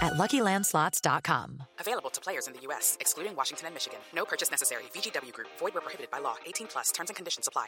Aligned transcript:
at 0.00 0.14
LuckyLandSlots.com. 0.14 1.62
Available 1.78 2.10
to 2.10 2.20
players 2.20 2.46
in 2.46 2.54
the 2.54 2.60
U.S., 2.62 2.96
excluding 3.00 3.36
Washington 3.36 3.66
and 3.66 3.74
Michigan. 3.74 3.98
No 4.14 4.24
purchase 4.24 4.50
necessary. 4.50 4.84
VGW 4.94 5.32
Group. 5.32 5.48
Void 5.58 5.74
where 5.74 5.82
prohibited 5.82 6.10
by 6.10 6.18
law. 6.18 6.36
18 6.46 6.66
plus. 6.66 6.90
Terms 6.92 7.10
and 7.10 7.16
conditions 7.16 7.46
apply. 7.46 7.66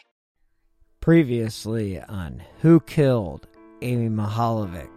Previously 1.00 1.98
on 1.98 2.42
Who 2.60 2.80
Killed 2.80 3.46
Amy 3.82 4.08
Mihaljevic, 4.08 4.90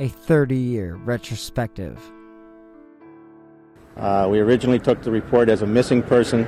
a 0.00 0.08
30-year 0.08 0.94
retrospective. 0.96 2.00
Uh, 3.96 4.28
we 4.30 4.38
originally 4.38 4.78
took 4.78 5.02
the 5.02 5.10
report 5.10 5.48
as 5.48 5.62
a 5.62 5.66
missing 5.66 6.02
person, 6.02 6.44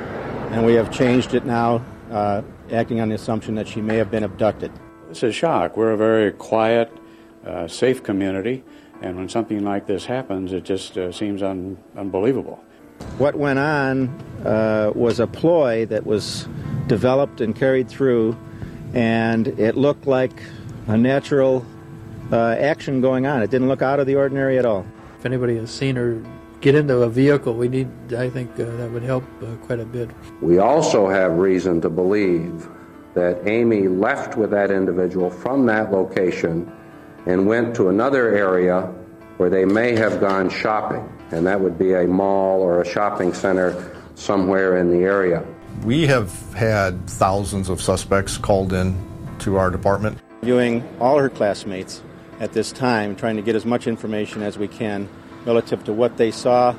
and 0.53 0.65
we 0.65 0.75
have 0.75 0.91
changed 0.91 1.35
it 1.35 1.45
now, 1.45 1.85
uh, 2.11 2.43
acting 2.73 3.01
on 3.01 3.09
the 3.09 3.15
assumption 3.15 3.55
that 3.57 3.67
she 3.69 3.81
may 3.81 3.97
have 3.97 4.11
been 4.11 4.23
abducted. 4.25 4.73
It's 5.11 5.23
a 5.23 5.33
shock. 5.33 5.77
We're 5.77 5.93
a 5.93 5.97
very 5.97 6.33
quiet, 6.33 6.91
uh, 7.45 7.67
safe 7.67 8.03
community, 8.03 8.65
and 9.03 9.17
when 9.17 9.29
something 9.29 9.65
like 9.65 9.87
this 9.87 10.05
happens, 10.05 10.53
it 10.53 10.65
just 10.65 10.99
uh, 10.99 11.11
seems 11.13 11.43
un- 11.43 11.79
unbelievable. 11.97 12.63
What 13.19 13.35
went 13.35 13.59
on 13.59 14.09
uh, 14.45 14.93
was 14.95 15.21
a 15.21 15.27
ploy 15.27 15.87
that 15.87 16.05
was 16.05 16.47
developed 16.87 17.41
and 17.41 17.57
carried 17.57 17.89
through, 17.89 18.37
and 18.95 19.49
it 19.49 19.77
looked 19.77 20.07
like 20.07 20.43
a 20.87 20.97
natural 20.97 21.65
uh, 22.31 22.57
action 22.59 23.01
going 23.01 23.27
on. 23.27 23.43
It 23.43 23.51
didn't 23.51 23.69
look 23.69 23.83
out 23.83 24.01
of 24.01 24.07
the 24.07 24.17
ordinary 24.17 24.59
at 24.59 24.67
all. 24.67 24.87
If 25.19 25.27
anybody 25.27 25.57
has 25.57 25.71
seen 25.71 25.97
her 25.97 26.23
get 26.61 26.75
into 26.75 26.99
a 27.03 27.09
vehicle, 27.09 27.55
we 27.55 27.69
need, 27.69 27.89
I 28.13 28.29
think 28.29 28.53
uh, 28.53 28.65
that 28.77 28.91
would 28.91 29.03
help 29.03 29.25
uh, 29.43 29.55
quite 29.67 29.81
a 29.81 29.85
bit. 29.85 30.11
We 30.43 30.59
also 30.59 31.09
have 31.09 31.33
reason 31.39 31.81
to 31.81 31.91
believe 31.91 32.69
that 33.15 33.47
Amy 33.47 33.89
left 33.89 34.37
with 34.37 34.51
that 34.51 34.71
individual 34.71 35.31
from 35.31 35.67
that 35.67 35.91
location 35.91 36.71
and 37.27 37.47
went 37.47 37.75
to 37.77 37.89
another 37.89 38.35
area 38.37 38.93
where 39.41 39.49
they 39.49 39.65
may 39.65 39.97
have 39.97 40.21
gone 40.21 40.51
shopping, 40.51 41.03
and 41.31 41.47
that 41.47 41.59
would 41.59 41.79
be 41.79 41.95
a 41.95 42.07
mall 42.07 42.61
or 42.61 42.83
a 42.83 42.87
shopping 42.87 43.33
center 43.33 43.91
somewhere 44.15 44.77
in 44.77 44.91
the 44.91 44.99
area. 44.99 45.43
We 45.83 46.07
have 46.09 46.31
had 46.53 47.09
thousands 47.09 47.71
of 47.71 47.81
suspects 47.81 48.37
called 48.37 48.75
in 48.75 48.95
to 49.39 49.57
our 49.57 49.71
department. 49.71 50.19
Viewing 50.43 50.87
all 51.01 51.19
her 51.19 51.31
classmates 51.31 52.03
at 52.39 52.53
this 52.53 52.71
time, 52.71 53.17
trying 53.17 53.37
to 53.37 53.43
get 53.43 53.57
as 53.57 53.65
much 53.65 53.87
information 53.87 54.43
as 54.43 54.59
we 54.59 54.69
can 54.69 55.09
relative 55.47 55.85
to 55.85 55.93
what 55.95 56.19
they 56.19 56.31
saw 56.31 56.75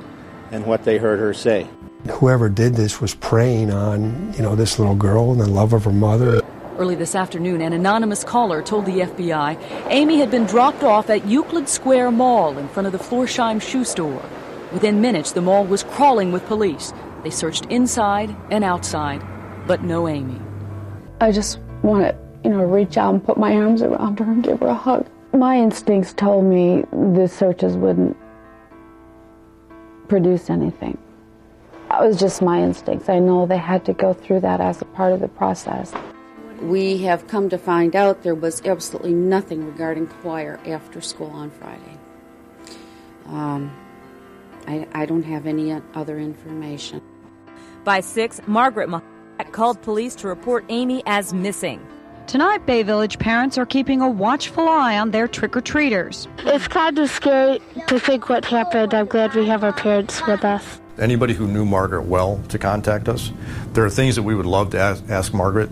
and 0.51 0.63
what 0.67 0.83
they 0.83 0.99
heard 0.99 1.19
her 1.19 1.33
say. 1.33 1.67
Whoever 2.11 2.47
did 2.47 2.75
this 2.75 3.01
was 3.01 3.15
preying 3.15 3.71
on, 3.71 4.35
you 4.35 4.43
know, 4.43 4.55
this 4.55 4.77
little 4.77 4.93
girl 4.93 5.31
and 5.31 5.41
the 5.41 5.49
love 5.49 5.73
of 5.73 5.85
her 5.85 5.91
mother. 5.91 6.41
Early 6.77 6.95
this 6.95 7.15
afternoon, 7.15 7.61
an 7.61 7.73
anonymous 7.73 8.23
caller 8.23 8.61
told 8.61 8.85
the 8.85 9.01
FBI 9.01 9.57
Amy 9.89 10.17
had 10.17 10.31
been 10.31 10.45
dropped 10.45 10.83
off 10.83 11.09
at 11.09 11.27
Euclid 11.27 11.67
Square 11.67 12.11
Mall 12.11 12.57
in 12.57 12.67
front 12.69 12.87
of 12.87 12.93
the 12.93 12.97
Florsheim 12.97 13.61
shoe 13.61 13.83
store. 13.83 14.23
Within 14.71 15.01
minutes, 15.01 15.33
the 15.33 15.41
mall 15.41 15.65
was 15.65 15.83
crawling 15.83 16.31
with 16.31 16.45
police. 16.45 16.93
They 17.23 17.29
searched 17.29 17.65
inside 17.65 18.35
and 18.49 18.63
outside, 18.63 19.21
but 19.67 19.83
no 19.83 20.07
Amy. 20.07 20.39
I 21.19 21.31
just 21.33 21.59
want 21.83 22.03
to, 22.03 22.17
you 22.43 22.49
know, 22.49 22.63
reach 22.63 22.97
out 22.97 23.13
and 23.13 23.23
put 23.23 23.37
my 23.37 23.53
arms 23.53 23.81
around 23.81 24.19
her 24.19 24.25
and 24.25 24.41
give 24.41 24.61
her 24.61 24.67
a 24.67 24.73
hug. 24.73 25.05
My 25.33 25.57
instincts 25.57 26.13
told 26.13 26.45
me 26.45 26.85
the 26.91 27.27
searches 27.27 27.75
wouldn't 27.75 28.15
produce 30.07 30.49
anything. 30.49 30.97
That 31.89 32.01
was 32.01 32.17
just 32.17 32.41
my 32.41 32.61
instincts. 32.63 33.09
I 33.09 33.19
know 33.19 33.45
they 33.45 33.57
had 33.57 33.83
to 33.85 33.93
go 33.93 34.13
through 34.13 34.39
that 34.39 34.61
as 34.61 34.81
a 34.81 34.85
part 34.85 35.11
of 35.11 35.19
the 35.19 35.27
process. 35.27 35.93
We 36.61 36.99
have 36.99 37.27
come 37.27 37.49
to 37.49 37.57
find 37.57 37.95
out 37.95 38.23
there 38.23 38.35
was 38.35 38.61
absolutely 38.65 39.13
nothing 39.13 39.65
regarding 39.65 40.07
choir 40.07 40.59
after 40.65 41.01
school 41.01 41.31
on 41.31 41.49
Friday. 41.49 41.97
Um, 43.25 43.71
I, 44.67 44.87
I 44.93 45.05
don't 45.05 45.23
have 45.23 45.47
any 45.47 45.73
other 45.95 46.19
information. 46.19 47.01
By 47.83 48.01
6, 48.01 48.41
Margaret 48.45 48.89
called 49.51 49.81
police 49.81 50.15
to 50.15 50.27
report 50.27 50.65
Amy 50.69 51.03
as 51.05 51.33
missing. 51.33 51.85
Tonight, 52.27 52.65
Bay 52.65 52.83
Village 52.83 53.19
parents 53.19 53.57
are 53.57 53.65
keeping 53.65 54.01
a 54.01 54.09
watchful 54.09 54.69
eye 54.69 54.97
on 54.97 55.11
their 55.11 55.27
trick 55.27 55.57
or 55.57 55.61
treaters. 55.61 56.27
It's 56.39 56.67
kind 56.67 56.97
of 56.97 57.09
scary 57.09 57.59
to 57.87 57.99
think 57.99 58.29
what 58.29 58.45
happened. 58.45 58.93
I'm 58.93 59.07
glad 59.07 59.33
we 59.33 59.45
have 59.47 59.63
our 59.63 59.73
parents 59.73 60.25
with 60.27 60.45
us. 60.45 60.79
Anybody 60.97 61.33
who 61.33 61.47
knew 61.47 61.65
Margaret 61.65 62.03
well 62.03 62.41
to 62.49 62.59
contact 62.59 63.09
us. 63.09 63.31
There 63.73 63.83
are 63.83 63.89
things 63.89 64.15
that 64.15 64.23
we 64.23 64.35
would 64.35 64.45
love 64.45 64.69
to 64.71 64.79
ask, 64.79 65.03
ask 65.09 65.33
Margaret 65.33 65.69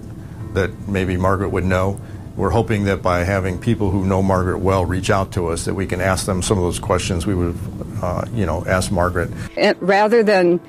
that 0.53 0.87
maybe 0.87 1.17
Margaret 1.17 1.49
would 1.49 1.65
know. 1.65 1.99
We're 2.35 2.51
hoping 2.51 2.85
that 2.85 3.01
by 3.01 3.25
having 3.25 3.59
people 3.59 3.91
who 3.91 4.05
know 4.05 4.21
Margaret 4.21 4.59
well 4.59 4.85
reach 4.85 5.09
out 5.09 5.33
to 5.33 5.47
us, 5.47 5.65
that 5.65 5.73
we 5.73 5.85
can 5.85 5.99
ask 5.99 6.25
them 6.25 6.41
some 6.41 6.57
of 6.57 6.63
those 6.63 6.79
questions 6.79 7.25
we 7.27 7.35
would, 7.35 7.57
uh, 8.01 8.25
you 8.33 8.45
know, 8.45 8.63
ask 8.65 8.91
Margaret. 8.91 9.29
It, 9.57 9.77
rather 9.81 10.23
than 10.23 10.61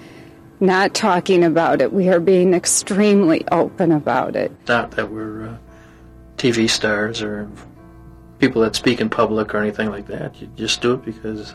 not 0.59 0.95
talking 0.95 1.45
about 1.45 1.81
it, 1.81 1.93
we 1.93 2.09
are 2.09 2.19
being 2.19 2.55
extremely 2.55 3.47
open 3.53 3.93
about 3.93 4.35
it. 4.35 4.51
Not 4.67 4.91
that 4.93 5.11
we're 5.11 5.49
uh, 5.49 5.57
TV 6.37 6.69
stars 6.69 7.23
or 7.23 7.49
people 8.41 8.63
that 8.63 8.75
speak 8.75 9.01
in 9.01 9.09
public 9.09 9.55
or 9.55 9.59
anything 9.59 9.91
like 9.91 10.07
that. 10.09 10.41
You 10.41 10.49
just 10.57 10.81
do 10.81 10.95
it 10.95 11.05
because 11.05 11.55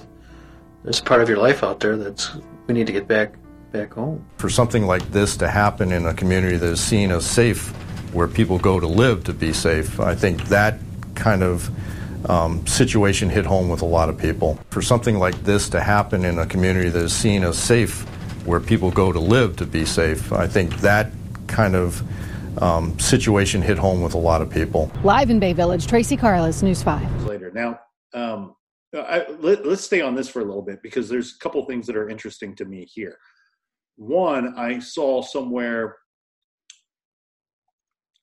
there's 0.83 1.01
part 1.01 1.21
of 1.21 1.27
your 1.27 1.39
life 1.39 1.63
out 1.63 1.79
there 1.79 1.97
that's 1.97 2.31
we 2.67 2.73
need 2.73 2.87
to 2.87 2.93
get 2.93 3.07
back 3.07 3.33
back 3.71 3.93
home. 3.93 4.25
For 4.37 4.49
something 4.49 4.85
like 4.85 5.11
this 5.11 5.35
to 5.37 5.49
happen 5.49 5.91
in 5.91 6.05
a 6.05 6.13
community 6.13 6.55
that 6.55 6.71
is 6.71 6.79
seen 6.79 7.11
as 7.11 7.25
safe 7.25 7.73
where 8.15 8.29
people 8.29 8.57
go 8.57 8.79
to 8.79 8.87
live 8.87 9.25
to 9.25 9.33
be 9.33 9.51
safe. 9.51 9.99
I 9.99 10.15
think 10.15 10.45
that 10.45 10.79
kind 11.15 11.43
of 11.43 11.69
um, 12.29 12.65
situation 12.65 13.29
hit 13.29 13.45
home 13.45 13.69
with 13.69 13.81
a 13.81 13.85
lot 13.85 14.07
of 14.07 14.17
people. 14.17 14.57
For 14.69 14.81
something 14.81 15.19
like 15.19 15.35
this 15.43 15.67
to 15.69 15.81
happen 15.81 16.23
in 16.23 16.39
a 16.39 16.45
community 16.45 16.89
that 16.89 17.03
is 17.03 17.13
seen 17.13 17.43
as 17.43 17.57
safe, 17.57 18.03
where 18.45 18.61
people 18.61 18.89
go 18.89 19.11
to 19.11 19.19
live 19.19 19.57
to 19.57 19.65
be 19.65 19.83
safe, 19.83 20.31
I 20.31 20.47
think 20.47 20.77
that 20.77 21.11
kind 21.47 21.75
of 21.75 22.01
um, 22.63 22.97
situation 22.99 23.61
hit 23.61 23.77
home 23.77 24.01
with 24.01 24.13
a 24.13 24.17
lot 24.17 24.41
of 24.41 24.49
people. 24.49 24.89
Live 25.03 25.29
in 25.29 25.39
Bay 25.39 25.51
Village, 25.51 25.85
Tracy 25.85 26.15
Carlos, 26.15 26.63
News 26.63 26.81
5. 26.81 27.25
Later. 27.25 27.51
Now, 27.53 27.81
um, 28.13 28.55
I, 28.95 29.25
let, 29.39 29.65
us 29.65 29.83
stay 29.83 29.99
on 29.99 30.15
this 30.15 30.29
for 30.29 30.39
a 30.39 30.45
little 30.45 30.61
bit 30.61 30.81
because 30.81 31.09
there's 31.09 31.35
a 31.35 31.39
couple 31.39 31.63
things 31.65 31.85
that 31.87 31.97
are 31.97 32.09
interesting 32.09 32.55
to 32.55 32.63
me 32.63 32.85
here. 32.85 33.17
One, 33.97 34.57
I 34.57 34.79
saw 34.79 35.21
somewhere 35.21 35.97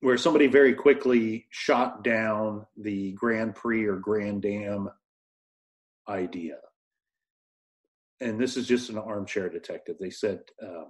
where 0.03 0.19
somebody 0.19 0.49
very 0.49 0.75
quickly 0.75 1.47
shot 1.51 2.03
down 2.03 2.67
the 2.77 3.13
Grand 3.13 3.55
Prix 3.55 3.87
or 3.87 3.97
Grand 3.97 4.45
Am 4.45 4.91
idea. 6.09 6.57
And 8.21 8.39
this 8.39 8.57
is 8.57 8.67
just 8.67 8.91
an 8.91 8.99
armchair 8.99 9.49
detective. 9.49 9.97
They 10.01 10.11
said, 10.11 10.41
uh, 10.61 10.87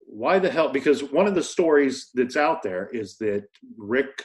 why 0.00 0.38
the 0.38 0.50
hell? 0.50 0.68
Because 0.68 1.02
one 1.02 1.26
of 1.26 1.34
the 1.34 1.42
stories 1.42 2.10
that's 2.12 2.36
out 2.36 2.62
there 2.62 2.90
is 2.92 3.16
that 3.18 3.46
Rick 3.78 4.22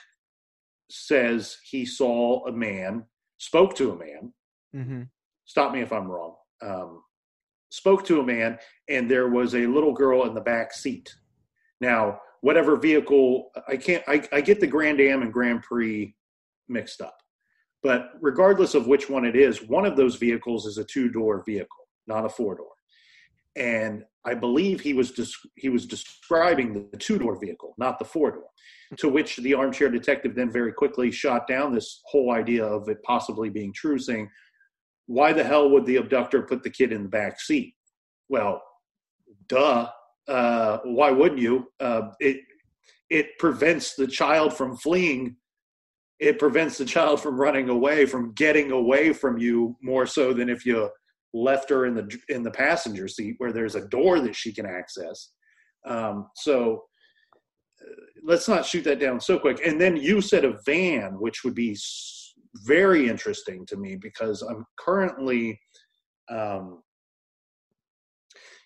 says 0.90 1.58
he 1.64 1.86
saw 1.86 2.46
a 2.46 2.52
man, 2.52 3.06
spoke 3.38 3.74
to 3.76 3.92
a 3.92 3.98
man. 3.98 4.34
Mm-hmm. 4.76 5.02
Stop 5.46 5.72
me 5.72 5.80
if 5.80 5.94
I'm 5.94 6.12
wrong. 6.12 6.36
Um, 6.62 7.04
spoke 7.70 8.06
to 8.08 8.20
a 8.20 8.26
man, 8.26 8.60
and 8.90 9.10
there 9.10 9.30
was 9.30 9.56
a 9.56 9.66
little 9.66 9.94
girl 9.94 10.26
in 10.26 10.34
the 10.34 10.42
back 10.42 10.74
seat. 10.74 11.16
Now, 11.80 12.20
whatever 12.42 12.76
vehicle 12.76 13.52
I 13.68 13.78
can't 13.78 14.04
I, 14.08 14.28
I 14.32 14.42
get 14.42 14.60
the 14.60 14.68
Grand 14.68 15.00
Am 15.00 15.22
and 15.22 15.34
Grand 15.34 15.62
Prix 15.64 16.16
mixed 16.68 17.02
up. 17.02 17.18
But 17.82 18.12
regardless 18.22 18.76
of 18.76 18.88
which 18.88 19.10
one 19.10 19.26
it 19.26 19.36
is, 19.36 19.64
one 19.64 19.86
of 19.86 19.96
those 19.96 20.16
vehicles 20.16 20.66
is 20.66 20.78
a 20.78 20.84
two-door 20.84 21.44
vehicle, 21.46 21.88
not 22.08 22.26
a 22.26 22.30
four-door. 22.30 22.72
And 23.56 24.04
I 24.26 24.34
believe 24.34 24.82
he 24.82 24.94
was 24.94 25.12
des- 25.12 25.50
he 25.56 25.70
was 25.70 25.86
describing 25.86 26.90
the 26.92 26.98
two-door 26.98 27.40
vehicle, 27.40 27.76
not 27.78 27.98
the 27.98 28.06
four-door. 28.06 28.50
To 28.98 29.08
which 29.08 29.38
the 29.38 29.54
armchair 29.54 29.90
detective 29.90 30.36
then 30.36 30.52
very 30.52 30.74
quickly 30.74 31.12
shot 31.12 31.48
down 31.48 31.74
this 31.74 32.02
whole 32.06 32.32
idea 32.32 32.66
of 32.66 32.90
it 32.90 33.02
possibly 33.04 33.50
being 33.50 33.72
true, 33.74 33.98
saying, 34.00 34.30
"Why 35.06 35.32
the 35.32 35.44
hell 35.44 35.70
would 35.70 35.86
the 35.86 35.98
abductor 35.98 36.42
put 36.42 36.64
the 36.64 36.70
kid 36.70 36.92
in 36.92 37.04
the 37.04 37.10
back 37.10 37.40
seat?" 37.40 37.76
Well, 38.28 38.62
duh 39.48 39.90
uh, 40.30 40.78
why 40.84 41.12
wouldn't 41.12 41.42
you? 41.42 41.68
Uh, 41.80 42.10
it 42.20 42.38
it 43.10 43.38
prevents 43.40 43.96
the 43.96 44.08
child 44.08 44.56
from 44.56 44.78
fleeing. 44.78 45.36
It 46.20 46.38
prevents 46.38 46.78
the 46.78 46.86
child 46.86 47.22
from 47.22 47.40
running 47.40 47.70
away, 47.70 48.06
from 48.06 48.34
getting 48.34 48.72
away 48.72 49.14
from 49.14 49.38
you 49.38 49.76
more 49.82 50.06
so 50.06 50.34
than 50.34 50.50
if 50.50 50.66
you 50.66 50.90
left 51.34 51.70
her 51.70 51.86
in 51.86 51.96
the 51.96 52.08
in 52.30 52.44
the 52.44 52.52
passenger 52.52 53.08
seat 53.08 53.36
where 53.40 53.52
there's 53.52 53.76
a 53.76 53.88
door 53.88 54.20
that 54.20 54.36
she 54.36 54.54
can 54.54 54.66
access. 54.66 55.32
Um, 55.86 56.28
so 56.36 56.84
let's 58.24 58.48
not 58.48 58.66
shoot 58.66 58.84
that 58.84 59.00
down 59.00 59.20
so 59.20 59.40
quick. 59.40 59.60
And 59.66 59.80
then 59.80 59.96
you 59.96 60.22
said 60.22 60.46
a 60.46 60.60
van, 60.66 61.14
which 61.20 61.44
would 61.44 61.56
be 61.56 61.76
very 62.66 63.08
interesting 63.08 63.66
to 63.68 63.78
me 63.78 63.96
because 63.96 64.42
I'm 64.42 64.66
currently, 64.78 65.60
um, 66.30 66.82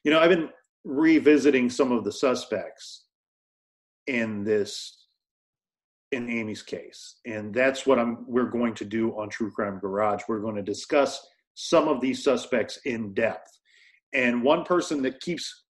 you 0.04 0.12
know, 0.12 0.19
I've 0.19 0.30
been 0.30 0.50
revisiting 0.83 1.69
some 1.69 1.91
of 1.91 2.03
the 2.03 2.12
suspects 2.12 3.06
in 4.07 4.44
this 4.44 5.00
in 6.12 6.30
Amy's 6.30 6.62
case, 6.62 7.15
and 7.25 7.53
that's 7.53 7.88
what 7.88 7.97
I'm. 7.97 8.25
We're 8.27 8.50
going 8.50 8.75
to 8.75 8.85
do 8.85 9.18
on 9.18 9.30
True 9.30 9.51
Crime 9.51 9.80
Garage. 9.80 10.21
We're 10.27 10.41
going 10.41 10.56
to 10.56 10.62
discuss 10.62 11.19
some 11.56 11.88
of 11.88 12.01
these 12.01 12.24
suspects 12.24 12.80
in 12.85 13.13
depth. 13.13 13.50
And 14.13 14.44
one 14.44 14.63
person 14.63 15.01
that 15.03 15.19
keeps 15.21 15.63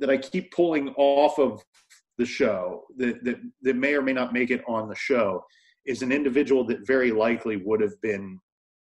that 0.00 0.10
I 0.10 0.16
keep 0.16 0.52
pulling 0.52 0.90
off 0.96 1.38
of 1.38 1.62
the 2.18 2.24
show 2.24 2.84
that, 2.96 3.22
that 3.24 3.38
that 3.62 3.76
may 3.76 3.94
or 3.94 4.02
may 4.02 4.12
not 4.12 4.32
make 4.32 4.50
it 4.50 4.62
on 4.66 4.88
the 4.88 4.94
show 4.94 5.44
is 5.84 6.02
an 6.02 6.12
individual 6.12 6.64
that 6.66 6.86
very 6.86 7.10
likely 7.10 7.56
would 7.56 7.80
have 7.80 8.00
been 8.00 8.38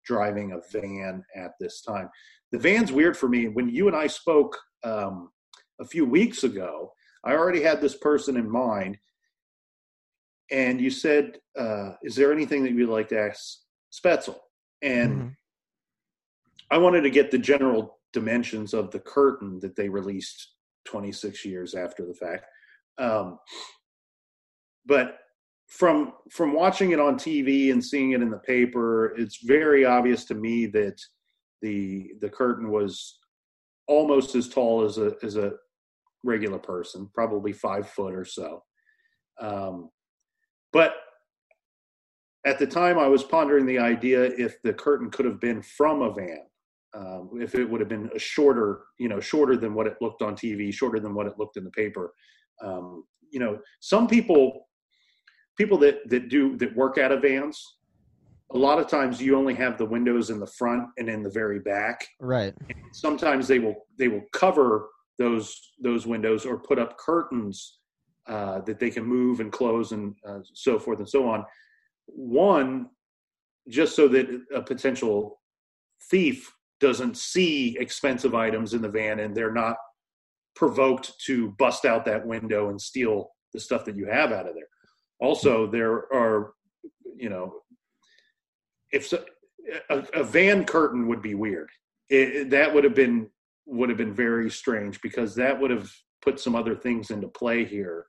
driving 0.05 0.53
a 0.53 0.79
van 0.79 1.23
at 1.37 1.53
this 1.61 1.83
time. 1.83 2.09
The 2.53 2.59
van's 2.59 2.93
weird 2.93 3.17
for 3.17 3.29
me. 3.29 3.49
When 3.49 3.69
you 3.69 3.87
and 3.87 3.97
I 3.97 4.07
spoke 4.07 4.59
um, 4.83 5.31
a 5.81 5.85
few 5.85 6.05
weeks 6.05 6.45
ago, 6.45 6.93
I 7.25 7.33
already 7.33 7.63
had 7.63 7.81
this 7.81 7.97
person 7.97 8.37
in 8.37 8.51
mind, 8.51 8.99
and 10.51 10.81
you 10.81 10.91
said, 10.91 11.39
uh, 11.59 11.93
"Is 12.03 12.15
there 12.15 12.33
anything 12.33 12.63
that 12.63 12.73
you'd 12.73 12.89
like 12.89 13.09
to 13.09 13.21
ask 13.21 13.59
Spaetzel?" 13.93 14.39
And 14.83 15.19
mm-hmm. 15.19 15.29
I 16.71 16.79
wanted 16.79 17.03
to 17.03 17.11
get 17.11 17.31
the 17.31 17.39
general 17.39 17.99
dimensions 18.13 18.75
of 18.75 18.91
the 18.91 19.01
curtain 19.01 19.61
that 19.61 19.77
they 19.77 19.89
released 19.89 20.55
26 20.87 21.45
years 21.45 21.75
after 21.75 22.07
the 22.07 22.15
fact. 22.15 22.45
Um, 22.99 23.39
but 24.87 25.19
from 25.69 26.15
from 26.31 26.53
watching 26.53 26.91
it 26.91 27.01
on 27.01 27.17
TV 27.17 27.71
and 27.73 27.85
seeing 27.85 28.13
it 28.13 28.23
in 28.23 28.31
the 28.31 28.39
paper, 28.39 29.15
it's 29.17 29.45
very 29.45 29.85
obvious 29.85 30.25
to 30.27 30.35
me 30.35 30.67
that 30.67 31.01
the 31.63 32.13
the 32.21 32.29
curtain 32.29 32.71
was 32.71 33.19
almost 33.87 34.35
as 34.35 34.49
tall 34.49 34.85
as 34.85 34.99
a 34.99 35.15
as 35.23 35.37
a 35.37 35.53
regular 36.25 36.59
person, 36.59 37.09
probably 37.15 37.53
five 37.53 37.89
foot 37.89 38.15
or 38.15 38.25
so. 38.25 38.63
Um, 39.41 39.91
but 40.73 40.95
at 42.47 42.59
the 42.59 42.67
time, 42.67 42.99
I 42.99 43.07
was 43.07 43.23
pondering 43.23 43.67
the 43.67 43.79
idea 43.79 44.25
if 44.25 44.61
the 44.63 44.73
curtain 44.73 45.11
could 45.11 45.27
have 45.27 45.41
been 45.41 45.63
from 45.63 46.03
a 46.03 46.13
van 46.13 46.45
um, 46.95 47.31
if 47.41 47.55
it 47.55 47.69
would 47.69 47.81
have 47.81 47.89
been 47.89 48.11
a 48.15 48.19
shorter, 48.19 48.83
you 48.99 49.09
know, 49.09 49.21
shorter 49.21 49.57
than 49.57 49.75
what 49.75 49.87
it 49.87 49.97
looked 50.01 50.23
on 50.23 50.35
TV, 50.35 50.73
shorter 50.73 50.99
than 50.99 51.15
what 51.15 51.27
it 51.27 51.35
looked 51.39 51.57
in 51.57 51.65
the 51.65 51.71
paper. 51.71 52.13
Um, 52.63 53.05
you 53.31 53.39
know, 53.39 53.59
some 53.81 54.09
people, 54.09 54.69
people 55.57 55.79
that 55.79 56.09
that 56.09 56.29
do 56.29 56.57
that 56.57 56.75
work 56.75 56.99
out 56.99 57.13
of 57.13 57.23
vans, 57.23 57.77
a 58.53 58.59
lot 58.59 58.79
of 58.79 58.89
times 58.89 59.23
you 59.23 59.37
only 59.37 59.55
have 59.55 59.79
the 59.79 59.85
windows 59.85 60.31
in 60.31 60.41
the 60.41 60.47
front 60.47 60.89
and 60.99 61.09
in 61.09 61.23
the 61.23 61.31
very 61.31 61.61
back. 61.61 62.07
Right. 62.19 62.55
And 62.69 62.79
sometimes 62.93 63.47
they 63.47 63.61
will 63.61 63.87
they 63.99 64.09
will 64.09 64.25
cover 64.33 64.89
those 65.21 65.73
those 65.79 66.07
windows 66.07 66.47
or 66.47 66.59
put 66.59 66.79
up 66.79 66.97
curtains 66.97 67.79
uh, 68.27 68.61
that 68.63 68.81
they 68.81 68.91
can 68.91 69.05
move 69.05 69.41
and 69.41 69.53
close 69.53 69.93
and 69.93 70.15
uh, 70.27 70.39
so 70.55 70.79
forth 70.79 70.99
and 70.99 71.09
so 71.09 71.29
on. 71.29 71.45
One, 72.07 72.89
just 73.69 73.95
so 73.95 74.09
that 74.09 74.27
a 74.55 74.63
potential 74.63 75.39
thief 76.11 76.51
doesn't 76.81 77.19
see 77.19 77.77
expensive 77.79 78.35
items 78.35 78.73
in 78.73 78.81
the 78.81 78.89
van 78.89 79.21
and 79.21 79.37
they're 79.37 79.53
not 79.53 79.77
provoked 80.57 81.13
to 81.27 81.51
bust 81.59 81.85
out 81.85 82.07
that 82.07 82.27
window 82.27 82.71
and 82.71 82.81
steal 82.81 83.31
the 83.53 83.61
stuff 83.61 83.85
that 83.85 83.97
you 83.97 84.07
have 84.07 84.33
out 84.33 84.49
of 84.49 84.55
there. 84.55 84.69
Also, 85.21 85.67
there 85.67 86.13
are, 86.15 86.55
you 87.15 87.29
know, 87.29 87.57
if 88.91 89.07
so, 89.07 89.23
a, 89.91 89.99
a, 90.15 90.25
van 90.25 90.65
curtain 90.65 91.07
would 91.09 91.21
be 91.21 91.35
weird. 91.35 91.69
It, 92.09 92.49
that 92.51 92.75
would 92.75 92.85
have 92.85 92.95
been 92.95 93.29
would 93.71 93.89
have 93.89 93.99
been 93.99 94.15
very 94.15 94.51
strange 94.51 95.01
because 95.01 95.35
that 95.37 95.59
would 95.59 95.71
have 95.71 95.91
put 96.23 96.39
some 96.39 96.55
other 96.55 96.75
things 96.75 97.11
into 97.11 97.29
play 97.29 97.65
here 97.65 98.07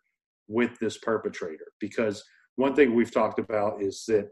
with 0.47 0.77
this 0.79 0.97
perpetrator. 0.97 1.67
Because 1.79 2.23
one 2.55 2.75
thing 2.75 2.93
we've 2.93 3.13
talked 3.13 3.39
about 3.39 3.81
is 3.81 4.03
that 4.07 4.29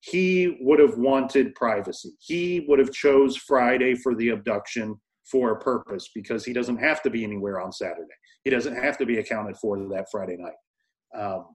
he 0.00 0.58
would 0.60 0.80
have 0.80 0.98
wanted 0.98 1.54
privacy. 1.54 2.10
He 2.20 2.64
would 2.68 2.78
have 2.80 2.92
chose 2.92 3.36
Friday 3.36 3.94
for 3.94 4.14
the 4.14 4.30
abduction 4.30 5.00
for 5.30 5.52
a 5.52 5.60
purpose 5.60 6.10
because 6.14 6.44
he 6.44 6.52
doesn't 6.52 6.78
have 6.78 7.02
to 7.02 7.10
be 7.10 7.22
anywhere 7.22 7.60
on 7.60 7.72
Saturday. 7.72 8.12
He 8.44 8.50
doesn't 8.50 8.74
have 8.74 8.98
to 8.98 9.06
be 9.06 9.18
accounted 9.18 9.56
for 9.56 9.78
that 9.78 10.06
Friday 10.10 10.36
night. 10.36 11.20
Um, 11.20 11.46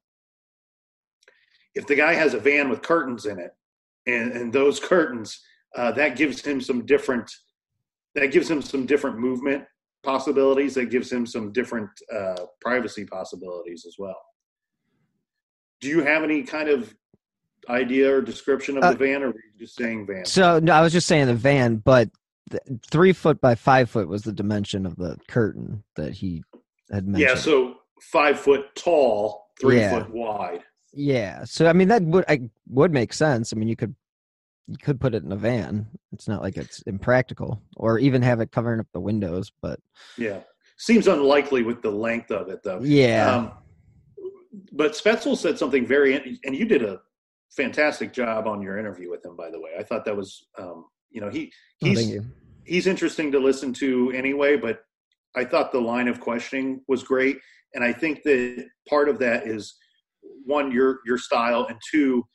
if 1.76 1.86
the 1.86 1.96
guy 1.96 2.14
has 2.14 2.34
a 2.34 2.40
van 2.40 2.70
with 2.70 2.82
curtains 2.82 3.26
in 3.26 3.38
it, 3.40 3.52
and, 4.08 4.32
and 4.32 4.54
those 4.54 4.80
curtains, 4.94 5.40
uh, 5.76 5.92
that 5.92 6.16
gives 6.16 6.44
him 6.44 6.62
some 6.62 6.86
different. 6.86 7.30
That 8.18 8.32
gives 8.32 8.50
him 8.50 8.64
some 8.64 8.88
different 8.88 9.20
movement 9.20 9.64
possibilities. 10.02 10.74
That 10.74 10.90
gives 10.90 11.12
him 11.12 11.28
some 11.28 11.52
different 11.52 11.92
uh, 12.12 12.46
privacy 12.60 13.06
possibilities 13.06 13.86
as 13.88 13.96
well. 14.00 14.18
Do 15.82 15.88
you 15.88 16.04
have 16.04 16.24
any 16.24 16.42
kind 16.42 16.68
of 16.68 16.96
idea 17.70 18.12
or 18.12 18.22
description 18.22 18.76
of 18.78 18.84
uh, 18.84 18.94
the 18.94 18.98
van, 18.98 19.22
or 19.22 19.28
were 19.28 19.34
you 19.36 19.60
just 19.60 19.76
saying 19.76 20.08
van? 20.08 20.26
So 20.26 20.58
no, 20.58 20.74
I 20.74 20.82
was 20.82 20.94
just 20.94 21.08
saying 21.08 21.28
the 21.28 21.36
van, 21.36 21.76
but 21.78 22.10
three 22.90 23.14
foot 23.14 23.40
by 23.40 23.54
five 23.54 23.88
foot 23.88 24.08
was 24.08 24.24
the 24.24 24.34
dimension 24.34 24.88
of 24.88 24.96
the 24.96 25.18
curtain 25.28 25.84
that 25.96 26.14
he 26.14 26.44
had 26.92 27.08
mentioned. 27.08 27.30
Yeah, 27.30 27.36
so 27.36 27.76
five 28.02 28.40
foot 28.40 28.74
tall, 28.74 29.52
three 29.62 29.78
yeah. 29.78 29.92
foot 29.92 30.10
wide. 30.10 30.64
Yeah, 30.92 31.44
so 31.44 31.68
I 31.68 31.74
mean 31.74 31.90
that 31.90 32.02
would 32.02 32.26
I 32.28 32.50
would 32.68 32.92
make 32.92 33.14
sense. 33.14 33.54
I 33.54 33.58
mean, 33.58 33.68
you 33.68 33.76
could 33.76 33.94
you 34.68 34.78
could 34.78 35.00
put 35.00 35.16
it 35.16 35.24
in 35.24 35.32
a 35.32 35.36
van. 35.36 35.88
It's 36.12 36.28
not 36.28 36.42
like 36.42 36.58
it's 36.58 36.82
impractical, 36.84 37.62
or 37.78 38.00
even 38.00 38.22
have 38.22 38.42
it 38.42 38.52
covering 38.52 38.80
up 38.80 38.88
the 38.94 39.00
windows. 39.00 39.52
But 39.62 39.80
yeah, 40.18 40.40
seems 40.78 41.08
unlikely 41.08 41.64
with 41.64 41.82
the 41.82 41.92
length 41.92 42.32
of 42.32 42.50
it, 42.50 42.64
though. 42.64 42.82
Yeah. 42.82 43.36
Um, 43.36 43.52
but 44.72 44.94
Spaetzel 44.94 45.38
said 45.38 45.58
something 45.58 45.86
very, 45.86 46.40
and 46.44 46.56
you 46.56 46.66
did 46.66 46.84
a 46.84 47.00
fantastic 47.52 48.12
job 48.12 48.48
on 48.48 48.62
your 48.62 48.78
interview 48.78 49.10
with 49.10 49.24
him. 49.26 49.36
By 49.36 49.50
the 49.50 49.60
way, 49.60 49.72
I 49.78 49.84
thought 49.84 50.04
that 50.06 50.16
was, 50.16 50.46
um, 50.58 50.86
you 51.12 51.22
know, 51.22 51.30
he 51.30 51.52
oh, 51.84 51.88
he's 51.88 52.18
oh, 52.18 52.26
he's 52.64 52.88
interesting 52.88 53.32
to 53.32 53.40
listen 53.40 53.74
to 53.76 54.12
anyway. 54.12 54.58
But 54.58 54.84
I 55.36 55.46
thought 55.46 55.72
the 55.72 55.80
line 55.80 56.08
of 56.08 56.20
questioning 56.20 56.82
was 56.88 57.04
great, 57.04 57.38
and 57.74 57.84
I 57.84 57.94
think 57.94 58.24
that 58.24 58.68
part 58.90 59.08
of 59.08 59.20
that 59.20 59.48
is 59.48 59.76
one 60.46 60.72
your 60.72 61.00
your 61.06 61.18
style, 61.18 61.68
and 61.70 61.80
two, 61.90 62.26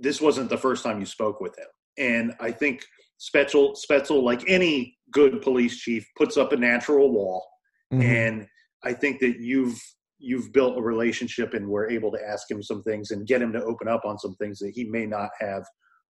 this 0.00 0.20
wasn't 0.20 0.50
the 0.50 0.58
first 0.58 0.82
time 0.82 1.00
you 1.00 1.06
spoke 1.06 1.40
with 1.40 1.56
him, 1.58 1.66
and 1.98 2.34
I 2.40 2.50
think 2.50 2.84
Spaetzel 3.20 3.76
Spaetzel, 3.76 4.22
like 4.22 4.42
any 4.48 4.96
good 5.12 5.42
police 5.42 5.78
chief, 5.78 6.06
puts 6.16 6.36
up 6.36 6.52
a 6.52 6.56
natural 6.56 7.12
wall, 7.12 7.46
mm-hmm. 7.92 8.02
and 8.02 8.46
I 8.84 8.92
think 8.92 9.20
that 9.20 9.40
you've 9.40 9.78
you've 10.18 10.52
built 10.52 10.78
a 10.78 10.82
relationship 10.82 11.54
and 11.54 11.66
we're 11.66 11.88
able 11.88 12.12
to 12.12 12.18
ask 12.26 12.50
him 12.50 12.62
some 12.62 12.82
things 12.82 13.10
and 13.10 13.26
get 13.26 13.40
him 13.40 13.52
to 13.52 13.64
open 13.64 13.88
up 13.88 14.04
on 14.04 14.18
some 14.18 14.34
things 14.34 14.58
that 14.58 14.72
he 14.74 14.84
may 14.84 15.06
not 15.06 15.30
have 15.40 15.64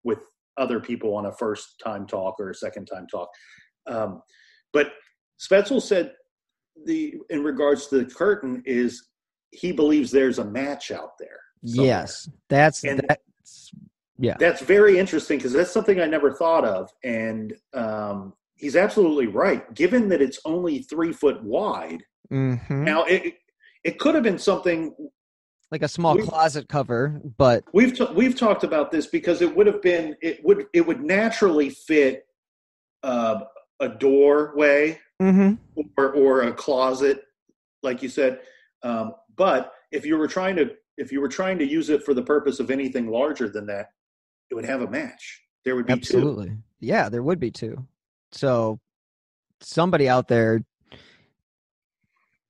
with 0.03 0.19
other 0.57 0.81
people 0.81 1.15
on 1.15 1.27
a 1.27 1.33
first 1.33 1.75
time 1.83 2.07
talk 2.07 2.35
or 2.41 2.51
a 2.51 2.55
second 2.55 2.87
time 2.87 3.07
talk. 3.07 3.29
Um, 3.87 4.23
but 4.73 4.93
Spaetzel 5.41 5.83
said 5.83 6.13
the 6.85 7.15
in 7.31 7.43
regards 7.43 7.87
to 7.89 7.99
the 7.99 8.05
curtain 8.05 8.63
is 8.65 9.09
he 9.51 9.73
believes 9.73 10.11
there's 10.11 10.39
a 10.39 10.45
match 10.45 10.91
out 10.91 11.13
there. 11.19 11.41
Somewhere. 11.65 11.87
Yes, 11.87 12.29
that's 12.49 12.85
and 12.85 13.01
that's 13.49 13.71
yeah. 14.21 14.35
That's 14.39 14.63
very 14.63 14.99
interesting 14.99 15.39
because 15.39 15.53
that's 15.53 15.71
something 15.71 16.01
I 16.01 16.07
never 16.07 16.33
thought 16.33 16.65
of, 16.65 16.91
and 17.05 17.55
um, 17.73 18.33
he's 18.57 18.75
absolutely 18.75 19.29
right. 19.29 19.73
Given 19.75 20.09
that 20.09 20.21
it's 20.21 20.41
only 20.45 20.81
three 20.81 21.13
foot 21.13 21.41
wide, 21.45 22.03
mm-hmm. 22.33 22.85
now 22.85 23.05
it, 23.05 23.35
it 23.85 24.01
could 24.01 24.17
have 24.17 24.25
been 24.25 24.39
something 24.39 24.93
like 25.71 25.83
a 25.83 25.89
small 25.89 26.19
closet 26.19 26.69
cover, 26.69 27.21
but 27.37 27.63
we've 27.73 27.97
t- 27.97 28.09
we've 28.13 28.37
talked 28.37 28.65
about 28.65 28.91
this 28.91 29.07
because 29.07 29.41
it 29.41 29.55
would 29.55 29.69
have 29.69 29.83
been 29.83 30.17
it 30.21 30.45
would 30.45 30.67
it 30.75 30.85
would 30.85 31.01
naturally 31.01 31.71
fit 31.71 32.25
uh, 33.05 33.43
a 33.79 33.89
doorway 33.89 34.99
mm-hmm. 35.23 35.55
or 35.97 36.13
or 36.13 36.43
a 36.43 36.53
closet, 36.53 37.23
like 37.85 38.03
you 38.03 38.09
said. 38.09 38.41
Um, 38.83 39.15
but 39.37 39.75
if 39.93 40.05
you 40.05 40.19
were 40.19 40.29
trying 40.29 40.57
to 40.57 40.73
if 40.99 41.13
you 41.13 41.21
were 41.21 41.29
trying 41.29 41.59
to 41.59 41.67
use 41.67 41.89
it 41.89 42.03
for 42.03 42.13
the 42.13 42.23
purpose 42.23 42.61
of 42.61 42.71
anything 42.71 43.09
larger 43.09 43.49
than 43.49 43.67
that, 43.67 43.93
it 44.51 44.55
would 44.55 44.67
have 44.67 44.83
a 44.83 44.91
match. 44.91 45.43
There 45.65 45.77
would 45.77 45.87
be 45.87 45.93
absolutely, 45.93 46.49
two. 46.49 46.57
yeah, 46.81 47.09
there 47.09 47.23
would 47.23 47.41
be 47.41 47.51
two. 47.51 47.87
So 48.33 48.81
somebody 49.61 50.09
out 50.09 50.29
there 50.29 50.63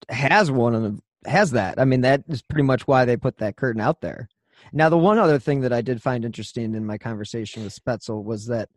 has 0.09 0.51
one 0.51 0.75
of 0.75 0.83
them 0.83 1.03
has 1.27 1.51
that. 1.53 1.79
I 1.79 1.85
mean, 1.85 2.01
that 2.01 2.25
is 2.29 2.43
pretty 2.43 2.63
much 2.63 2.87
why 2.87 3.05
they 3.05 3.17
put 3.17 3.39
that 3.39 3.57
curtain 3.57 3.81
out 3.81 4.01
there. 4.01 4.29
Now, 4.73 4.89
the 4.89 4.99
one 4.99 5.19
other 5.19 5.39
thing 5.39 5.61
that 5.61 5.73
I 5.73 5.83
did 5.83 6.03
find 6.03 6.25
interesting 6.25 6.75
in 6.75 6.85
my 6.87 6.99
conversation 6.99 7.65
with 7.65 7.79
Spaetzel 7.79 8.25
was 8.25 8.47
that 8.47 8.69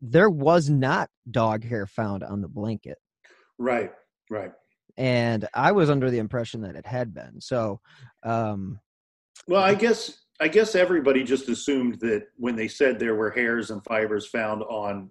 there 0.00 0.30
was 0.30 0.68
not 0.68 1.10
dog 1.30 1.64
hair 1.64 1.86
found 1.86 2.22
on 2.22 2.40
the 2.40 2.48
blanket. 2.48 2.98
Right, 3.58 3.92
right. 4.30 4.52
and 4.96 5.46
I 5.54 5.72
was 5.72 5.90
under 5.90 6.10
the 6.10 6.18
impression 6.18 6.62
that 6.62 6.76
it 6.76 6.86
had 6.86 7.12
been. 7.12 7.40
So, 7.40 7.80
um, 8.22 8.80
well, 9.46 9.62
I 9.62 9.74
guess 9.74 10.18
I 10.40 10.48
guess 10.48 10.74
everybody 10.74 11.22
just 11.22 11.48
assumed 11.48 12.00
that 12.00 12.28
when 12.36 12.56
they 12.56 12.68
said 12.68 12.98
there 12.98 13.14
were 13.14 13.30
hairs 13.30 13.70
and 13.70 13.84
fibers 13.84 14.26
found 14.26 14.62
on. 14.62 15.10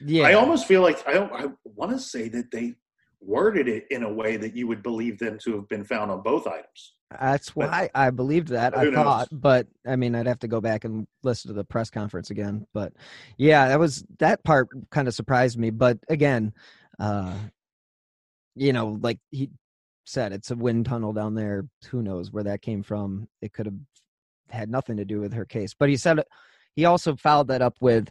Yeah, 0.00 0.24
I 0.24 0.34
almost 0.34 0.66
feel 0.66 0.82
like 0.82 1.06
I 1.06 1.18
I 1.18 1.46
want 1.64 1.92
to 1.92 1.98
say 1.98 2.28
that 2.28 2.50
they 2.50 2.74
worded 3.20 3.66
it 3.68 3.86
in 3.90 4.04
a 4.04 4.12
way 4.12 4.36
that 4.36 4.54
you 4.54 4.68
would 4.68 4.82
believe 4.82 5.18
them 5.18 5.38
to 5.42 5.56
have 5.56 5.68
been 5.68 5.84
found 5.84 6.10
on 6.10 6.22
both 6.22 6.46
items. 6.46 6.94
That's 7.10 7.56
why 7.56 7.88
I 7.94 8.10
believed 8.10 8.48
that. 8.48 8.76
I 8.76 8.92
thought, 8.92 9.28
but 9.32 9.66
I 9.86 9.96
mean, 9.96 10.14
I'd 10.14 10.26
have 10.26 10.40
to 10.40 10.48
go 10.48 10.60
back 10.60 10.84
and 10.84 11.06
listen 11.22 11.48
to 11.48 11.54
the 11.54 11.64
press 11.64 11.90
conference 11.90 12.30
again. 12.30 12.66
But 12.74 12.92
yeah, 13.38 13.68
that 13.68 13.80
was 13.80 14.04
that 14.18 14.44
part 14.44 14.68
kind 14.90 15.08
of 15.08 15.14
surprised 15.14 15.58
me. 15.58 15.70
But 15.70 15.98
again, 16.08 16.52
uh, 17.00 17.34
you 18.54 18.74
know, 18.74 18.98
like 19.00 19.18
he 19.30 19.50
said, 20.08 20.32
it's 20.32 20.50
a 20.50 20.56
wind 20.56 20.86
tunnel 20.86 21.12
down 21.12 21.34
there. 21.34 21.66
Who 21.90 22.02
knows 22.02 22.32
where 22.32 22.44
that 22.44 22.62
came 22.62 22.82
from? 22.82 23.28
It 23.40 23.52
could 23.52 23.66
have 23.66 23.76
had 24.50 24.70
nothing 24.70 24.96
to 24.96 25.04
do 25.04 25.20
with 25.20 25.34
her 25.34 25.44
case. 25.44 25.74
But 25.78 25.88
he 25.88 25.96
said 25.96 26.20
uh, 26.20 26.24
he 26.74 26.84
also 26.84 27.16
followed 27.16 27.48
that 27.48 27.62
up 27.62 27.76
with, 27.80 28.10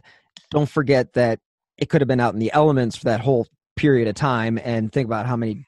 don't 0.50 0.68
forget 0.68 1.14
that 1.14 1.40
it 1.76 1.88
could 1.88 2.00
have 2.00 2.08
been 2.08 2.20
out 2.20 2.34
in 2.34 2.40
the 2.40 2.52
elements 2.52 2.96
for 2.96 3.04
that 3.04 3.20
whole 3.20 3.46
period 3.76 4.08
of 4.08 4.14
time, 4.14 4.58
and 4.62 4.92
think 4.92 5.06
about 5.06 5.26
how 5.26 5.36
many 5.36 5.64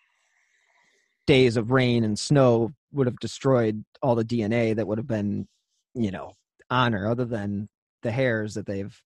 days 1.27 1.57
of 1.57 1.71
rain 1.71 2.03
and 2.03 2.19
snow 2.19 2.73
would 2.93 3.07
have 3.07 3.19
destroyed 3.21 3.85
all 4.03 4.15
the 4.15 4.25
DNA 4.25 4.75
that 4.75 4.87
would 4.87 4.99
have 4.99 5.07
been, 5.07 5.47
you 5.95 6.11
know, 6.11 6.33
on 6.69 6.93
her, 6.93 7.07
other 7.07 7.25
than 7.25 7.69
the 8.03 8.11
hairs 8.11 8.55
that 8.55 8.67
they've 8.67 9.01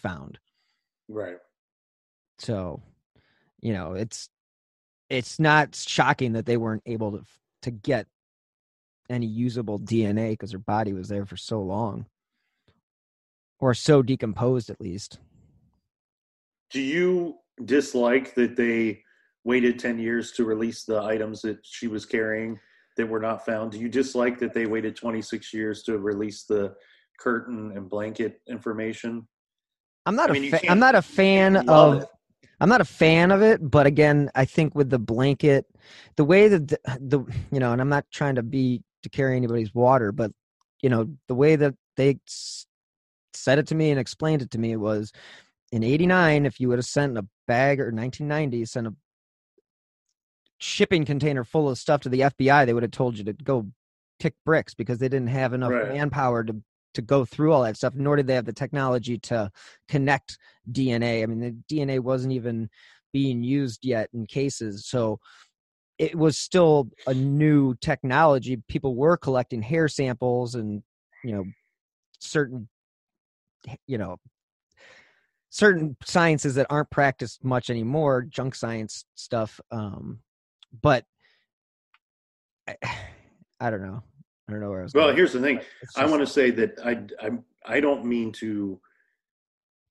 found. 0.00 0.38
Right. 1.08 1.38
So, 2.38 2.82
you 3.60 3.72
know, 3.72 3.94
it's 3.94 4.28
it's 5.08 5.38
not 5.38 5.74
shocking 5.74 6.32
that 6.32 6.46
they 6.46 6.56
weren't 6.56 6.82
able 6.86 7.12
to 7.12 7.24
to 7.62 7.70
get 7.70 8.06
any 9.08 9.26
usable 9.26 9.78
DNA 9.80 10.30
because 10.30 10.52
her 10.52 10.58
body 10.58 10.92
was 10.92 11.08
there 11.08 11.24
for 11.24 11.36
so 11.36 11.60
long, 11.60 12.06
or 13.58 13.74
so 13.74 14.02
decomposed 14.02 14.70
at 14.70 14.80
least. 14.80 15.18
Do 16.70 16.80
you 16.80 17.36
dislike 17.64 18.34
that 18.34 18.56
they 18.56 19.02
waited 19.44 19.78
10 19.78 19.98
years 19.98 20.32
to 20.32 20.44
release 20.44 20.84
the 20.84 21.00
items 21.02 21.40
that 21.42 21.58
she 21.62 21.86
was 21.86 22.04
carrying 22.04 22.58
that 22.96 23.08
were 23.08 23.20
not 23.20 23.44
found? 23.44 23.72
Do 23.72 23.78
you 23.78 23.88
dislike 23.88 24.38
that 24.40 24.52
they 24.52 24.66
waited 24.66 24.96
26 24.96 25.54
years 25.54 25.82
to 25.84 25.98
release 25.98 26.44
the 26.44 26.74
curtain 27.18 27.72
and 27.76 27.88
blanket 27.88 28.40
information? 28.48 29.26
I'm 30.04 30.16
not 30.16 30.28
I 30.28 30.32
a 30.32 30.34
mean, 30.34 30.44
you 30.44 30.50
fa- 30.50 30.70
I'm 30.70 30.78
not 30.80 30.94
a 30.94 31.02
fan 31.02 31.68
of 31.68 32.02
it. 32.02 32.08
I'm 32.60 32.68
not 32.68 32.80
a 32.80 32.86
fan 32.86 33.30
of 33.30 33.42
it, 33.42 33.60
but 33.62 33.86
again, 33.86 34.30
I 34.34 34.44
think 34.44 34.74
with 34.74 34.90
the 34.90 34.98
blanket, 34.98 35.66
the 36.16 36.24
way 36.24 36.48
that 36.48 36.68
the, 36.68 36.78
the 37.00 37.20
you 37.52 37.60
know, 37.60 37.72
and 37.72 37.80
I'm 37.80 37.88
not 37.88 38.06
trying 38.10 38.36
to 38.36 38.42
be 38.42 38.82
to 39.02 39.08
carry 39.08 39.36
anybody's 39.36 39.74
water, 39.74 40.12
but 40.12 40.32
you 40.82 40.90
know, 40.90 41.08
the 41.28 41.34
way 41.34 41.56
that 41.56 41.74
they 41.96 42.18
said 43.34 43.58
it 43.58 43.66
to 43.68 43.74
me 43.74 43.90
and 43.90 44.00
explained 44.00 44.42
it 44.42 44.50
to 44.50 44.58
me 44.58 44.76
was 44.76 45.12
in 45.72 45.82
89 45.82 46.46
if 46.46 46.60
you 46.60 46.68
would 46.68 46.78
have 46.78 46.86
sent 46.86 47.18
a 47.18 47.26
bag 47.46 47.80
or 47.80 47.90
1990 47.92 48.64
sent 48.64 48.86
a 48.86 48.94
shipping 50.58 51.04
container 51.04 51.44
full 51.44 51.68
of 51.68 51.78
stuff 51.78 52.00
to 52.02 52.08
the 52.08 52.20
FBI, 52.20 52.64
they 52.66 52.72
would 52.72 52.82
have 52.82 52.92
told 52.92 53.18
you 53.18 53.24
to 53.24 53.32
go 53.32 53.66
kick 54.18 54.34
bricks 54.44 54.74
because 54.74 54.98
they 54.98 55.08
didn't 55.08 55.28
have 55.28 55.52
enough 55.52 55.72
Right. 55.72 55.88
manpower 55.94 56.44
to 56.44 56.56
to 56.96 57.02
go 57.02 57.24
through 57.24 57.52
all 57.52 57.62
that 57.62 57.76
stuff, 57.76 57.94
nor 57.94 58.16
did 58.16 58.26
they 58.26 58.34
have 58.34 58.44
the 58.44 58.52
technology 58.52 59.18
to 59.18 59.50
connect 59.88 60.38
DNA. 60.70 61.22
I 61.22 61.26
mean, 61.26 61.40
the 61.40 61.74
DNA 61.74 62.00
wasn't 62.00 62.32
even 62.32 62.68
being 63.12 63.42
used 63.42 63.84
yet 63.84 64.10
in 64.12 64.26
cases, 64.26 64.86
so 64.86 65.20
it 65.98 66.14
was 66.14 66.36
still 66.36 66.88
a 67.06 67.14
new 67.14 67.74
technology. 67.76 68.62
People 68.68 68.94
were 68.94 69.16
collecting 69.16 69.62
hair 69.62 69.88
samples 69.88 70.54
and 70.54 70.82
you 71.24 71.32
know 71.32 71.44
certain 72.18 72.68
you 73.86 73.98
know 73.98 74.18
certain 75.50 75.96
sciences 76.04 76.56
that 76.56 76.66
aren't 76.68 76.90
practiced 76.90 77.44
much 77.44 77.70
anymore, 77.70 78.22
junk 78.22 78.54
science 78.54 79.04
stuff. 79.14 79.60
Um, 79.70 80.20
but 80.82 81.04
I, 82.68 82.76
I 83.60 83.70
don't 83.70 83.82
know. 83.82 84.02
I 84.48 84.52
don't 84.52 84.60
know 84.60 84.70
where 84.70 84.80
I 84.80 84.82
was. 84.84 84.94
Well, 84.94 85.06
going. 85.06 85.16
here's 85.16 85.32
the 85.32 85.40
thing. 85.40 85.60
It's 85.82 85.96
I 85.96 86.06
want 86.06 86.20
to 86.20 86.26
say 86.26 86.50
that 86.52 86.78
I, 86.84 87.26
I 87.26 87.30
I 87.66 87.80
don't 87.80 88.04
mean 88.04 88.32
to 88.32 88.80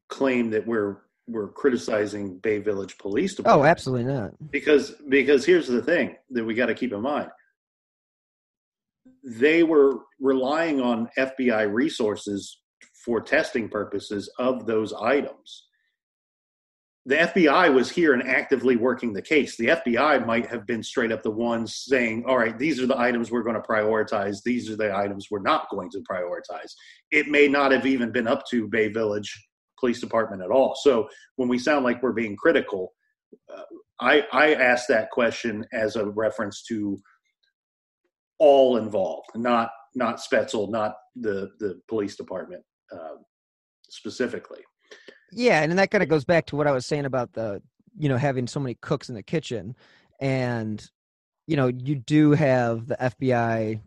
claim 0.09 0.49
that 0.51 0.65
we're 0.65 0.97
we're 1.27 1.49
criticizing 1.49 2.37
Bay 2.37 2.59
Village 2.59 2.97
Police 2.97 3.33
oh, 3.33 3.37
Department. 3.37 3.65
Oh, 3.65 3.69
absolutely 3.69 4.13
not. 4.13 4.51
because 4.51 4.91
because 5.09 5.45
here's 5.45 5.67
the 5.67 5.81
thing 5.81 6.15
that 6.29 6.45
we 6.45 6.53
got 6.53 6.67
to 6.67 6.75
keep 6.75 6.93
in 6.93 7.01
mind 7.01 7.29
they 9.25 9.63
were 9.63 10.01
relying 10.19 10.79
on 10.79 11.09
FBI 11.17 11.71
resources 11.73 12.59
for 13.03 13.19
testing 13.19 13.67
purposes 13.67 14.29
of 14.37 14.67
those 14.67 14.93
items 14.93 15.65
the 17.07 17.15
FBI 17.15 17.71
was 17.71 17.91
here 17.91 18.13
and 18.13 18.27
actively 18.27 18.77
working 18.77 19.13
the 19.13 19.21
case. 19.21 19.55
The 19.57 19.67
FBI 19.67 20.25
might 20.25 20.47
have 20.47 20.65
been 20.65 20.81
straight 20.81 21.11
up 21.11 21.21
the 21.21 21.29
ones 21.29 21.83
saying, 21.87 22.23
all 22.27 22.37
right, 22.37 22.57
these 22.57 22.81
are 22.81 22.87
the 22.87 22.99
items 22.99 23.29
we're 23.29 23.43
going 23.43 23.55
to 23.55 23.61
prioritize. 23.61 24.41
These 24.43 24.71
are 24.71 24.75
the 24.75 24.95
items 24.95 25.27
we're 25.29 25.41
not 25.41 25.69
going 25.69 25.91
to 25.91 26.03
prioritize. 26.09 26.71
It 27.11 27.27
may 27.27 27.47
not 27.47 27.71
have 27.71 27.85
even 27.85 28.11
been 28.11 28.27
up 28.27 28.43
to 28.49 28.67
Bay 28.67 28.87
Village 28.87 29.31
Police 29.79 29.99
Department 29.99 30.41
at 30.41 30.49
all. 30.49 30.75
So 30.81 31.07
when 31.35 31.47
we 31.47 31.59
sound 31.59 31.85
like 31.85 32.01
we're 32.01 32.11
being 32.11 32.35
critical, 32.35 32.93
uh, 33.55 33.61
I, 33.99 34.23
I 34.33 34.53
asked 34.55 34.87
that 34.87 35.11
question 35.11 35.63
as 35.73 35.97
a 35.97 36.07
reference 36.07 36.63
to 36.69 36.97
all 38.39 38.77
involved, 38.77 39.29
not 39.35 39.69
not 39.93 40.17
Spaetzel, 40.19 40.69
not 40.69 40.95
the 41.15 41.51
the 41.59 41.79
police 41.87 42.15
department 42.17 42.63
uh, 42.91 43.15
specifically. 43.89 44.59
Yeah, 45.31 45.61
and 45.61 45.77
that 45.77 45.91
kind 45.91 46.03
of 46.03 46.09
goes 46.09 46.25
back 46.25 46.45
to 46.47 46.55
what 46.55 46.67
I 46.67 46.71
was 46.71 46.85
saying 46.85 47.05
about 47.05 47.33
the, 47.33 47.61
you 47.97 48.09
know, 48.09 48.17
having 48.17 48.47
so 48.47 48.59
many 48.59 48.75
cooks 48.75 49.09
in 49.09 49.15
the 49.15 49.23
kitchen, 49.23 49.75
and 50.19 50.85
you 51.47 51.55
know, 51.55 51.67
you 51.67 51.95
do 51.95 52.31
have 52.31 52.87
the 52.87 52.95
FBI. 52.95 53.81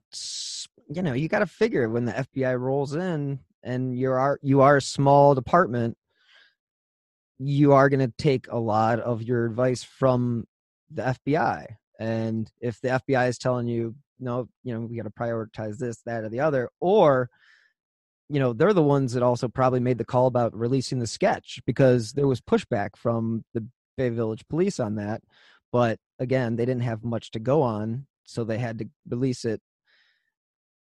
You 0.91 1.03
know, 1.03 1.13
you 1.13 1.29
got 1.29 1.41
to 1.41 1.47
figure 1.47 1.89
when 1.89 2.07
the 2.07 2.13
FBI 2.13 2.59
rolls 2.59 2.95
in, 2.95 3.41
and 3.63 3.97
you 3.99 4.11
are 4.11 4.39
you 4.43 4.61
are 4.63 4.77
a 4.77 4.83
small 4.83 5.35
department, 5.35 5.97
you 7.39 7.73
are 7.73 7.89
going 7.89 8.01
to 8.01 8.13
take 8.17 8.47
a 8.51 8.59
lot 8.59 9.01
of 9.01 9.23
your 9.23 9.45
advice 9.47 9.83
from 9.83 10.47
the 10.91 11.03
FBI, 11.03 11.67
and 11.99 12.51
if 12.61 12.81
the 12.81 12.89
FBI 12.89 13.29
is 13.29 13.39
telling 13.39 13.69
you, 13.69 13.95
no, 14.19 14.49
you 14.65 14.75
know, 14.75 14.81
we 14.81 14.97
got 14.97 15.05
to 15.05 15.11
prioritize 15.11 15.79
this, 15.79 16.01
that, 16.07 16.25
or 16.25 16.29
the 16.29 16.41
other, 16.41 16.71
or 16.81 17.29
you 18.29 18.39
know 18.39 18.53
they're 18.53 18.73
the 18.73 18.83
ones 18.83 19.13
that 19.13 19.23
also 19.23 19.49
probably 19.49 19.81
made 19.81 19.99
the 19.99 20.05
call 20.05 20.27
about 20.27 20.57
releasing 20.57 20.99
the 20.99 21.07
sketch 21.07 21.61
because 21.67 22.13
there 22.13 22.27
was 22.27 22.41
pushback 22.41 22.91
from 22.97 23.45
the 23.55 23.67
bay 23.97 24.09
village 24.09 24.45
police 24.49 24.79
on 24.79 24.95
that 24.97 25.23
but 25.73 25.99
again 26.19 26.57
they 26.57 26.65
didn't 26.65 26.83
have 26.83 27.05
much 27.05 27.31
to 27.31 27.39
go 27.39 27.63
on 27.63 28.07
so 28.25 28.45
they 28.45 28.59
had 28.59 28.79
to 28.79 28.89
release 29.09 29.45
it 29.45 29.61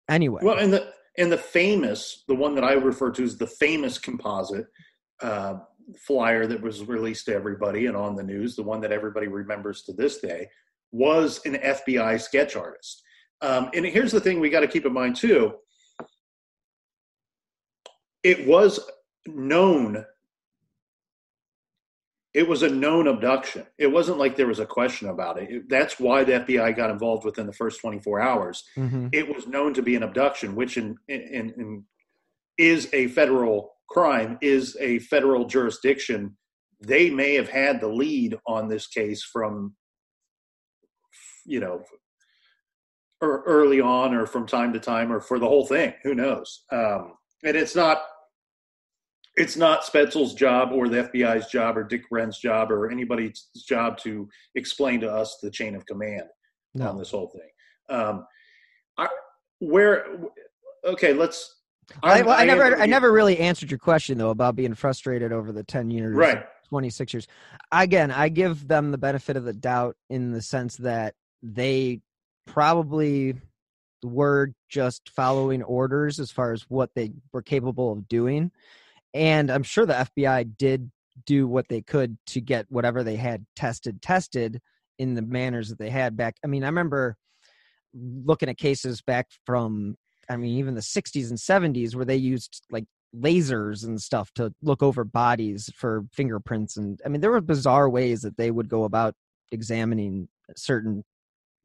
anyway 0.10 0.42
Well, 0.44 0.60
and 0.60 0.74
the 0.74 0.94
and 1.20 1.32
the 1.32 1.38
famous, 1.38 2.24
the 2.28 2.36
one 2.36 2.56
that 2.56 2.64
I 2.64 2.74
refer 2.74 3.12
to 3.12 3.24
as 3.24 3.38
the 3.38 3.46
famous 3.46 3.98
composite 3.98 4.68
uh, 5.22 5.56
flyer 5.98 6.48
that 6.48 6.62
was 6.62 6.88
released 6.88 7.26
to 7.26 7.36
everybody 7.36 7.88
and 7.88 7.98
on 7.98 8.16
the 8.16 8.24
news, 8.24 8.56
the 8.56 8.64
one 8.64 8.80
that 8.82 8.94
everybody 8.94 9.28
remembers 9.28 9.82
to 9.84 9.94
this 9.94 10.20
day, 10.20 10.48
was 10.94 11.42
an 11.46 11.56
FBI 11.56 12.22
sketch 12.22 12.56
artist. 12.56 13.04
Um, 13.42 13.70
and 13.74 13.86
here's 13.86 14.14
the 14.14 14.22
thing 14.22 14.40
we 14.40 14.50
got 14.50 14.62
to 14.62 14.68
keep 14.68 14.86
in 14.86 14.94
mind 14.94 15.18
too. 15.18 15.56
It 18.24 18.48
was 18.48 18.80
known. 19.26 20.06
It 22.34 22.48
was 22.48 22.62
a 22.62 22.70
known 22.70 23.08
abduction. 23.08 23.66
It 23.78 23.88
wasn't 23.88 24.20
like 24.20 24.36
there 24.36 24.48
was 24.48 24.60
a 24.60 24.66
question 24.66 25.10
about 25.10 25.42
it. 25.42 25.50
It- 25.50 25.70
That's 25.70 26.00
why 26.00 26.24
the 26.24 26.34
FBI 26.34 26.72
got 26.76 26.92
involved 26.92 27.26
within 27.26 27.48
the 27.48 27.54
first 27.54 27.82
24 27.82 28.20
hours 28.22 28.64
Mhm. 28.78 29.10
it 29.14 29.34
was 29.34 29.48
known 29.48 29.74
to 29.74 29.82
be 29.82 29.96
an 29.96 30.04
abduction, 30.04 30.56
which 30.56 30.78
in, 30.78 30.98
in, 31.08 31.22
in 31.58 31.86
is 32.58 32.90
a 32.94 33.08
federal 33.08 33.74
crime, 33.90 34.38
is 34.42 34.78
a 34.80 35.00
federal 35.00 35.46
jurisdiction. 35.46 36.38
They 36.82 37.10
may 37.10 37.34
have 37.36 37.50
had 37.50 37.80
the 37.82 37.88
lead 37.88 38.38
on 38.46 38.68
this 38.68 38.86
case 38.86 39.24
from, 39.24 39.76
you 41.46 41.60
know, 41.60 41.84
or 43.22 43.44
early 43.46 43.82
on, 43.82 44.14
or 44.14 44.26
from 44.26 44.46
time 44.46 44.72
to 44.74 44.80
time, 44.80 45.12
or 45.12 45.20
for 45.20 45.40
the 45.40 45.48
whole 45.48 45.66
thing. 45.66 45.94
Who 46.04 46.14
knows? 46.14 46.64
Um, 46.72 47.18
and 47.44 47.56
it's 47.58 47.76
not. 47.76 48.02
It's 49.36 49.56
not 49.56 49.84
Spaetzel's 49.84 50.34
job 50.34 50.72
or 50.74 50.90
the 50.90 51.04
FBI's 51.04 51.48
job 51.48 51.78
or 51.78 51.84
Dick 51.86 52.02
Wren's 52.12 52.38
job 52.40 52.72
or 52.72 52.92
anybody's 52.92 53.48
job 53.68 53.98
to 54.00 54.28
explain 54.56 55.00
to 55.02 55.10
us 55.10 55.38
the 55.42 55.50
chain 55.50 55.76
of 55.76 55.86
command 55.86 56.24
No. 56.74 56.90
on 56.90 56.98
this 56.98 57.12
whole 57.12 57.28
thing. 57.30 57.96
Um, 57.98 58.26
I, 58.98 59.08
where 59.60 60.06
okay 60.84 61.14
let's 61.14 61.56
I, 62.04 62.22
well, 62.22 62.38
I 62.38 62.42
am 62.42 62.48
never 62.48 62.78
i 62.82 62.86
never 62.86 63.12
really 63.14 63.38
answered 63.40 63.72
your 63.72 63.78
question 63.78 64.18
though 64.18 64.30
about 64.32 64.56
being 64.56 64.74
frustrated 64.74 65.32
over 65.32 65.52
the 65.54 65.64
10 65.64 65.90
years 65.90 66.16
Right. 66.16 66.44
26 66.68 67.14
years. 67.14 67.28
Again, 67.72 68.12
I 68.12 68.30
give 68.30 68.68
them 68.68 68.92
the 68.92 68.98
benefit 68.98 69.38
of 69.38 69.44
the 69.46 69.54
doubt 69.54 69.96
in 70.10 70.32
the 70.34 70.42
sense 70.42 70.76
that 70.78 71.16
they 71.42 72.02
probably 72.46 73.36
were 74.04 74.54
just 74.70 75.10
following 75.10 75.64
orders 75.64 76.20
as 76.20 76.32
far 76.32 76.54
as 76.54 76.64
what 76.70 76.92
they 76.96 77.12
were 77.34 77.42
capable 77.42 77.92
of 77.92 78.08
doing. 78.08 78.52
And 79.14 79.50
I'm 79.50 79.64
sure 79.64 79.86
the 79.86 80.08
FBI 80.18 80.58
did 80.58 80.92
do 81.26 81.48
what 81.48 81.68
they 81.70 81.82
could 81.82 82.18
to 82.28 82.42
get 82.42 82.66
whatever 82.70 83.04
they 83.04 83.16
had 83.16 83.46
tested 83.56 84.02
tested 84.02 84.62
in 84.98 85.16
the 85.16 85.22
manners 85.22 85.70
that 85.70 85.80
they 85.80 85.90
had 85.90 86.16
back. 86.16 86.36
I 86.44 86.48
mean, 86.48 86.64
I 86.64 86.68
remember 86.68 87.18
looking 87.94 88.50
at 88.50 88.58
cases 88.58 89.02
back 89.02 89.28
from 89.46 89.96
I 90.30 90.38
mean 90.38 90.58
even 90.60 90.76
the 90.76 90.82
60s 90.82 91.30
and 91.30 91.40
70s 91.40 91.96
where 91.96 92.06
they 92.06 92.16
used 92.16 92.64
like 92.70 92.86
lasers 93.16 93.84
and 93.84 94.00
stuff 94.00 94.32
to 94.36 94.54
look 94.62 94.84
over 94.84 95.04
bodies 95.04 95.72
for 95.76 96.06
fingerprints 96.14 96.78
and 96.78 97.02
I 97.04 97.10
mean 97.10 97.22
there 97.22 97.32
were 97.32 97.42
bizarre 97.42 97.90
ways 97.90 98.22
that 98.22 98.38
they 98.38 98.52
would 98.52 98.70
go 98.70 98.84
about 98.84 99.16
examining 99.52 100.28
certain 100.56 101.04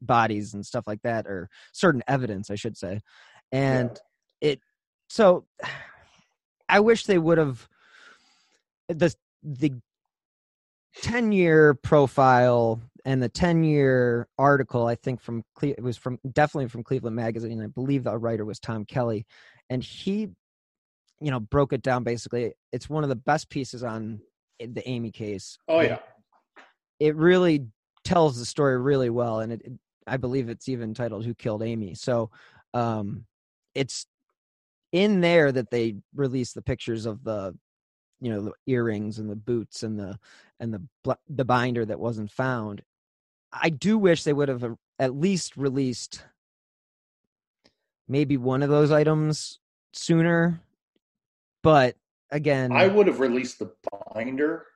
bodies 0.05 0.53
and 0.53 0.65
stuff 0.65 0.87
like 0.87 1.01
that 1.03 1.27
or 1.27 1.49
certain 1.73 2.03
evidence 2.07 2.49
I 2.49 2.55
should 2.55 2.77
say. 2.77 3.01
And 3.51 3.91
yeah. 4.41 4.51
it 4.51 4.59
so 5.09 5.45
I 6.69 6.79
wish 6.79 7.05
they 7.05 7.17
would 7.17 7.37
have 7.37 7.67
the 8.89 9.13
the 9.43 9.73
10 11.01 11.31
year 11.31 11.73
profile 11.73 12.81
and 13.03 13.21
the 13.21 13.29
10 13.29 13.63
year 13.63 14.27
article 14.37 14.87
i 14.87 14.95
think 14.95 15.21
from 15.21 15.43
it 15.61 15.81
was 15.81 15.97
from 15.97 16.17
definitely 16.31 16.67
from 16.69 16.83
cleveland 16.83 17.15
magazine 17.15 17.61
i 17.61 17.67
believe 17.67 18.03
the 18.03 18.17
writer 18.17 18.45
was 18.45 18.59
tom 18.59 18.85
kelly 18.85 19.25
and 19.69 19.83
he 19.83 20.29
you 21.21 21.31
know 21.31 21.39
broke 21.39 21.73
it 21.73 21.81
down 21.81 22.03
basically 22.03 22.53
it's 22.71 22.89
one 22.89 23.03
of 23.03 23.09
the 23.09 23.15
best 23.15 23.49
pieces 23.49 23.83
on 23.83 24.19
the 24.59 24.87
amy 24.87 25.11
case 25.11 25.57
oh 25.67 25.81
yeah 25.81 25.99
it 26.99 27.15
really 27.15 27.67
tells 28.03 28.39
the 28.39 28.45
story 28.45 28.79
really 28.79 29.09
well 29.09 29.39
and 29.41 29.51
it, 29.51 29.61
it 29.65 29.73
i 30.07 30.17
believe 30.17 30.49
it's 30.49 30.69
even 30.69 30.93
titled 30.93 31.25
who 31.25 31.33
killed 31.33 31.63
amy 31.63 31.93
so 31.93 32.29
um 32.73 33.25
it's 33.73 34.05
in 34.91 35.21
there 35.21 35.51
that 35.51 35.71
they 35.71 35.95
released 36.13 36.55
the 36.55 36.61
pictures 36.61 37.05
of 37.05 37.23
the 37.23 37.55
you 38.21 38.31
know 38.31 38.41
the 38.41 38.53
earrings 38.67 39.19
and 39.19 39.29
the 39.29 39.35
boots 39.35 39.83
and 39.83 39.99
the 39.99 40.17
and 40.59 40.73
the 40.73 41.17
the 41.29 41.45
binder 41.45 41.85
that 41.85 41.99
wasn't 41.99 42.31
found 42.31 42.81
I 43.61 43.69
do 43.69 43.97
wish 43.97 44.23
they 44.23 44.33
would 44.33 44.49
have 44.49 44.63
uh, 44.63 44.75
at 44.99 45.15
least 45.15 45.55
released 45.57 46.23
maybe 48.07 48.37
one 48.37 48.63
of 48.63 48.69
those 48.69 48.91
items 48.91 49.59
sooner. 49.93 50.61
But 51.63 51.95
again, 52.31 52.71
I 52.71 52.87
would 52.87 53.07
have 53.07 53.19
released 53.19 53.59
the 53.59 53.71
binder. 54.13 54.67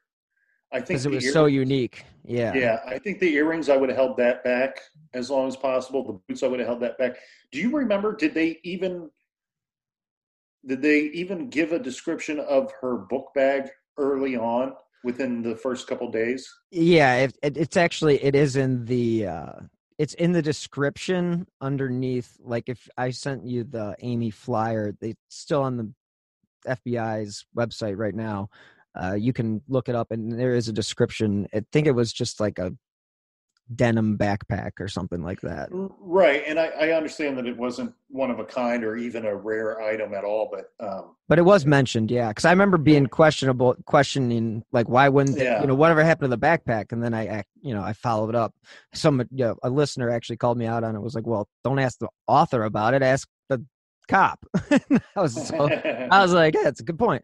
I 0.72 0.82
think 0.82 1.04
it 1.04 1.10
was 1.10 1.34
so 1.34 1.46
unique. 1.46 2.06
Yeah, 2.26 2.54
yeah. 2.54 2.80
I 2.88 3.00
think 3.00 3.20
the 3.20 3.34
earrings 3.34 3.70
I 3.70 3.78
would 3.78 3.90
have 3.90 3.98
held 3.98 4.18
that 4.18 4.44
back 4.44 4.82
as 5.14 5.30
long 5.30 5.48
as 5.48 5.56
possible. 5.56 6.06
The 6.06 6.20
boots 6.28 6.44
I 6.44 6.48
would 6.48 6.60
have 6.60 6.68
held 6.68 6.82
that 6.82 6.98
back. 6.98 7.18
Do 7.52 7.60
you 7.60 7.76
remember? 7.76 8.16
Did 8.16 8.34
they 8.34 8.60
even 8.64 9.10
did 10.66 10.82
they 10.82 11.00
even 11.00 11.50
give 11.50 11.72
a 11.72 11.80
description 11.80 12.40
of 12.40 12.72
her 12.82 12.98
book 12.98 13.32
bag 13.34 13.70
early 13.98 14.36
on? 14.36 14.74
within 15.04 15.42
the 15.42 15.56
first 15.56 15.88
couple 15.88 16.10
days? 16.12 16.50
Yeah, 16.72 17.16
it, 17.16 17.38
it, 17.42 17.58
it's 17.58 17.78
actually 17.78 18.24
it 18.24 18.36
is 18.36 18.56
in 18.56 18.86
the 18.86 19.28
uh 19.28 19.54
it's 19.98 20.14
in 20.16 20.32
the 20.32 20.42
description 20.42 21.48
underneath 21.62 22.38
like 22.40 22.70
if 22.70 22.88
I 22.98 23.12
sent 23.12 23.46
you 23.46 23.64
the 23.64 23.96
Amy 24.02 24.30
flyer, 24.30 24.94
they 25.00 25.16
still 25.30 25.64
on 25.64 25.78
the 25.78 25.94
FBI's 26.68 27.46
website 27.58 27.98
right 27.98 28.16
now. 28.16 28.50
Uh 29.00 29.14
you 29.14 29.34
can 29.34 29.62
look 29.68 29.90
it 29.90 29.96
up 29.96 30.12
and 30.12 30.38
there 30.38 30.56
is 30.56 30.68
a 30.68 30.74
description. 30.74 31.48
I 31.54 31.64
think 31.72 31.88
it 31.88 31.96
was 31.96 32.14
just 32.14 32.40
like 32.40 32.60
a 32.60 32.74
denim 33.76 34.18
backpack 34.18 34.80
or 34.80 34.88
something 34.88 35.22
like 35.22 35.42
that. 35.42 35.70
Right, 35.72 36.44
and 36.48 36.60
I, 36.60 36.68
I, 36.68 36.92
understand 36.92 37.38
that 37.38 37.46
it 37.46 37.56
wasn't 37.56 37.94
one 38.10 38.32
of 38.32 38.40
a 38.40 38.46
kind 38.46 38.84
or 38.84 38.96
even 38.98 39.26
a 39.26 39.36
rare 39.36 39.80
item 39.82 40.14
at 40.14 40.24
all, 40.24 40.50
but 40.52 40.72
um, 40.86 41.16
but 41.28 41.38
it 41.38 41.44
was 41.44 41.66
mentioned, 41.66 42.10
yeah. 42.10 42.30
Because 42.30 42.46
I 42.46 42.52
remember 42.52 42.78
being 42.78 43.06
questionable, 43.06 43.76
questioning 43.86 44.64
like 44.72 44.90
why 44.90 45.10
wouldn't 45.10 45.38
they, 45.38 45.46
yeah. 45.46 45.62
you 45.62 45.68
know 45.68 45.76
whatever 45.76 46.04
happened 46.04 46.32
to 46.32 46.36
the 46.36 46.42
backpack, 46.42 46.92
and 46.92 47.04
then 47.04 47.14
I, 47.14 47.40
I 47.40 47.44
you 47.62 47.74
know 47.74 47.82
I 47.82 47.94
followed 47.94 48.36
up. 48.36 48.56
Some 48.94 49.20
you 49.32 49.46
know, 49.46 49.56
a 49.62 49.70
listener 49.70 50.10
actually 50.10 50.38
called 50.38 50.58
me 50.58 50.66
out 50.66 50.84
on 50.84 50.96
it. 50.96 51.02
Was 51.02 51.16
like, 51.16 51.28
well, 51.28 51.48
don't 51.64 51.80
ask 51.80 52.00
the 52.00 52.10
author 52.28 52.64
about 52.64 52.94
it, 52.96 53.04
ask 53.04 53.28
the 53.50 53.64
cop. 54.08 54.44
I 54.56 55.00
was 55.16 55.48
so, 55.48 55.70
I 55.70 56.08
was 56.22 56.34
like, 56.34 56.56
yeah, 56.56 56.68
it's 56.68 56.80
a 56.80 56.84
good 56.84 57.00
point. 57.00 57.24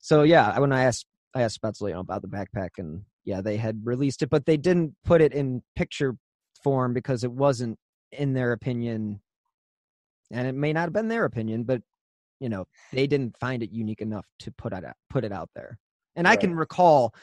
So 0.00 0.22
yeah, 0.22 0.58
when 0.58 0.72
I 0.72 0.84
asked 0.84 1.06
I 1.34 1.42
asked 1.42 1.60
Spaetzel, 1.60 1.88
you 1.88 1.94
know, 1.94 2.00
about 2.00 2.22
the 2.22 2.28
backpack 2.28 2.70
and 2.78 3.02
yeah, 3.24 3.40
they 3.40 3.56
had 3.56 3.80
released 3.84 4.22
it, 4.22 4.30
but 4.30 4.46
they 4.46 4.56
didn't 4.56 4.94
put 5.04 5.20
it 5.20 5.32
in 5.32 5.62
picture 5.76 6.16
form 6.62 6.94
because 6.94 7.24
it 7.24 7.32
wasn't 7.32 7.78
in 8.12 8.34
their 8.34 8.52
opinion, 8.52 9.20
and 10.30 10.46
it 10.46 10.54
may 10.54 10.72
not 10.72 10.82
have 10.82 10.92
been 10.92 11.08
their 11.08 11.24
opinion, 11.24 11.64
but 11.64 11.82
you 12.40 12.48
know, 12.48 12.66
they 12.92 13.06
didn't 13.06 13.36
find 13.38 13.62
it 13.62 13.70
unique 13.70 14.00
enough 14.00 14.26
to 14.40 14.50
put 14.52 14.72
it 14.72 14.84
out, 14.84 14.96
put 15.08 15.24
it 15.24 15.32
out 15.32 15.50
there. 15.54 15.78
And 16.16 16.26
right. 16.26 16.32
I 16.32 16.36
can 16.36 16.54
recall 16.54 17.14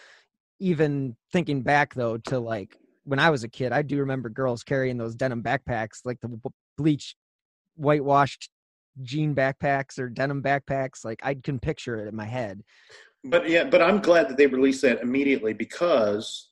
even 0.60 1.16
thinking 1.32 1.62
back 1.62 1.94
though 1.94 2.18
to 2.18 2.40
like 2.40 2.78
when 3.04 3.20
I 3.20 3.30
was 3.30 3.44
a 3.44 3.50
kid, 3.50 3.72
I 3.72 3.82
do 3.82 4.00
remember 4.00 4.30
girls 4.30 4.64
carrying 4.64 4.98
those 4.98 5.16
denim 5.16 5.44
backpacks, 5.44 6.00
like 6.06 6.20
the 6.22 6.40
bleach, 6.78 7.16
whitewashed 7.76 8.50
jean 9.02 9.34
backpacks 9.34 9.98
or 9.98 10.10
denim 10.10 10.44
backpacks. 10.44 11.04
Like 11.04 11.20
I 11.24 11.34
can 11.36 11.60
picture 11.60 11.98
it 11.98 12.08
in 12.08 12.16
my 12.16 12.26
head. 12.26 12.62
But 13.24 13.50
yeah, 13.50 13.66
but 13.66 13.82
I'm 13.82 14.00
glad 14.00 14.30
that 14.30 14.38
they 14.38 14.48
released 14.48 14.82
that 14.82 15.02
immediately 15.02 15.54
because 15.54 16.50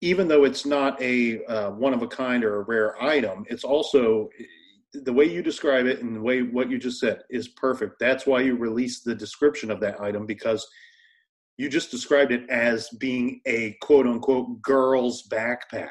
even 0.00 0.26
though 0.26 0.44
it's 0.44 0.66
not 0.66 1.00
a 1.00 1.44
uh, 1.44 1.70
one 1.70 1.94
of 1.94 2.02
a 2.02 2.08
kind 2.08 2.44
or 2.44 2.60
a 2.60 2.64
rare 2.64 3.00
item, 3.02 3.44
it's 3.48 3.64
also 3.64 4.28
the 4.92 5.12
way 5.12 5.24
you 5.24 5.42
describe 5.42 5.86
it 5.86 6.02
and 6.02 6.16
the 6.16 6.20
way 6.20 6.42
what 6.42 6.70
you 6.70 6.78
just 6.78 6.98
said 6.98 7.22
is 7.30 7.48
perfect. 7.48 7.98
That's 7.98 8.26
why 8.26 8.40
you 8.40 8.56
released 8.56 9.04
the 9.04 9.14
description 9.14 9.70
of 9.70 9.80
that 9.80 10.00
item 10.00 10.26
because 10.26 10.66
you 11.56 11.68
just 11.68 11.90
described 11.90 12.32
it 12.32 12.48
as 12.50 12.88
being 12.98 13.40
a 13.46 13.76
quote 13.80 14.06
unquote 14.06 14.60
girl's 14.60 15.26
backpack. 15.28 15.90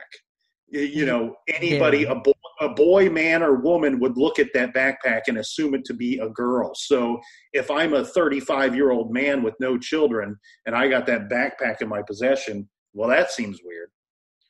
You 0.72 1.06
know, 1.06 1.36
anybody, 1.50 2.00
yeah. 2.00 2.12
a 2.12 2.16
boy, 2.16 2.32
a 2.62 2.70
boy, 2.70 3.10
man, 3.10 3.44
or 3.44 3.56
woman 3.56 4.00
would 4.00 4.18
look 4.18 4.40
at 4.40 4.54
that 4.54 4.74
backpack 4.74 5.24
and 5.28 5.38
assume 5.38 5.74
it 5.74 5.84
to 5.86 5.94
be 5.94 6.20
a 6.20 6.30
girl. 6.30 6.74
So 6.76 7.20
if 7.54 7.70
I'm 7.70 7.94
a 7.94 8.06
35 8.06 8.76
year 8.76 8.92
old 8.92 9.12
man 9.12 9.44
with 9.44 9.56
no 9.60 9.78
children 9.78 10.38
and 10.66 10.76
I 10.76 10.88
got 10.88 11.06
that 11.08 11.30
backpack 11.30 11.82
in 11.82 11.90
my 11.90 12.02
possession, 12.02 12.70
well, 12.94 13.10
that 13.10 13.32
seems 13.32 13.60
weird. 13.64 13.90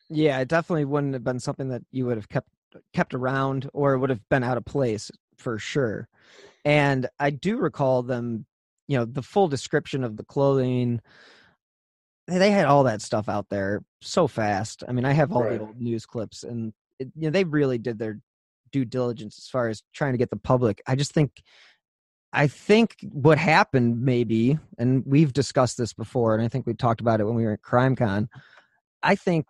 Yeah, 0.09 0.39
it 0.39 0.49
definitely 0.49 0.85
wouldn't 0.85 1.13
have 1.13 1.23
been 1.23 1.39
something 1.39 1.69
that 1.69 1.83
you 1.91 2.05
would 2.05 2.17
have 2.17 2.29
kept 2.29 2.49
kept 2.93 3.13
around, 3.13 3.69
or 3.73 3.93
it 3.93 3.99
would 3.99 4.09
have 4.09 4.27
been 4.29 4.43
out 4.43 4.57
of 4.57 4.65
place 4.65 5.11
for 5.37 5.57
sure. 5.57 6.07
And 6.63 7.07
I 7.19 7.31
do 7.31 7.57
recall 7.57 8.03
them, 8.03 8.45
you 8.87 8.97
know, 8.97 9.05
the 9.05 9.21
full 9.21 9.47
description 9.47 10.03
of 10.03 10.17
the 10.17 10.23
clothing. 10.23 11.01
They 12.39 12.51
had 12.51 12.65
all 12.65 12.83
that 12.83 13.01
stuff 13.01 13.29
out 13.29 13.49
there 13.49 13.83
so 14.01 14.27
fast. 14.27 14.83
I 14.87 14.91
mean, 14.91 15.05
I 15.05 15.13
have 15.13 15.31
all 15.31 15.43
right. 15.43 15.59
the 15.59 15.65
old 15.65 15.81
news 15.81 16.05
clips, 16.05 16.43
and 16.43 16.73
it, 16.99 17.09
you 17.15 17.23
know 17.23 17.29
they 17.29 17.43
really 17.43 17.77
did 17.77 17.99
their 17.99 18.19
due 18.71 18.85
diligence 18.85 19.37
as 19.37 19.47
far 19.47 19.67
as 19.67 19.83
trying 19.93 20.13
to 20.13 20.17
get 20.17 20.29
the 20.29 20.37
public. 20.37 20.81
I 20.87 20.95
just 20.95 21.13
think 21.13 21.41
I 22.33 22.47
think 22.47 22.95
what 23.11 23.37
happened 23.37 24.01
maybe, 24.01 24.57
and 24.77 25.03
we've 25.05 25.33
discussed 25.33 25.77
this 25.77 25.93
before, 25.93 26.33
and 26.33 26.43
I 26.43 26.47
think 26.47 26.65
we 26.65 26.73
talked 26.73 27.01
about 27.01 27.19
it 27.19 27.25
when 27.25 27.35
we 27.35 27.43
were 27.43 27.53
at 27.53 27.61
CrimeCon. 27.61 28.27
I 29.03 29.15
think, 29.15 29.47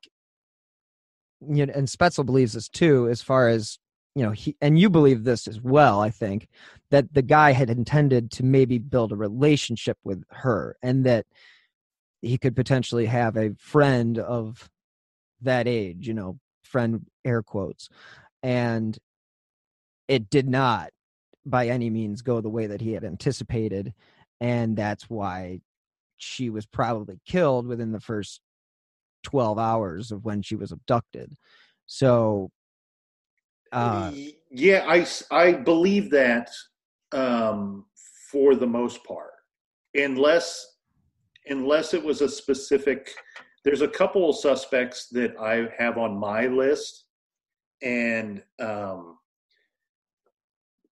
you 1.47 1.65
know, 1.65 1.73
and 1.75 1.87
Spaetzel 1.87 2.25
believes 2.25 2.53
this 2.53 2.69
too, 2.69 3.07
as 3.09 3.21
far 3.21 3.49
as 3.49 3.77
you 4.15 4.23
know, 4.23 4.31
he 4.31 4.57
and 4.61 4.77
you 4.77 4.89
believe 4.89 5.23
this 5.23 5.47
as 5.47 5.61
well. 5.61 6.01
I 6.01 6.09
think 6.09 6.47
that 6.89 7.13
the 7.13 7.21
guy 7.21 7.51
had 7.51 7.69
intended 7.69 8.31
to 8.31 8.43
maybe 8.43 8.77
build 8.77 9.11
a 9.11 9.15
relationship 9.15 9.97
with 10.03 10.23
her, 10.31 10.75
and 10.81 11.05
that 11.05 11.25
he 12.21 12.37
could 12.37 12.55
potentially 12.55 13.05
have 13.05 13.35
a 13.35 13.53
friend 13.57 14.17
of 14.19 14.69
that 15.41 15.67
age, 15.67 16.07
you 16.07 16.13
know, 16.13 16.37
friend 16.63 17.05
air 17.25 17.43
quotes 17.43 17.89
and 18.43 18.97
it 20.07 20.29
did 20.29 20.47
not 20.47 20.89
by 21.45 21.67
any 21.67 21.89
means 21.89 22.21
go 22.21 22.39
the 22.39 22.49
way 22.49 22.67
that 22.67 22.81
he 22.81 22.93
had 22.93 23.03
anticipated 23.03 23.93
and 24.39 24.77
that's 24.77 25.09
why 25.09 25.59
she 26.17 26.49
was 26.49 26.65
probably 26.65 27.19
killed 27.25 27.67
within 27.67 27.91
the 27.91 27.99
first 27.99 28.41
12 29.23 29.59
hours 29.59 30.11
of 30.11 30.23
when 30.23 30.41
she 30.41 30.55
was 30.55 30.71
abducted. 30.71 31.33
So 31.87 32.51
uh 33.71 34.11
yeah 34.49 34.83
i 34.85 35.05
i 35.31 35.53
believe 35.53 36.11
that 36.11 36.49
um 37.13 37.85
for 38.29 38.53
the 38.53 38.67
most 38.67 39.01
part 39.05 39.31
unless 39.95 40.70
unless 41.47 41.93
it 41.93 42.03
was 42.03 42.21
a 42.21 42.29
specific 42.29 43.11
there's 43.63 43.81
a 43.81 43.87
couple 43.87 44.27
of 44.29 44.35
suspects 44.37 45.07
that 45.11 45.35
I 45.39 45.69
have 45.77 45.99
on 45.99 46.17
my 46.17 46.47
list, 46.47 47.05
and 47.83 48.41
um, 48.59 49.19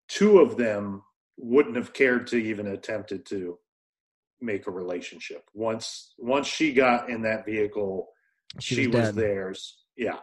two 0.07 0.39
of 0.39 0.55
them 0.55 1.01
wouldn't 1.37 1.75
have 1.75 1.93
cared 1.93 2.27
to 2.27 2.37
even 2.37 2.67
attempted 2.67 3.25
to 3.27 3.57
make 4.41 4.67
a 4.67 4.71
relationship. 4.71 5.43
Once 5.53 6.13
once 6.19 6.45
she 6.47 6.71
got 6.73 7.09
in 7.09 7.21
that 7.23 7.45
vehicle, 7.45 8.07
She 8.59 8.75
she, 8.75 8.87
was 8.87 9.07
was, 9.07 9.15
theirs. 9.15 9.77
Yeah. 9.97 10.19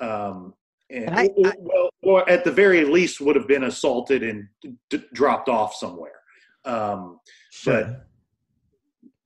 Um, 0.00 0.54
and, 0.90 1.04
And 1.06 1.14
I- 1.18 1.30
or- 1.36 1.52
well, 1.58 1.90
or 2.02 2.28
at 2.28 2.44
the 2.44 2.52
very 2.52 2.84
least, 2.84 3.20
would 3.20 3.36
have 3.36 3.48
been 3.48 3.64
assaulted 3.64 4.22
and 4.22 4.48
d- 4.90 5.04
dropped 5.12 5.48
off 5.48 5.74
somewhere. 5.74 6.20
Um, 6.64 7.20
But 7.64 8.06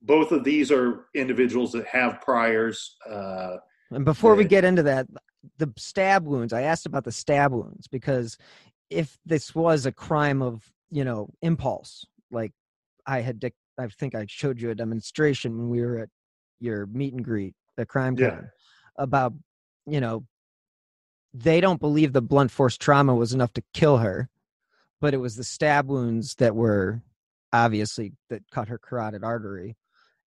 both 0.01 0.31
of 0.31 0.43
these 0.43 0.71
are 0.71 1.05
individuals 1.13 1.71
that 1.73 1.85
have 1.87 2.21
priors. 2.21 2.95
Uh, 3.09 3.57
And 3.91 4.05
before 4.05 4.35
we 4.35 4.45
get 4.45 4.63
into 4.63 4.83
that, 4.83 5.07
the 5.57 5.71
stab 5.77 6.25
wounds, 6.25 6.53
I 6.53 6.61
asked 6.63 6.85
about 6.85 7.03
the 7.03 7.11
stab 7.11 7.51
wounds 7.51 7.87
because 7.87 8.37
if 8.89 9.17
this 9.25 9.53
was 9.55 9.85
a 9.85 9.91
crime 9.91 10.41
of, 10.41 10.71
you 10.89 11.03
know, 11.03 11.29
impulse, 11.41 12.05
like 12.31 12.51
I 13.05 13.21
had, 13.21 13.43
I 13.77 13.87
think 13.87 14.15
I 14.15 14.25
showed 14.27 14.61
you 14.61 14.69
a 14.69 14.75
demonstration 14.75 15.57
when 15.57 15.69
we 15.69 15.81
were 15.81 15.99
at 15.99 16.09
your 16.59 16.85
meet 16.87 17.13
and 17.13 17.23
greet, 17.23 17.55
the 17.77 17.85
crime 17.85 18.15
Yeah. 18.17 18.29
con, 18.29 18.51
about, 18.97 19.33
you 19.85 20.01
know, 20.01 20.25
they 21.33 21.61
don't 21.61 21.79
believe 21.79 22.11
the 22.13 22.21
blunt 22.21 22.51
force 22.51 22.77
trauma 22.77 23.15
was 23.15 23.33
enough 23.33 23.53
to 23.53 23.63
kill 23.73 23.97
her, 23.97 24.29
but 24.99 25.13
it 25.13 25.17
was 25.17 25.35
the 25.35 25.43
stab 25.43 25.87
wounds 25.87 26.35
that 26.35 26.55
were 26.55 27.01
obviously 27.53 28.13
that 28.29 28.43
cut 28.51 28.67
her 28.67 28.77
carotid 28.77 29.23
artery 29.23 29.75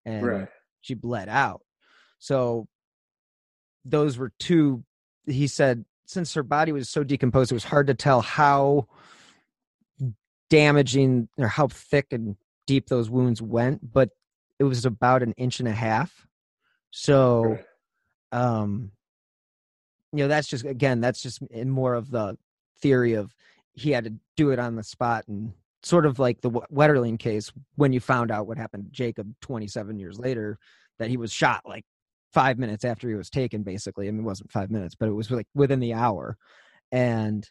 and 0.05 0.27
Right. 0.27 0.49
she 0.81 0.95
bled 0.95 1.29
out. 1.29 1.63
So 2.19 2.69
those 3.85 4.17
were 4.17 4.33
two 4.39 4.85
he 5.27 5.47
said 5.47 5.85
since 6.07 6.35
her 6.35 6.43
body 6.43 6.73
was 6.73 6.89
so 6.89 7.03
decomposed 7.05 7.51
it 7.51 7.55
was 7.55 7.65
hard 7.65 7.87
to 7.87 7.95
tell 7.95 8.21
how 8.23 8.87
damaging 10.51 11.29
or 11.39 11.49
how 11.49 11.69
thick 11.69 12.07
and 12.13 12.37
deep 12.67 12.89
those 12.89 13.11
wounds 13.11 13.43
went 13.43 13.93
but 13.93 14.11
it 14.59 14.65
was 14.65 14.85
about 14.87 15.23
an 15.23 15.33
inch 15.33 15.59
and 15.61 15.69
a 15.69 15.73
half 15.73 16.27
so 16.91 17.59
um 18.33 18.91
you 20.13 20.19
know 20.19 20.29
that's 20.29 20.49
just 20.49 20.65
again 20.65 21.01
that's 21.01 21.23
just 21.23 21.43
in 21.51 21.69
more 21.69 21.95
of 21.95 22.11
the 22.11 22.37
theory 22.81 23.15
of 23.15 23.35
he 23.73 23.91
had 23.91 24.05
to 24.05 24.15
do 24.37 24.51
it 24.51 24.59
on 24.59 24.77
the 24.77 24.85
spot 24.85 25.25
and 25.29 25.53
sort 25.85 26.07
of 26.07 26.19
like 26.19 26.41
the 26.41 26.51
Wetterling 26.51 27.19
case 27.19 27.53
when 27.77 27.93
you 27.93 28.01
found 28.01 28.31
out 28.31 28.47
what 28.47 28.59
happened 28.59 28.85
to 28.87 28.91
Jacob 28.91 29.33
27 29.43 29.99
years 29.99 30.19
later 30.19 30.59
that 30.99 31.11
he 31.11 31.17
was 31.17 31.33
shot 31.33 31.63
like 31.67 31.85
five 32.33 32.59
minutes 32.59 32.85
after 32.85 33.09
he 33.09 33.15
was 33.15 33.31
taken 33.31 33.63
basically. 33.63 34.09
I 34.09 34.11
mean 34.11 34.21
it 34.21 34.27
wasn't 34.27 34.51
five 34.53 34.71
minutes 34.71 34.95
but 34.95 35.09
it 35.09 35.13
was 35.13 35.31
like 35.31 35.47
within 35.55 35.81
the 35.81 35.95
hour. 35.95 36.37
And 36.93 37.49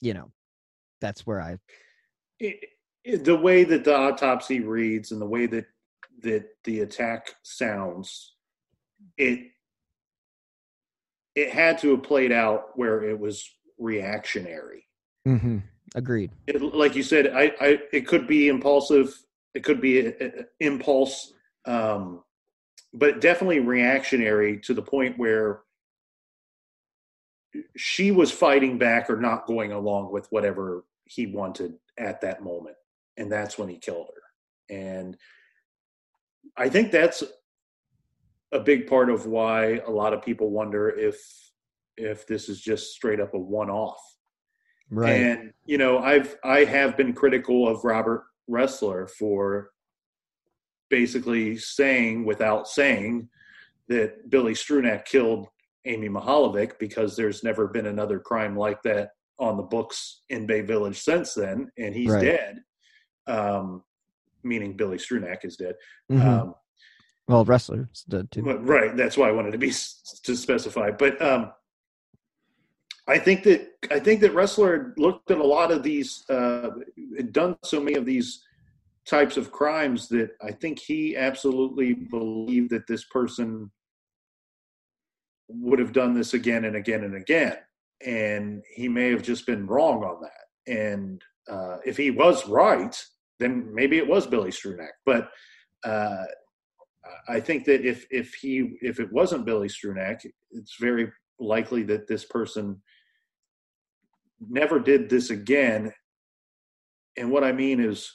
you 0.00 0.14
know 0.14 0.30
that's 1.00 1.26
where 1.26 1.40
i 1.40 1.56
it, 2.38 2.60
it- 3.04 3.24
the 3.24 3.36
way 3.36 3.64
that 3.64 3.84
the 3.84 3.96
autopsy 3.96 4.60
reads 4.60 5.12
and 5.12 5.20
the 5.20 5.26
way 5.26 5.46
that 5.46 5.66
that 6.22 6.44
the 6.64 6.80
attack 6.80 7.34
sounds, 7.42 8.34
it 9.16 9.40
it 11.34 11.50
had 11.50 11.78
to 11.78 11.90
have 11.92 12.02
played 12.02 12.32
out 12.32 12.76
where 12.76 13.02
it 13.02 13.18
was 13.18 13.48
reactionary. 13.78 14.84
mm-hmm, 15.26 15.58
agreed. 15.94 16.30
It, 16.46 16.60
like 16.62 16.94
you 16.94 17.02
said, 17.02 17.28
I, 17.28 17.52
I 17.60 17.78
it 17.92 18.06
could 18.06 18.26
be 18.26 18.48
impulsive, 18.48 19.14
it 19.54 19.64
could 19.64 19.80
be 19.80 20.06
a, 20.06 20.14
a- 20.20 20.44
impulse, 20.60 21.32
um, 21.66 22.22
but 22.92 23.20
definitely 23.20 23.60
reactionary 23.60 24.58
to 24.60 24.74
the 24.74 24.82
point 24.82 25.18
where 25.18 25.60
she 27.76 28.10
was 28.12 28.30
fighting 28.30 28.78
back 28.78 29.10
or 29.10 29.16
not 29.16 29.46
going 29.46 29.72
along 29.72 30.12
with 30.12 30.26
whatever 30.30 30.84
he 31.04 31.26
wanted 31.26 31.74
at 31.98 32.20
that 32.20 32.44
moment 32.44 32.76
and 33.16 33.30
that's 33.30 33.58
when 33.58 33.68
he 33.68 33.76
killed 33.76 34.08
her. 34.08 34.74
And 34.74 35.16
i 36.56 36.68
think 36.68 36.90
that's 36.90 37.22
a 38.52 38.58
big 38.58 38.86
part 38.88 39.10
of 39.10 39.26
why 39.26 39.78
a 39.86 39.90
lot 39.90 40.12
of 40.12 40.22
people 40.22 40.50
wonder 40.50 40.88
if 40.88 41.16
if 41.96 42.26
this 42.26 42.48
is 42.48 42.60
just 42.60 42.92
straight 42.92 43.20
up 43.20 43.34
a 43.34 43.38
one-off 43.38 44.00
right 44.90 45.14
and 45.22 45.52
you 45.66 45.78
know 45.78 45.98
i've 45.98 46.36
i 46.44 46.64
have 46.64 46.96
been 46.96 47.12
critical 47.12 47.68
of 47.68 47.84
robert 47.84 48.24
Ressler 48.50 49.08
for 49.08 49.70
basically 50.88 51.56
saying 51.56 52.24
without 52.24 52.66
saying 52.68 53.28
that 53.88 54.28
billy 54.28 54.54
strunak 54.54 55.04
killed 55.04 55.46
amy 55.86 56.08
Mihaljevic 56.08 56.78
because 56.78 57.16
there's 57.16 57.42
never 57.44 57.68
been 57.68 57.86
another 57.86 58.18
crime 58.18 58.56
like 58.56 58.82
that 58.82 59.10
on 59.38 59.56
the 59.56 59.62
books 59.62 60.22
in 60.28 60.46
bay 60.46 60.60
village 60.60 60.98
since 61.00 61.34
then 61.34 61.70
and 61.78 61.94
he's 61.94 62.12
Right. 62.12 62.22
dead 62.24 62.62
um 63.26 63.82
meaning 64.42 64.76
billy 64.76 64.98
strunak 64.98 65.44
is 65.44 65.56
dead 65.56 65.76
Mhm. 66.10 66.26
um 66.26 66.54
well 67.28 67.46
Resslers 67.46 68.04
dead 68.08 68.30
too 68.32 68.42
but, 68.42 68.66
right. 68.66 68.96
That's 68.96 69.16
why 69.16 69.28
I 69.28 69.32
wanted 69.32 69.52
to 69.52 69.58
be 69.58 69.68
to 69.70 70.36
specify. 70.36 70.90
But 70.90 71.20
um, 71.22 71.52
I 73.10 73.18
think 73.18 73.42
that 73.42 73.66
I 73.90 73.98
think 73.98 74.20
that 74.20 74.34
Ressler 74.34 74.92
looked 74.96 75.32
at 75.32 75.38
a 75.38 75.44
lot 75.44 75.72
of 75.72 75.82
these, 75.82 76.24
uh, 76.30 76.70
had 77.16 77.32
done 77.32 77.56
so 77.64 77.80
many 77.80 77.96
of 77.96 78.06
these 78.06 78.44
types 79.04 79.36
of 79.36 79.50
crimes 79.50 80.06
that 80.08 80.30
I 80.40 80.52
think 80.52 80.78
he 80.78 81.16
absolutely 81.16 81.94
believed 81.94 82.70
that 82.70 82.86
this 82.86 83.04
person 83.06 83.68
would 85.48 85.80
have 85.80 85.92
done 85.92 86.14
this 86.14 86.34
again 86.34 86.66
and 86.66 86.76
again 86.76 87.02
and 87.02 87.16
again, 87.16 87.56
and 88.06 88.62
he 88.72 88.88
may 88.88 89.10
have 89.10 89.22
just 89.22 89.44
been 89.44 89.66
wrong 89.66 90.04
on 90.04 90.22
that. 90.22 90.72
And 90.72 91.20
uh, 91.50 91.78
if 91.84 91.96
he 91.96 92.12
was 92.12 92.46
right, 92.46 92.96
then 93.40 93.74
maybe 93.74 93.98
it 93.98 94.06
was 94.06 94.24
Billy 94.28 94.50
Strunak. 94.50 94.94
But 95.04 95.30
uh, 95.82 96.26
I 97.28 97.40
think 97.40 97.64
that 97.64 97.84
if 97.84 98.06
if 98.12 98.34
he 98.34 98.78
if 98.82 99.00
it 99.00 99.12
wasn't 99.12 99.46
Billy 99.46 99.68
Strunak, 99.68 100.24
it's 100.52 100.76
very 100.78 101.10
likely 101.40 101.82
that 101.84 102.06
this 102.06 102.26
person 102.26 102.80
never 104.48 104.78
did 104.78 105.08
this 105.10 105.30
again. 105.30 105.92
And 107.16 107.30
what 107.30 107.44
I 107.44 107.52
mean 107.52 107.80
is, 107.80 108.12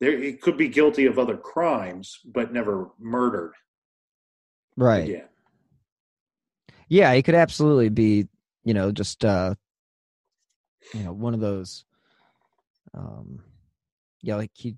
there 0.00 0.16
he 0.18 0.34
could 0.34 0.56
be 0.56 0.68
guilty 0.68 1.06
of 1.06 1.18
other 1.18 1.36
crimes, 1.36 2.18
but 2.24 2.52
never 2.52 2.90
murdered 2.98 3.52
right 4.76 5.08
Yeah. 5.08 5.24
yeah 6.88 7.14
he 7.14 7.22
could 7.22 7.34
absolutely 7.34 7.88
be 7.88 8.28
you 8.62 8.74
know 8.74 8.92
just 8.92 9.24
uh 9.24 9.54
you 10.92 11.02
know 11.02 11.12
one 11.12 11.32
of 11.34 11.40
those 11.40 11.84
um 12.92 13.42
yeah 14.22 14.36
like 14.36 14.50
he 14.54 14.76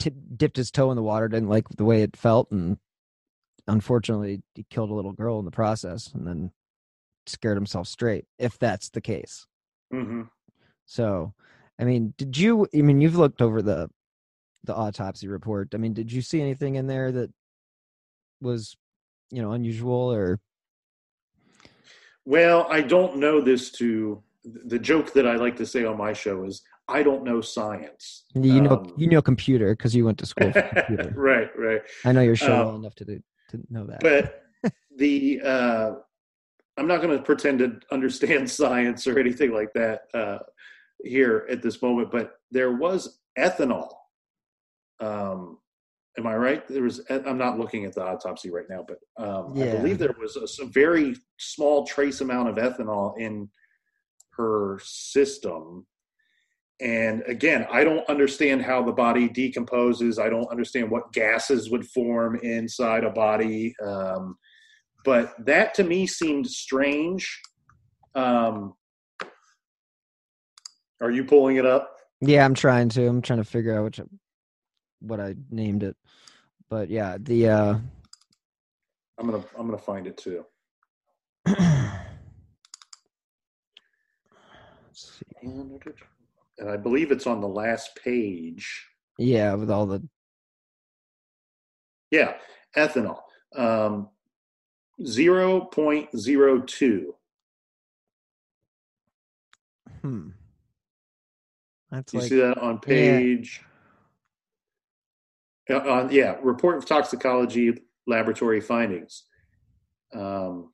tip, 0.00 0.14
dipped 0.36 0.56
his 0.56 0.70
toe 0.70 0.90
in 0.90 0.96
the 0.96 1.02
water 1.02 1.28
didn't 1.28 1.48
like 1.48 1.68
the 1.68 1.84
way 1.84 2.02
it 2.02 2.16
felt 2.16 2.50
and 2.50 2.78
unfortunately 3.68 4.42
he 4.54 4.66
killed 4.70 4.90
a 4.90 4.94
little 4.94 5.12
girl 5.12 5.38
in 5.38 5.44
the 5.44 5.50
process 5.52 6.12
and 6.12 6.26
then 6.26 6.50
scared 7.26 7.56
himself 7.56 7.86
straight 7.86 8.24
if 8.38 8.58
that's 8.58 8.90
the 8.90 9.00
case 9.00 9.46
hmm 9.90 10.22
so 10.86 11.32
i 11.78 11.84
mean 11.84 12.14
did 12.16 12.36
you 12.36 12.66
i 12.74 12.82
mean 12.82 13.00
you've 13.00 13.16
looked 13.16 13.42
over 13.42 13.62
the 13.62 13.88
the 14.64 14.74
autopsy 14.74 15.26
report. 15.26 15.68
I 15.74 15.78
mean 15.78 15.94
did 15.94 16.12
you 16.12 16.20
see 16.20 16.40
anything 16.40 16.74
in 16.74 16.86
there 16.86 17.10
that 17.12 17.30
was 18.42 18.76
you 19.30 19.40
know 19.40 19.52
unusual 19.52 20.12
or? 20.12 20.38
Well, 22.26 22.66
I 22.70 22.82
don't 22.82 23.16
know 23.16 23.40
this 23.40 23.70
to 23.72 24.22
the 24.44 24.78
joke 24.78 25.12
that 25.14 25.26
I 25.26 25.36
like 25.36 25.56
to 25.56 25.66
say 25.66 25.84
on 25.84 25.96
my 25.96 26.12
show 26.12 26.44
is 26.44 26.62
I 26.88 27.02
don't 27.02 27.24
know 27.24 27.40
science. 27.40 28.24
you 28.34 28.60
know 28.60 28.72
Um, 28.72 28.92
you 28.98 29.08
know 29.08 29.22
computer 29.22 29.74
because 29.74 29.94
you 29.94 30.04
went 30.04 30.18
to 30.18 30.26
school 30.26 30.52
for 30.52 30.62
computer. 30.62 31.12
Right, 31.16 31.48
right. 31.58 31.80
i 32.04 32.12
know 32.12 32.20
your 32.22 32.36
show 32.36 32.52
Um, 32.52 32.66
well 32.66 32.76
enough 32.76 32.94
to 32.96 33.04
do, 33.04 33.22
to 33.48 33.60
know 33.70 33.86
that. 33.86 34.00
but 34.00 34.42
the 34.96 35.40
uh, 35.42 35.92
I'm 36.76 36.86
not 36.86 37.02
going 37.02 37.16
to 37.16 37.22
pretend 37.22 37.58
to 37.60 37.80
understand 37.90 38.50
science 38.60 39.06
or 39.06 39.18
anything 39.18 39.52
like 39.52 39.72
that 39.74 40.02
uh, 40.14 40.38
here 41.02 41.46
at 41.50 41.62
this 41.62 41.80
moment. 41.82 42.10
But 42.10 42.32
there 42.50 42.72
was 42.72 43.20
ethanol. 43.38 43.88
Um, 45.00 45.58
am 46.18 46.26
I 46.26 46.36
right? 46.36 46.66
There 46.68 46.82
was. 46.82 47.00
I'm 47.10 47.38
not 47.38 47.58
looking 47.58 47.84
at 47.84 47.94
the 47.94 48.04
autopsy 48.04 48.50
right 48.50 48.66
now, 48.68 48.84
but 48.86 48.98
um, 49.22 49.54
I 49.56 49.76
believe 49.76 49.98
there 49.98 50.14
was 50.20 50.36
a, 50.36 50.46
some 50.46 50.72
very 50.72 51.16
small 51.38 51.86
trace 51.86 52.20
amount 52.20 52.48
of 52.48 52.56
ethanol 52.56 53.18
in 53.18 53.48
her 54.32 54.78
system. 54.82 55.86
And 56.80 57.22
again, 57.26 57.66
I 57.70 57.84
don't 57.84 58.08
understand 58.08 58.62
how 58.62 58.82
the 58.82 58.92
body 58.92 59.28
decomposes. 59.28 60.18
I 60.18 60.30
don't 60.30 60.50
understand 60.50 60.90
what 60.90 61.12
gases 61.12 61.70
would 61.70 61.86
form 61.86 62.36
inside 62.42 63.04
a 63.04 63.10
body. 63.10 63.74
Um, 63.84 64.38
but 65.04 65.34
that 65.46 65.74
to 65.74 65.84
me 65.84 66.06
seemed 66.06 66.46
strange. 66.46 67.40
Um, 68.14 68.74
are 71.00 71.10
you 71.10 71.24
pulling 71.24 71.56
it 71.56 71.66
up? 71.66 71.96
yeah 72.20 72.44
i'm 72.44 72.52
trying 72.54 72.88
to 72.90 73.06
i'm 73.06 73.22
trying 73.22 73.38
to 73.38 73.44
figure 73.44 73.78
out 73.78 73.84
which 73.84 74.00
what 75.00 75.18
i 75.20 75.34
named 75.50 75.82
it 75.82 75.96
but 76.68 76.90
yeah 76.90 77.16
the 77.18 77.48
uh 77.48 77.78
I'm 79.18 79.30
gonna 79.30 79.44
I'm 79.58 79.66
gonna 79.66 79.78
find 79.78 80.06
it 80.06 80.16
too. 80.16 80.44
And 85.42 86.70
I 86.70 86.76
believe 86.76 87.10
it's 87.10 87.26
on 87.26 87.40
the 87.40 87.48
last 87.48 87.98
page. 88.02 88.86
yeah 89.18 89.54
with 89.54 89.70
all 89.70 89.86
the 89.86 90.02
Yeah, 92.10 92.34
ethanol. 92.76 93.20
Um, 93.56 94.08
0.02. 95.00 97.04
Hmm. 100.02 100.28
That's 101.90 102.14
you 102.14 102.20
like, 102.20 102.28
see 102.28 102.36
that 102.36 102.58
on 102.58 102.78
page? 102.78 103.62
Uh, 105.68 105.78
on 105.78 106.10
yeah, 106.10 106.36
report 106.42 106.78
of 106.78 106.86
toxicology 106.86 107.82
laboratory 108.06 108.60
findings. 108.60 109.24
Um, 110.14 110.72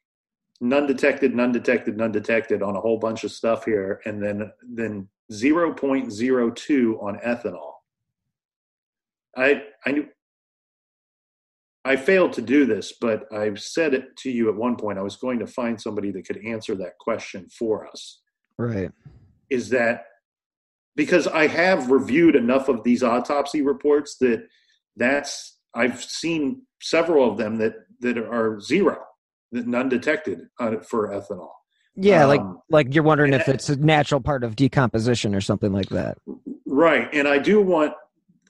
none 0.61 0.87
detected, 0.87 1.35
none 1.35 1.53
detected, 1.53 1.97
none 1.97 2.13
detected 2.13 2.63
on 2.63 2.77
a 2.77 2.81
whole 2.81 2.99
bunch 2.99 3.25
of 3.25 3.33
stuff 3.33 3.65
here, 3.65 4.01
and 4.05 4.23
then 4.23 4.53
then 4.63 5.09
0.02 5.33 7.03
on 7.03 7.19
ethanol. 7.19 7.73
I 9.37 9.63
I 9.85 9.93
knew 9.93 10.07
I 11.87 11.97
failed 11.97 12.33
to 12.35 12.43
do 12.43 12.67
this, 12.67 12.95
but 13.01 13.33
I've 13.33 13.61
said 13.61 13.95
it 13.95 14.17
to 14.19 14.31
you 14.31 14.49
at 14.49 14.57
one 14.57 14.77
point. 14.77 14.99
I 14.99 15.03
was 15.03 15.17
going 15.17 15.39
to 15.39 15.47
find 15.47 15.81
somebody 15.81 16.11
that 16.13 16.27
could 16.27 16.45
answer 16.45 16.75
that 16.75 16.99
question 16.99 17.49
for 17.49 17.87
us. 17.87 18.21
Right. 18.59 18.91
Is 19.51 19.69
that 19.71 20.07
because 20.97 21.27
I 21.29 21.47
have 21.47 21.91
reviewed 21.91 22.35
enough 22.35 22.69
of 22.69 22.83
these 22.83 23.03
autopsy 23.03 23.63
reports 23.63 24.17
that 24.19 24.47
that's 24.97 25.59
I've 25.75 26.03
seen 26.03 26.63
several 26.81 27.31
of 27.31 27.39
them 27.39 27.59
that 27.59 27.75
that 28.01 28.19
are 28.19 28.59
zero, 28.61 28.99
that 29.53 29.67
none 29.67 29.89
detected 29.89 30.41
for 30.89 31.09
ethanol. 31.09 31.51
Yeah, 31.95 32.25
like 32.25 32.41
Um, 32.41 32.61
like 32.69 32.95
you're 32.95 33.05
wondering 33.05 33.33
if 33.33 33.49
it's 33.49 33.69
a 33.69 33.77
natural 33.77 34.21
part 34.21 34.43
of 34.43 34.57
decomposition 34.57 35.35
or 35.35 35.41
something 35.41 35.73
like 35.73 35.89
that. 35.91 36.19
Right, 36.67 37.09
and 37.13 37.29
I 37.29 37.39
do 37.39 37.63
want 37.63 37.95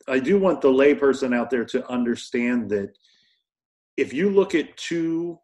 I 0.09 0.21
do 0.21 0.39
want 0.39 0.61
the 0.61 0.69
layperson 0.69 1.35
out 1.35 1.51
there 1.51 1.65
to 1.67 1.89
understand 1.91 2.71
that 2.71 2.97
if 3.97 4.13
you 4.13 4.31
look 4.31 4.55
at 4.55 4.77
two 4.77 5.39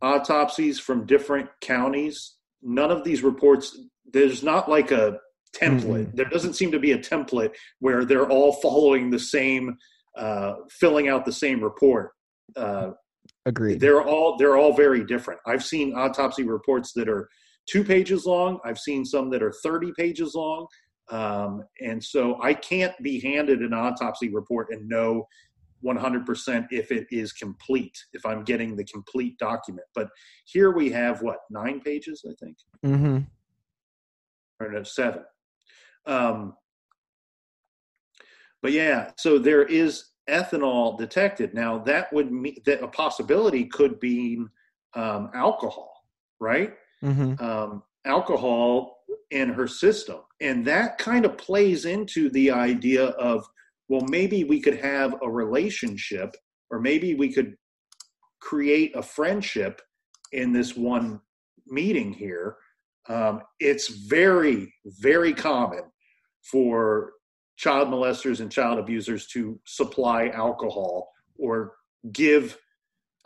autopsies 0.00 0.78
from 0.78 1.06
different 1.06 1.48
counties, 1.60 2.36
none 2.62 2.90
of 2.90 3.04
these 3.04 3.22
reports 3.22 3.78
there's 4.12 4.42
not 4.42 4.68
like 4.68 4.90
a 4.90 5.18
template. 5.56 6.14
There 6.14 6.28
doesn't 6.28 6.54
seem 6.54 6.72
to 6.72 6.78
be 6.78 6.92
a 6.92 6.98
template 6.98 7.54
where 7.80 8.04
they're 8.04 8.28
all 8.28 8.52
following 8.54 9.10
the 9.10 9.18
same, 9.18 9.76
uh, 10.16 10.54
filling 10.70 11.08
out 11.08 11.24
the 11.24 11.32
same 11.32 11.62
report. 11.62 12.12
Uh, 12.56 12.90
Agreed. 13.46 13.80
they're 13.80 14.02
all 14.02 14.36
they're 14.36 14.56
all 14.56 14.74
very 14.74 15.04
different. 15.04 15.40
I've 15.46 15.64
seen 15.64 15.94
autopsy 15.94 16.44
reports 16.44 16.92
that 16.94 17.08
are 17.08 17.28
two 17.66 17.84
pages 17.84 18.26
long. 18.26 18.58
I've 18.64 18.78
seen 18.78 19.04
some 19.04 19.30
that 19.30 19.42
are 19.42 19.52
thirty 19.62 19.92
pages 19.96 20.34
long, 20.34 20.66
um, 21.10 21.62
and 21.80 22.02
so 22.02 22.40
I 22.42 22.54
can't 22.54 22.94
be 23.02 23.20
handed 23.20 23.60
an 23.60 23.72
autopsy 23.72 24.28
report 24.28 24.68
and 24.70 24.88
know 24.88 25.26
100% 25.84 26.66
if 26.70 26.90
it 26.90 27.06
is 27.10 27.32
complete, 27.32 27.96
if 28.12 28.24
I'm 28.24 28.44
getting 28.44 28.76
the 28.76 28.84
complete 28.84 29.38
document. 29.38 29.86
But 29.94 30.08
here 30.44 30.70
we 30.70 30.90
have 30.90 31.22
what 31.22 31.38
nine 31.50 31.80
pages, 31.80 32.24
I 32.28 32.34
think, 32.42 32.56
Mm-hmm. 32.84 33.18
or 34.60 34.72
no, 34.72 34.82
seven. 34.82 35.24
Um, 36.06 36.54
but 38.60 38.72
yeah, 38.72 39.10
so 39.18 39.38
there 39.38 39.64
is 39.64 40.06
ethanol 40.28 40.98
detected. 40.98 41.52
Now 41.54 41.78
that 41.78 42.12
would 42.12 42.30
mean 42.30 42.56
that 42.66 42.82
a 42.82 42.88
possibility 42.88 43.64
could 43.66 43.98
be 43.98 44.44
um, 44.94 45.30
alcohol, 45.34 45.92
right? 46.40 46.74
Mm-hmm. 47.02 47.44
um, 47.44 47.82
alcohol 48.04 48.98
in 49.30 49.48
her 49.48 49.66
system. 49.66 50.20
And 50.40 50.64
that 50.66 50.98
kind 50.98 51.24
of 51.24 51.36
plays 51.36 51.84
into 51.84 52.30
the 52.30 52.50
idea 52.50 53.06
of, 53.06 53.44
well, 53.88 54.02
maybe 54.08 54.44
we 54.44 54.60
could 54.60 54.78
have 54.78 55.16
a 55.22 55.30
relationship 55.30 56.34
or 56.70 56.80
maybe 56.80 57.14
we 57.14 57.32
could 57.32 57.54
create 58.40 58.94
a 58.96 59.02
friendship 59.02 59.80
in 60.32 60.52
this 60.52 60.76
one 60.76 61.20
meeting 61.66 62.12
here. 62.12 62.56
Um, 63.08 63.42
it's 63.60 63.88
very, 63.88 64.72
very 64.84 65.34
common 65.34 65.82
for 66.42 67.12
child 67.56 67.88
molesters 67.88 68.40
and 68.40 68.50
child 68.50 68.78
abusers 68.78 69.26
to 69.28 69.60
supply 69.66 70.28
alcohol 70.28 71.10
or 71.38 71.74
give 72.12 72.56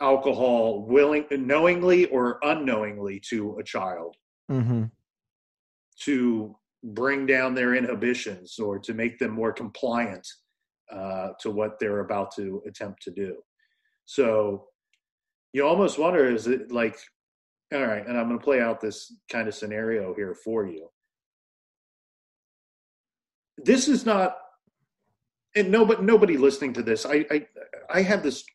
alcohol 0.01 0.85
willing 0.85 1.25
knowingly 1.31 2.05
or 2.07 2.39
unknowingly 2.43 3.21
to 3.29 3.57
a 3.59 3.63
child 3.63 4.15
Mm-hmm. 4.49 4.85
to 6.05 6.55
bring 6.81 7.25
down 7.25 7.53
their 7.53 7.75
inhibitions 7.75 8.57
or 8.59 8.79
to 8.79 8.93
make 8.93 9.19
them 9.19 9.31
more 9.31 9.51
compliant 9.51 10.25
uh, 10.93 11.29
to 11.39 11.51
what 11.51 11.79
they're 11.79 11.99
about 11.99 12.33
to 12.35 12.61
attempt 12.67 13.01
to 13.03 13.11
do. 13.11 13.35
So 14.05 14.65
you 15.53 15.65
almost 15.65 15.99
wonder 15.99 16.25
is 16.25 16.47
it 16.47 16.71
like, 16.71 16.97
all 17.73 17.85
right, 17.85 18.05
and 18.05 18.17
I'm 18.17 18.27
going 18.27 18.39
to 18.39 18.43
play 18.43 18.61
out 18.61 18.79
this 18.79 19.13
kind 19.31 19.47
of 19.47 19.55
scenario 19.55 20.13
here 20.13 20.33
for 20.33 20.65
you. 20.67 20.87
This 23.57 23.87
is 23.87 24.05
not, 24.05 24.37
and 25.55 25.71
nobody 25.71 26.03
nobody 26.03 26.37
listening 26.37 26.73
to 26.73 26.83
this. 26.83 27.05
I 27.05 27.25
I, 27.31 27.45
I 27.89 28.01
have 28.03 28.23
this 28.23 28.45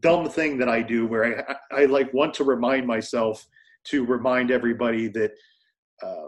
dumb 0.00 0.28
thing 0.28 0.58
that 0.58 0.68
I 0.68 0.82
do 0.82 1.06
where 1.06 1.46
I 1.72 1.82
I 1.82 1.84
like 1.84 2.12
want 2.12 2.34
to 2.34 2.44
remind 2.44 2.86
myself 2.86 3.46
to 3.84 4.04
remind 4.04 4.50
everybody 4.50 5.08
that 5.08 5.32
uh, 6.02 6.26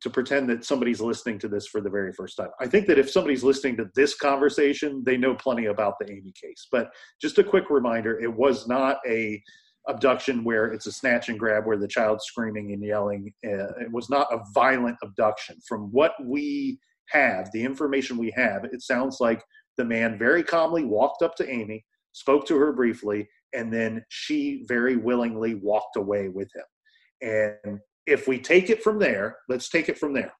to 0.00 0.10
pretend 0.10 0.48
that 0.48 0.64
somebody's 0.64 1.00
listening 1.00 1.38
to 1.40 1.48
this 1.48 1.66
for 1.66 1.80
the 1.80 1.90
very 1.90 2.12
first 2.12 2.36
time. 2.36 2.50
I 2.60 2.66
think 2.66 2.86
that 2.86 2.98
if 2.98 3.10
somebody's 3.10 3.44
listening 3.44 3.76
to 3.78 3.90
this 3.94 4.14
conversation, 4.14 5.02
they 5.04 5.16
know 5.16 5.34
plenty 5.34 5.66
about 5.66 5.94
the 5.98 6.10
Amy 6.10 6.32
case. 6.40 6.68
But 6.70 6.90
just 7.20 7.38
a 7.38 7.44
quick 7.44 7.70
reminder: 7.70 8.18
it 8.20 8.32
was 8.32 8.68
not 8.68 8.98
a 9.06 9.42
abduction 9.88 10.44
where 10.44 10.66
it's 10.66 10.86
a 10.86 10.92
snatch 10.92 11.28
and 11.28 11.38
grab 11.38 11.66
where 11.66 11.78
the 11.78 11.88
child's 11.88 12.24
screaming 12.24 12.72
and 12.72 12.84
yelling. 12.84 13.32
Uh, 13.44 13.72
it 13.80 13.90
was 13.90 14.10
not 14.10 14.32
a 14.32 14.40
violent 14.52 14.96
abduction. 15.02 15.56
From 15.66 15.90
what 15.92 16.12
we 16.22 16.78
have, 17.10 17.50
the 17.52 17.64
information 17.64 18.18
we 18.18 18.32
have, 18.36 18.64
it 18.64 18.82
sounds 18.82 19.18
like 19.18 19.42
the 19.78 19.84
man 19.84 20.18
very 20.18 20.42
calmly 20.42 20.84
walked 20.84 21.22
up 21.22 21.34
to 21.36 21.50
Amy, 21.50 21.84
spoke 22.12 22.46
to 22.46 22.56
her 22.58 22.72
briefly, 22.72 23.26
and 23.54 23.72
then 23.72 24.04
she 24.10 24.64
very 24.68 24.96
willingly 24.96 25.54
walked 25.54 25.96
away 25.96 26.28
with 26.28 26.50
him. 26.54 27.58
And 27.64 27.80
if 28.08 28.26
we 28.26 28.38
take 28.38 28.70
it 28.70 28.82
from 28.82 28.98
there, 28.98 29.36
let's 29.48 29.68
take 29.68 29.88
it 29.88 29.98
from 29.98 30.12
there. 30.12 30.32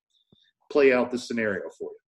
Play 0.71 0.93
out 0.93 1.11
the 1.11 1.19
scenario 1.19 1.69
for 1.79 1.91
you. 1.91 1.99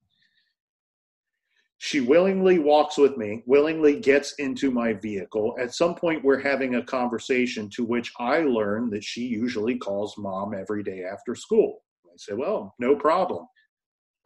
She 1.82 2.00
willingly 2.00 2.58
walks 2.58 2.98
with 2.98 3.16
me, 3.16 3.42
willingly 3.46 3.98
gets 4.00 4.34
into 4.34 4.70
my 4.70 4.92
vehicle. 4.92 5.56
At 5.58 5.74
some 5.74 5.94
point, 5.94 6.22
we're 6.22 6.38
having 6.38 6.74
a 6.74 6.84
conversation 6.84 7.70
to 7.70 7.84
which 7.86 8.12
I 8.18 8.40
learn 8.40 8.90
that 8.90 9.02
she 9.02 9.22
usually 9.22 9.78
calls 9.78 10.14
mom 10.18 10.52
every 10.52 10.82
day 10.82 11.04
after 11.10 11.34
school. 11.34 11.78
I 12.04 12.10
say, 12.18 12.34
Well, 12.34 12.74
no 12.78 12.94
problem. 12.94 13.46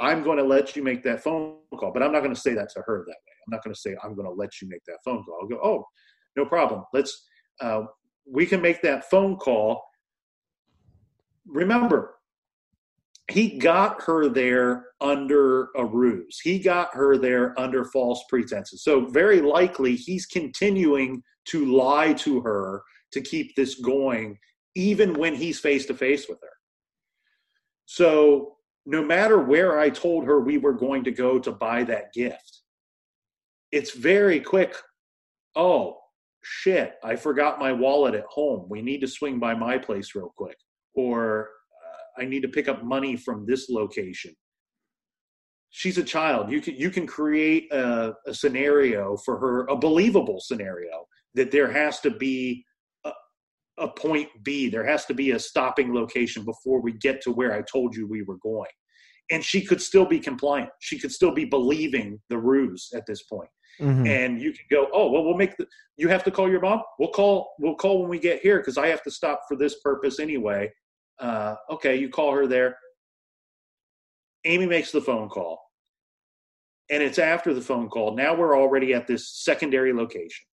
I'm 0.01 0.25
going 0.25 0.38
to 0.38 0.44
let 0.44 0.75
you 0.75 0.83
make 0.83 1.05
that 1.05 1.23
phone 1.23 1.59
call, 1.79 1.92
but 1.92 2.03
I'm 2.03 2.11
not 2.11 2.23
going 2.23 2.35
to 2.35 2.40
say 2.40 2.55
that 2.55 2.70
to 2.70 2.83
her 2.85 3.05
that 3.07 3.12
way. 3.12 3.35
I'm 3.47 3.53
not 3.53 3.62
going 3.62 3.73
to 3.73 3.81
say, 3.81 3.94
I'm 4.03 4.16
going 4.16 4.27
to 4.27 4.35
let 4.35 4.61
you 4.61 4.68
make 4.68 4.83
that 4.88 4.99
phone 5.05 5.23
call. 5.23 5.38
I'll 5.42 5.49
go, 5.49 5.61
Oh, 5.62 5.85
no 6.37 6.44
problem. 6.44 6.83
Let's, 6.92 7.25
uh, 7.61 7.83
we 8.29 8.47
can 8.47 8.61
make 8.61 8.83
that 8.83 9.09
phone 9.09 9.37
call. 9.37 9.81
Remember, 11.47 12.15
he 13.31 13.59
got 13.59 14.03
her 14.03 14.29
there 14.29 14.87
under 15.01 15.69
a 15.77 15.85
ruse. 15.85 16.41
He 16.43 16.59
got 16.59 16.95
her 16.95 17.17
there 17.17 17.59
under 17.59 17.85
false 17.85 18.23
pretenses. 18.29 18.83
So, 18.83 19.07
very 19.07 19.41
likely, 19.41 19.97
he's 19.97 20.27
continuing 20.27 21.23
to 21.47 21.65
lie 21.67 22.13
to 22.15 22.41
her 22.41 22.83
to 23.13 23.21
keep 23.21 23.55
this 23.55 23.77
going, 23.77 24.39
even 24.75 25.15
when 25.15 25.35
he's 25.35 25.59
face 25.59 25.87
to 25.87 25.95
face 25.95 26.29
with 26.29 26.39
her. 26.43 26.49
So, 27.87 28.57
no 28.87 29.03
matter 29.03 29.39
where 29.39 29.79
I 29.79 29.89
told 29.89 30.27
her 30.27 30.41
we 30.41 30.59
were 30.59 30.75
going 30.75 31.05
to 31.05 31.11
go 31.11 31.39
to 31.39 31.53
buy 31.53 31.85
that 31.85 32.13
gift, 32.13 32.63
it's 33.73 33.93
very 33.93 34.41
quick. 34.41 34.77
Oh, 35.57 35.99
shit, 36.43 36.95
I 37.03 37.17
forgot 37.17 37.59
my 37.59 37.73
wallet 37.73 38.15
at 38.15 38.27
home. 38.27 38.67
We 38.69 38.83
need 38.83 39.01
to 39.01 39.09
swing 39.09 39.39
by 39.39 39.55
my 39.55 39.79
place 39.79 40.15
real 40.15 40.33
quick. 40.37 40.57
Or 40.95 41.49
uh, 42.19 42.23
I 42.23 42.25
need 42.27 42.43
to 42.43 42.49
pick 42.49 42.69
up 42.69 42.83
money 42.85 43.17
from 43.17 43.47
this 43.47 43.69
location. 43.69 44.35
She's 45.71 45.99
a 45.99 46.05
child. 46.05 46.51
You 46.51 46.61
can 46.61 46.77
you 46.77 46.91
can 46.91 47.07
create 47.07 47.73
a, 47.73 48.15
a 48.27 48.35
scenario 48.35 49.17
for 49.25 49.39
her, 49.39 49.67
a 49.67 49.77
believable 49.77 50.41
scenario 50.41 51.07
that 51.35 51.51
there 51.51 51.71
has 51.71 51.99
to 52.01 52.11
be 52.11 52.65
a, 53.05 53.11
a 53.79 53.89
point 53.89 54.29
B. 54.45 54.69
There 54.69 54.87
has 54.87 55.05
to 55.07 55.15
be 55.15 55.33
a 55.33 55.39
stopping 55.39 55.93
location 55.93 56.45
before 56.45 56.81
we 56.81 56.93
get 56.93 57.21
to 57.23 57.33
where 57.33 57.53
I 57.53 57.63
told 57.63 57.97
you 57.97 58.07
we 58.07 58.23
were 58.23 58.39
going. 58.39 58.71
And 59.33 59.43
she 59.43 59.63
could 59.63 59.83
still 59.83 60.05
be 60.07 60.21
compliant. 60.21 60.71
She 60.81 60.99
could 60.99 61.11
still 61.11 61.33
be 61.33 61.45
believing 61.45 62.21
the 62.29 62.39
ruse 62.39 62.91
at 62.95 63.05
this 63.07 63.23
point 63.25 63.49
Mhm. 63.81 64.07
and 64.07 64.41
you 64.41 64.53
can 64.53 64.65
go 64.71 64.89
oh 64.93 65.11
well 65.11 65.25
we'll 65.25 65.37
make 65.37 65.57
the 65.57 65.67
you 65.97 66.09
have 66.09 66.23
to 66.25 66.31
call 66.31 66.49
your 66.49 66.61
mom 66.61 66.81
we'll 66.99 67.11
call 67.11 67.55
we'll 67.59 67.75
call 67.75 68.01
when 68.01 68.09
we 68.09 68.21
get 68.21 68.41
here 68.41 68.59
because 68.59 68.79
i 68.79 68.87
have 68.87 69.03
to 69.03 69.11
stop 69.11 69.41
for 69.49 69.57
this 69.57 69.81
purpose 69.81 70.21
anyway 70.21 70.71
uh, 71.20 71.55
okay 71.70 71.96
you 71.96 72.09
call 72.09 72.33
her 72.33 72.46
there 72.46 72.77
amy 74.44 74.66
makes 74.66 74.90
the 74.90 75.00
phone 75.00 75.29
call 75.29 75.64
and 76.90 77.03
it's 77.03 77.18
after 77.18 77.55
the 77.55 77.61
phone 77.61 77.88
call. 77.88 78.14
Now 78.14 78.35
we're 78.35 78.59
already 78.59 78.92
at 78.94 79.07
this 79.07 79.31
secondary 79.42 79.92
location. 79.92 80.44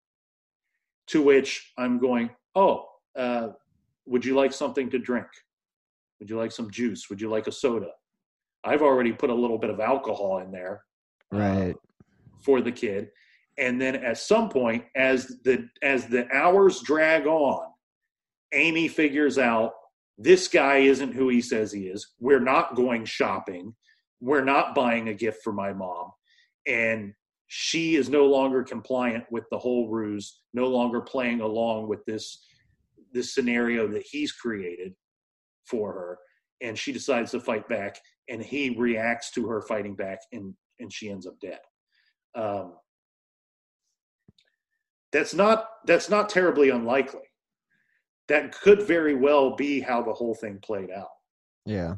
To 1.08 1.22
which 1.22 1.74
I'm 1.78 2.00
going, 2.00 2.30
oh, 2.56 2.88
uh, 3.18 3.50
would 4.06 4.24
you 4.24 4.36
like 4.36 4.54
something 4.54 4.90
to 4.92 5.00
drink? 5.00 5.28
Would 6.20 6.30
you 6.30 6.38
like 6.38 6.52
some 6.52 6.72
juice? 6.72 7.10
Would 7.10 7.20
you 7.20 7.30
like 7.30 7.48
a 7.48 7.52
soda? 7.52 7.90
I've 8.64 8.82
already 8.82 9.12
put 9.12 9.30
a 9.30 9.36
little 9.36 9.58
bit 9.58 9.72
of 9.72 9.80
alcohol 9.80 10.38
in 10.40 10.52
there 10.52 10.84
Right. 11.32 11.76
for 12.40 12.62
the 12.62 12.72
kid. 12.72 13.10
And 13.58 13.82
then 13.82 13.96
at 13.96 14.18
some 14.18 14.48
point, 14.48 14.86
as 14.96 15.40
the 15.44 15.68
as 15.82 16.08
the 16.08 16.32
hours 16.34 16.80
drag 16.82 17.28
on, 17.28 17.68
Amy 18.54 18.88
figures 18.88 19.38
out 19.38 19.74
this 20.24 20.48
guy 20.48 20.78
isn't 20.78 21.14
who 21.14 21.30
he 21.30 21.42
says 21.42 21.72
he 21.72 21.88
is. 21.88 22.14
We're 22.20 22.40
not 22.40 22.76
going 22.76 23.06
shopping. 23.06 23.74
We're 24.20 24.44
not 24.44 24.76
buying 24.76 25.10
a 25.10 25.14
gift 25.14 25.44
for 25.44 25.52
my 25.52 25.74
mom. 25.74 26.12
And 26.68 27.14
she 27.48 27.96
is 27.96 28.08
no 28.08 28.28
longer 28.28 28.64
compliant 28.64 29.26
with 29.32 29.46
the 29.50 29.58
whole 29.58 29.90
ruse, 29.90 30.42
no 30.54 30.68
longer 30.68 31.02
playing 31.02 31.42
along 31.42 31.90
with 31.90 32.06
this 32.06 32.46
this 33.14 33.34
scenario 33.34 33.88
that 33.90 34.06
he's 34.10 34.32
created 34.32 34.94
for 35.66 35.92
her. 35.92 36.20
And 36.62 36.78
she 36.78 36.94
decides 36.94 37.32
to 37.32 37.42
fight 37.42 37.68
back, 37.68 37.98
and 38.30 38.42
he 38.42 38.70
reacts 38.78 39.32
to 39.32 39.48
her 39.48 39.62
fighting 39.62 39.96
back, 39.96 40.20
and 40.32 40.54
and 40.80 40.94
she 40.94 41.10
ends 41.10 41.26
up 41.26 41.40
dead. 41.42 41.60
Um, 42.36 42.76
that's 45.12 45.34
not 45.34 45.66
that's 45.86 46.10
not 46.10 46.30
terribly 46.30 46.70
unlikely. 46.70 47.31
That 48.28 48.54
could 48.54 48.82
very 48.84 49.16
well 49.16 49.56
be 49.56 49.82
how 49.82 50.02
the 50.02 50.14
whole 50.14 50.36
thing 50.36 50.60
played 50.60 50.90
out. 50.90 51.10
Yeah. 51.66 51.96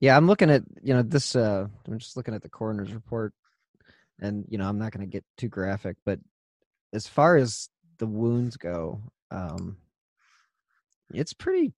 Yeah, 0.00 0.16
I'm 0.16 0.26
looking 0.26 0.50
at 0.50 0.62
you 0.82 0.94
know 0.94 1.02
this. 1.02 1.36
uh 1.36 1.66
I'm 1.86 1.98
just 1.98 2.16
looking 2.16 2.34
at 2.34 2.42
the 2.42 2.48
coroner's 2.48 2.92
report, 2.92 3.32
and 4.18 4.44
you 4.48 4.58
know 4.58 4.68
I'm 4.68 4.78
not 4.78 4.92
going 4.92 5.06
to 5.06 5.10
get 5.10 5.24
too 5.36 5.48
graphic, 5.48 5.96
but 6.04 6.18
as 6.92 7.06
far 7.06 7.36
as 7.36 7.68
the 7.98 8.06
wounds 8.06 8.56
go, 8.56 9.02
um 9.30 9.76
it's 11.12 11.32
pretty. 11.32 11.72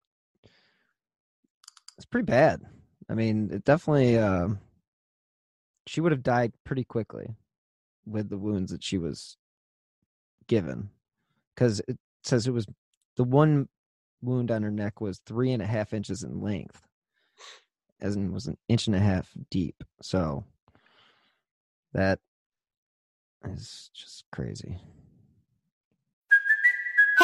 It's 1.97 2.07
pretty 2.07 2.27
bad. 2.27 2.63
I 3.09 3.15
mean, 3.15 3.51
it 3.53 3.65
definitely. 3.65 4.19
Um, 4.19 4.59
she 5.87 6.01
would 6.01 6.13
have 6.13 6.23
died 6.23 6.53
pretty 6.65 6.85
quickly 6.85 7.37
with 8.07 8.29
the 8.29 8.39
wounds 8.39 8.73
that 8.73 8.83
she 8.83 8.99
was 8.99 9.37
given, 10.47 10.91
because 11.55 11.81
says 12.23 12.47
it 12.47 12.53
was 12.53 12.67
the 13.17 13.25
one 13.25 13.69
wound 14.23 14.51
on 14.51 14.63
her 14.63 14.71
neck 14.71 15.01
was 15.01 15.21
three 15.27 15.53
and 15.53 15.63
a 15.63 15.67
half 15.67 15.93
inches 15.93 16.23
in 16.23 16.41
length 16.41 16.87
as 18.01 18.17
in 18.17 18.33
was 18.33 18.47
an 18.47 18.57
inch 18.69 18.87
and 18.87 18.97
a 18.97 19.01
half 19.01 19.31
deep. 19.51 19.83
So 20.03 20.45
that 21.93 22.19
is 23.45 23.91
just 23.95 24.25
crazy. 24.33 24.79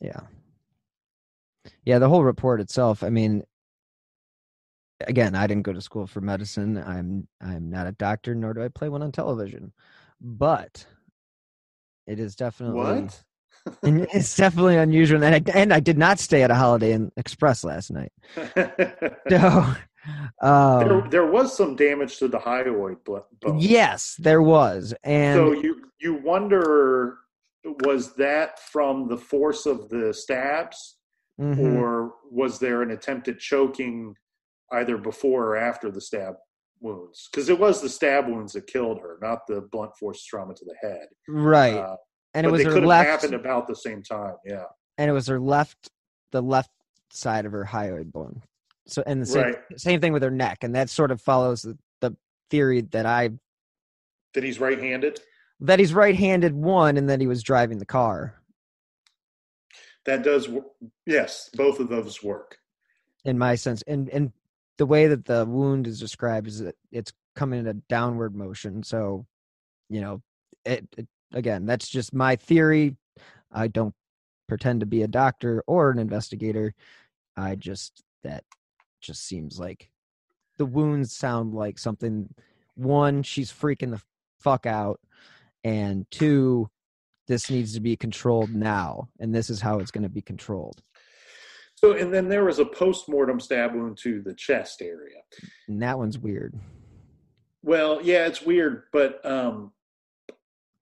Yeah. 0.00 0.20
Yeah, 1.84 1.98
the 1.98 2.08
whole 2.08 2.24
report 2.24 2.60
itself, 2.60 3.02
I 3.02 3.10
mean 3.10 3.44
again, 5.06 5.34
I 5.34 5.46
didn't 5.46 5.62
go 5.62 5.72
to 5.72 5.80
school 5.80 6.06
for 6.06 6.20
medicine. 6.20 6.76
I'm 6.78 7.28
I'm 7.40 7.70
not 7.70 7.86
a 7.86 7.92
doctor 7.92 8.34
nor 8.34 8.54
do 8.54 8.62
I 8.62 8.68
play 8.68 8.88
one 8.88 9.02
on 9.02 9.12
television. 9.12 9.72
But 10.20 10.84
it 12.06 12.18
is 12.18 12.34
definitely 12.34 13.08
it's 13.82 14.36
definitely 14.36 14.76
unusual 14.76 15.22
and 15.22 15.34
I, 15.34 15.52
and 15.52 15.72
I 15.72 15.80
did 15.80 15.98
not 15.98 16.18
stay 16.18 16.42
at 16.42 16.50
a 16.50 16.54
Holiday 16.54 16.92
Inn 16.92 17.12
Express 17.16 17.64
last 17.64 17.90
night. 17.90 18.12
So 19.28 19.74
um, 20.40 20.88
there, 20.88 21.06
there 21.10 21.26
was 21.26 21.54
some 21.54 21.76
damage 21.76 22.18
to 22.18 22.28
the 22.28 22.38
hyoid 22.38 23.04
bone. 23.04 23.58
yes, 23.58 24.16
there 24.18 24.40
was. 24.40 24.94
And 25.04 25.36
so 25.36 25.52
you 25.52 25.90
you 26.00 26.14
wonder 26.14 27.18
was 27.84 28.14
that 28.16 28.58
from 28.60 29.08
the 29.08 29.16
force 29.16 29.66
of 29.66 29.88
the 29.88 30.12
stabs 30.14 30.96
Mhm. 31.40 31.58
or 31.58 32.14
was 32.30 32.58
there 32.58 32.82
an 32.82 32.90
attempt 32.90 33.28
at 33.28 33.38
choking 33.38 34.14
either 34.72 34.98
before 34.98 35.46
or 35.50 35.56
after 35.56 35.90
the 35.90 36.00
stab 36.00 36.34
wounds 36.80 37.28
because 37.30 37.48
it 37.48 37.58
was 37.58 37.80
the 37.80 37.88
stab 37.88 38.26
wounds 38.28 38.52
that 38.52 38.66
killed 38.66 39.00
her 39.00 39.18
not 39.22 39.46
the 39.46 39.60
blunt 39.72 39.90
force 39.96 40.24
trauma 40.24 40.52
to 40.54 40.64
the 40.64 40.74
head 40.88 41.06
right. 41.28 41.74
Uh, 41.76 41.96
and 42.34 42.44
it 42.46 42.50
was 42.50 42.62
they 42.62 42.68
her 42.68 42.74
have 42.76 42.84
left 42.84 43.08
happened 43.08 43.34
about 43.34 43.66
the 43.68 43.74
same 43.76 44.02
time 44.02 44.34
yeah 44.44 44.64
and 44.98 45.08
it 45.08 45.12
was 45.12 45.26
her 45.28 45.38
left 45.40 45.90
the 46.32 46.40
left 46.42 46.70
side 47.10 47.46
of 47.46 47.52
her 47.52 47.64
hyoid 47.64 48.10
bone 48.12 48.42
so 48.86 49.02
and 49.06 49.22
the 49.22 49.26
same, 49.26 49.44
Right. 49.44 49.58
same 49.76 50.00
thing 50.00 50.12
with 50.12 50.22
her 50.22 50.30
neck 50.30 50.58
and 50.62 50.74
that 50.74 50.90
sort 50.90 51.10
of 51.10 51.20
follows 51.20 51.62
the, 51.62 51.78
the 52.00 52.16
theory 52.50 52.80
that 52.80 53.06
i 53.06 53.30
that 54.34 54.42
he's 54.44 54.58
right-handed 54.60 55.20
that 55.60 55.78
he's 55.78 55.94
right-handed 55.94 56.54
one 56.54 56.96
and 56.96 57.08
that 57.08 57.20
he 57.20 57.26
was 57.26 57.42
driving 57.42 57.78
the 57.78 57.86
car. 57.86 58.34
That 60.06 60.22
does 60.22 60.48
yes 61.06 61.50
both 61.54 61.80
of 61.80 61.88
those 61.88 62.22
work. 62.22 62.58
In 63.24 63.36
my 63.36 63.56
sense 63.56 63.82
and 63.86 64.08
and 64.08 64.32
the 64.78 64.86
way 64.86 65.08
that 65.08 65.24
the 65.24 65.44
wound 65.44 65.86
is 65.86 66.00
described 66.00 66.46
is 66.46 66.60
that 66.60 66.76
it's 66.92 67.12
coming 67.34 67.60
in 67.60 67.66
a 67.66 67.74
downward 67.74 68.34
motion 68.34 68.82
so 68.82 69.26
you 69.88 70.00
know 70.00 70.22
it, 70.64 70.86
it 70.96 71.06
again 71.32 71.66
that's 71.66 71.88
just 71.88 72.14
my 72.14 72.36
theory. 72.36 72.96
I 73.52 73.68
don't 73.68 73.94
pretend 74.48 74.80
to 74.80 74.86
be 74.86 75.02
a 75.02 75.08
doctor 75.08 75.62
or 75.66 75.90
an 75.90 75.98
investigator. 75.98 76.74
I 77.36 77.54
just 77.54 78.02
that 78.24 78.44
just 79.00 79.26
seems 79.26 79.58
like 79.58 79.90
the 80.56 80.66
wounds 80.66 81.14
sound 81.14 81.54
like 81.54 81.78
something 81.78 82.32
one 82.74 83.22
she's 83.22 83.52
freaking 83.52 83.90
the 83.90 84.02
fuck 84.40 84.64
out 84.66 85.00
and 85.64 86.06
two 86.10 86.68
this 87.26 87.50
needs 87.50 87.74
to 87.74 87.80
be 87.80 87.96
controlled 87.96 88.50
now 88.50 89.08
and 89.20 89.34
this 89.34 89.50
is 89.50 89.60
how 89.60 89.78
it's 89.78 89.90
going 89.90 90.02
to 90.02 90.08
be 90.08 90.22
controlled 90.22 90.80
so 91.74 91.92
and 91.92 92.12
then 92.12 92.28
there 92.28 92.44
was 92.44 92.58
a 92.58 92.64
post-mortem 92.64 93.38
stab 93.40 93.74
wound 93.74 93.98
to 94.02 94.22
the 94.22 94.34
chest 94.34 94.80
area 94.82 95.18
and 95.68 95.82
that 95.82 95.98
one's 95.98 96.18
weird 96.18 96.54
Well, 97.62 98.00
yeah, 98.02 98.26
it's 98.26 98.40
weird, 98.40 98.84
but 98.92 99.24
um, 99.26 99.72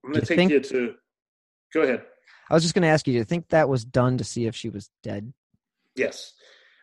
I'm 0.04 0.12
going 0.12 0.20
to 0.20 0.26
take 0.26 0.36
think- 0.36 0.52
you 0.52 0.60
to. 0.60 0.94
Go 1.72 1.82
ahead. 1.82 2.02
I 2.48 2.54
was 2.54 2.62
just 2.62 2.74
going 2.74 2.82
to 2.82 2.88
ask 2.88 3.06
you, 3.08 3.14
do 3.14 3.18
you 3.18 3.24
think 3.24 3.48
that 3.48 3.68
was 3.68 3.84
done 3.84 4.18
to 4.18 4.24
see 4.24 4.46
if 4.46 4.54
she 4.54 4.68
was 4.68 4.88
dead? 5.02 5.32
Yes, 5.96 6.34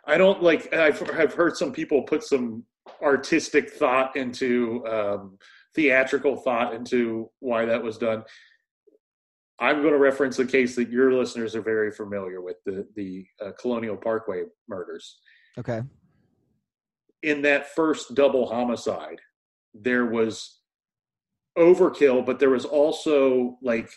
I 0.05 0.17
don't 0.17 0.41
like. 0.43 0.73
I've 0.73 1.01
I've 1.17 1.33
heard 1.33 1.55
some 1.55 1.71
people 1.71 2.01
put 2.03 2.23
some 2.23 2.65
artistic 3.01 3.69
thought 3.69 4.17
into 4.17 4.83
um, 4.87 5.37
theatrical 5.75 6.35
thought 6.35 6.73
into 6.73 7.29
why 7.39 7.65
that 7.65 7.81
was 7.81 7.97
done. 7.97 8.23
I'm 9.59 9.81
going 9.81 9.93
to 9.93 9.99
reference 9.99 10.39
a 10.39 10.45
case 10.45 10.75
that 10.75 10.89
your 10.89 11.13
listeners 11.13 11.55
are 11.55 11.61
very 11.61 11.91
familiar 11.91 12.41
with 12.41 12.57
the 12.65 12.87
the 12.95 13.25
uh, 13.43 13.51
Colonial 13.59 13.95
Parkway 13.97 14.43
murders. 14.67 15.19
Okay. 15.57 15.81
in 17.21 17.41
that 17.43 17.73
first 17.73 18.15
double 18.15 18.45
homicide, 18.47 19.19
there 19.73 20.05
was 20.05 20.59
overkill, 21.57 22.25
but 22.25 22.39
there 22.39 22.49
was 22.49 22.65
also 22.65 23.57
like 23.61 23.89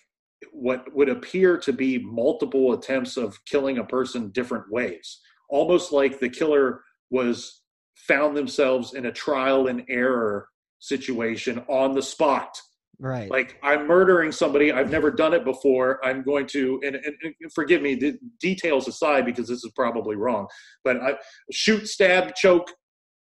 what 0.53 0.85
would 0.95 1.09
appear 1.09 1.57
to 1.59 1.73
be 1.73 1.99
multiple 1.99 2.75
attempts 2.75 3.17
of 3.17 3.43
killing 3.47 3.79
a 3.79 3.85
person 3.85 4.31
different 4.31 4.71
ways. 4.71 5.21
Almost 5.49 5.93
like 5.93 6.21
the 6.21 6.29
killer 6.29 6.83
was 7.11 7.63
found 7.97 8.37
themselves 8.37 8.95
in 8.95 9.07
a 9.07 9.13
trial 9.13 9.69
and 9.69 9.83
error 9.89 10.49
situation 10.79 11.65
on 11.69 11.95
the 11.95 12.03
spot. 12.03 12.61
Right. 12.99 13.31
Like 13.31 13.59
I'm 13.63 13.87
murdering 13.87 14.33
somebody. 14.33 14.73
I've 14.73 14.91
never 14.91 15.11
done 15.11 15.35
it 15.35 15.45
before. 15.45 16.05
I'm 16.05 16.23
going 16.23 16.47
to, 16.49 16.81
and, 16.85 16.97
and, 16.97 17.15
and 17.23 17.53
forgive 17.55 17.83
me, 17.83 17.95
the 17.95 18.19
details 18.41 18.89
aside, 18.89 19.27
because 19.27 19.49
this 19.49 19.65
is 19.65 19.73
probably 19.77 20.17
wrong. 20.17 20.47
But 20.83 21.03
I 21.03 21.15
shoot, 21.53 21.89
stab, 21.89 22.35
choke, 22.35 22.73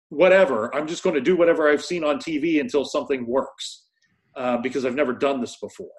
whatever. 0.10 0.74
I'm 0.76 0.88
just 0.88 1.04
going 1.04 1.16
to 1.16 1.22
do 1.22 1.36
whatever 1.36 1.70
I've 1.70 1.84
seen 1.84 2.04
on 2.04 2.20
TV 2.20 2.62
until 2.62 2.86
something 2.86 3.26
works, 3.26 3.86
uh, 4.36 4.58
because 4.58 4.86
I've 4.86 4.96
never 4.96 5.14
done 5.14 5.42
this 5.42 5.58
before. 5.58 5.90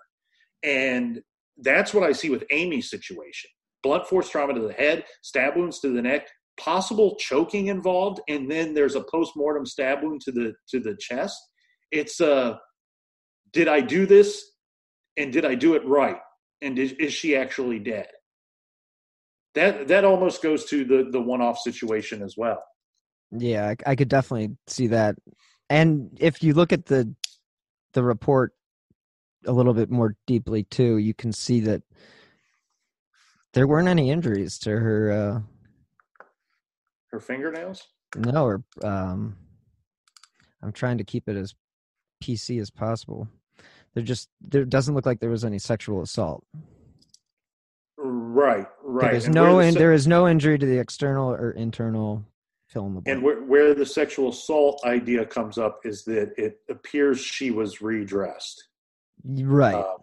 And 0.63 1.21
that's 1.59 1.93
what 1.93 2.05
I 2.05 2.13
see 2.13 2.31
with 2.31 2.45
Amy's 2.53 2.91
situation: 2.91 3.51
blunt 3.83 4.07
force 4.07 4.31
trauma 4.31 4.55
to 4.55 4.61
the 4.61 4.73
head, 4.73 5.05
stab 5.23 5.57
wounds 5.57 5.81
to 5.81 5.89
the 5.89 6.03
neck, 6.03 6.29
possible 6.57 7.17
choking 7.19 7.67
involved, 7.67 8.21
and 8.29 8.51
then 8.51 8.75
there's 8.75 8.95
a 8.95 9.05
post 9.11 9.33
mortem 9.37 9.67
stab 9.67 10.03
wound 10.03 10.21
to 10.23 10.33
the 10.33 10.55
to 10.69 10.81
the 10.81 10.97
chest 11.01 11.37
it's 11.95 12.21
uh 12.21 12.57
did 13.53 13.69
I 13.69 13.81
do 13.81 14.05
this 14.05 14.45
and 15.17 15.33
did 15.33 15.45
I 15.45 15.55
do 15.55 15.75
it 15.75 15.87
right? 15.87 16.19
And 16.61 16.77
is, 16.77 16.93
is 16.93 17.13
she 17.13 17.37
actually 17.37 17.79
dead? 17.79 18.09
That 19.55 19.87
that 19.89 20.05
almost 20.05 20.43
goes 20.43 20.65
to 20.67 20.85
the 20.85 21.09
the 21.11 21.21
one 21.21 21.41
off 21.41 21.59
situation 21.59 22.23
as 22.23 22.35
well. 22.37 22.63
Yeah, 23.31 23.69
I, 23.69 23.91
I 23.93 23.97
could 23.97 24.09
definitely 24.09 24.57
see 24.67 24.89
that. 24.89 25.17
And 25.71 26.17
if 26.21 26.43
you 26.43 26.53
look 26.53 26.73
at 26.73 26.87
the 26.87 27.15
the 27.93 28.03
report 28.03 28.53
a 29.47 29.53
little 29.53 29.75
bit 29.75 29.91
more 29.91 30.17
deeply 30.27 30.65
too, 30.65 30.99
you 30.99 31.15
can 31.15 31.33
see 31.33 31.61
that 31.61 31.83
there 33.53 33.69
weren't 33.69 33.89
any 33.89 34.11
injuries 34.11 34.59
to 34.61 34.71
her 34.71 35.13
uh 35.13 35.41
Her 37.15 37.21
fingernails? 37.21 37.87
no 38.17 38.45
or 38.45 38.65
um 38.83 39.37
I'm 40.61 40.73
trying 40.73 40.99
to 40.99 41.05
keep 41.05 41.29
it 41.29 41.37
as 41.37 41.55
PC 42.23 42.61
as 42.61 42.71
possible. 42.71 43.29
There 43.95 44.03
just 44.03 44.29
there 44.41 44.65
doesn't 44.65 44.97
look 44.97 45.07
like 45.07 45.21
there 45.21 45.31
was 45.31 45.45
any 45.45 45.61
sexual 45.61 46.03
assault. 46.03 46.45
Right, 47.97 48.67
right. 48.83 49.13
There's 49.13 49.27
And 49.27 49.35
no 49.37 49.59
the 49.59 49.71
se- 49.71 49.79
there 49.79 49.93
is 49.93 50.09
no 50.09 50.27
injury 50.27 50.59
to 50.59 50.67
the 50.67 50.79
external 50.79 51.31
or 51.31 51.53
internal 51.53 52.25
fill 52.67 52.87
in 52.87 52.95
the 52.97 53.01
blank. 53.03 53.15
And 53.15 53.23
where, 53.25 53.43
where 53.45 53.75
the 53.75 53.87
sexual 53.87 54.31
assault 54.31 54.83
idea 54.85 55.25
comes 55.25 55.57
up 55.57 55.81
is 55.85 56.03
that 56.07 56.33
it 56.37 56.59
appears 56.69 57.21
she 57.21 57.53
was 57.53 57.81
redressed. 57.81 58.69
Right. 59.25 59.75
Um, 59.77 59.99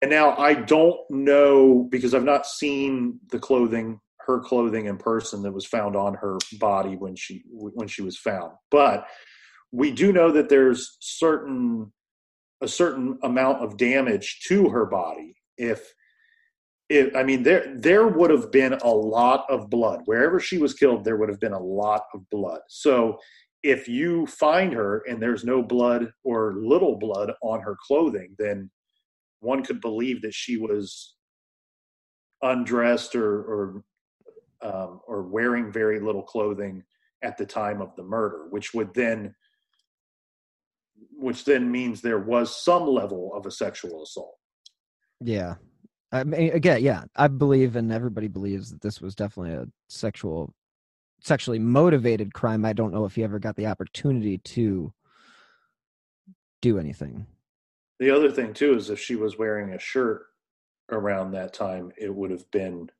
and 0.00 0.10
now 0.12 0.36
I 0.36 0.54
don't 0.54 1.00
know 1.10 1.88
because 1.90 2.14
I've 2.14 2.22
not 2.24 2.46
seen 2.46 3.18
the 3.30 3.40
clothing, 3.40 4.00
her 4.26 4.40
clothing 4.40 4.86
in 4.86 4.96
person 4.96 5.42
that 5.42 5.52
was 5.52 5.66
found 5.66 5.96
on 5.96 6.14
her 6.14 6.38
body 6.58 6.96
when 6.96 7.16
she 7.16 7.42
when 7.50 7.88
she 7.88 8.02
was 8.02 8.18
found. 8.18 8.52
But 8.70 9.06
we 9.72 9.90
do 9.90 10.12
know 10.12 10.30
that 10.32 10.48
there's 10.48 10.96
certain 11.00 11.92
a 12.62 12.68
certain 12.68 13.18
amount 13.22 13.62
of 13.62 13.76
damage 13.76 14.40
to 14.46 14.68
her 14.68 14.86
body 14.86 15.34
if 15.58 15.92
if 16.88 17.14
I 17.16 17.22
mean 17.22 17.42
there 17.42 17.74
there 17.76 18.06
would 18.06 18.30
have 18.30 18.52
been 18.52 18.74
a 18.74 18.90
lot 18.90 19.44
of 19.48 19.70
blood 19.70 20.02
wherever 20.04 20.38
she 20.38 20.58
was 20.58 20.74
killed 20.74 21.04
there 21.04 21.16
would 21.16 21.28
have 21.28 21.40
been 21.40 21.52
a 21.52 21.58
lot 21.62 22.02
of 22.14 22.28
blood. 22.30 22.60
So 22.68 23.18
if 23.62 23.88
you 23.88 24.26
find 24.26 24.72
her 24.72 25.02
and 25.08 25.22
there's 25.22 25.44
no 25.44 25.62
blood 25.62 26.12
or 26.24 26.54
little 26.56 26.98
blood 26.98 27.32
on 27.42 27.60
her 27.60 27.76
clothing 27.86 28.34
then 28.38 28.70
one 29.40 29.64
could 29.64 29.80
believe 29.80 30.22
that 30.22 30.34
she 30.34 30.56
was 30.56 31.16
undressed 32.42 33.14
or 33.14 33.42
or 33.42 33.84
um, 34.62 35.00
or 35.06 35.22
wearing 35.22 35.72
very 35.72 36.00
little 36.00 36.22
clothing 36.22 36.82
at 37.22 37.36
the 37.36 37.46
time 37.46 37.80
of 37.80 37.94
the 37.96 38.02
murder, 38.02 38.46
which 38.50 38.74
would 38.74 38.92
then 38.94 39.34
which 41.16 41.44
then 41.44 41.70
means 41.70 42.00
there 42.00 42.18
was 42.18 42.64
some 42.64 42.86
level 42.86 43.32
of 43.34 43.46
a 43.46 43.50
sexual 43.50 44.02
assault. 44.02 44.36
Yeah. 45.20 45.54
I 46.10 46.24
mean, 46.24 46.52
again, 46.52 46.82
yeah, 46.82 47.04
I 47.16 47.28
believe, 47.28 47.76
and 47.76 47.92
everybody 47.92 48.28
believes 48.28 48.70
that 48.70 48.82
this 48.82 49.00
was 49.00 49.14
definitely 49.14 49.54
a 49.54 49.66
sexual, 49.88 50.54
sexually 51.20 51.58
motivated 51.58 52.34
crime. 52.34 52.64
I 52.64 52.72
don't 52.72 52.92
know 52.92 53.04
if 53.04 53.14
he 53.14 53.24
ever 53.24 53.38
got 53.38 53.56
the 53.56 53.66
opportunity 53.66 54.38
to 54.38 54.92
do 56.60 56.78
anything. 56.78 57.26
The 57.98 58.10
other 58.10 58.30
thing 58.30 58.52
too 58.52 58.74
is 58.74 58.90
if 58.90 59.00
she 59.00 59.16
was 59.16 59.38
wearing 59.38 59.72
a 59.72 59.78
shirt 59.78 60.26
around 60.90 61.32
that 61.32 61.54
time, 61.54 61.92
it 61.96 62.14
would 62.14 62.30
have 62.30 62.50
been 62.50 62.90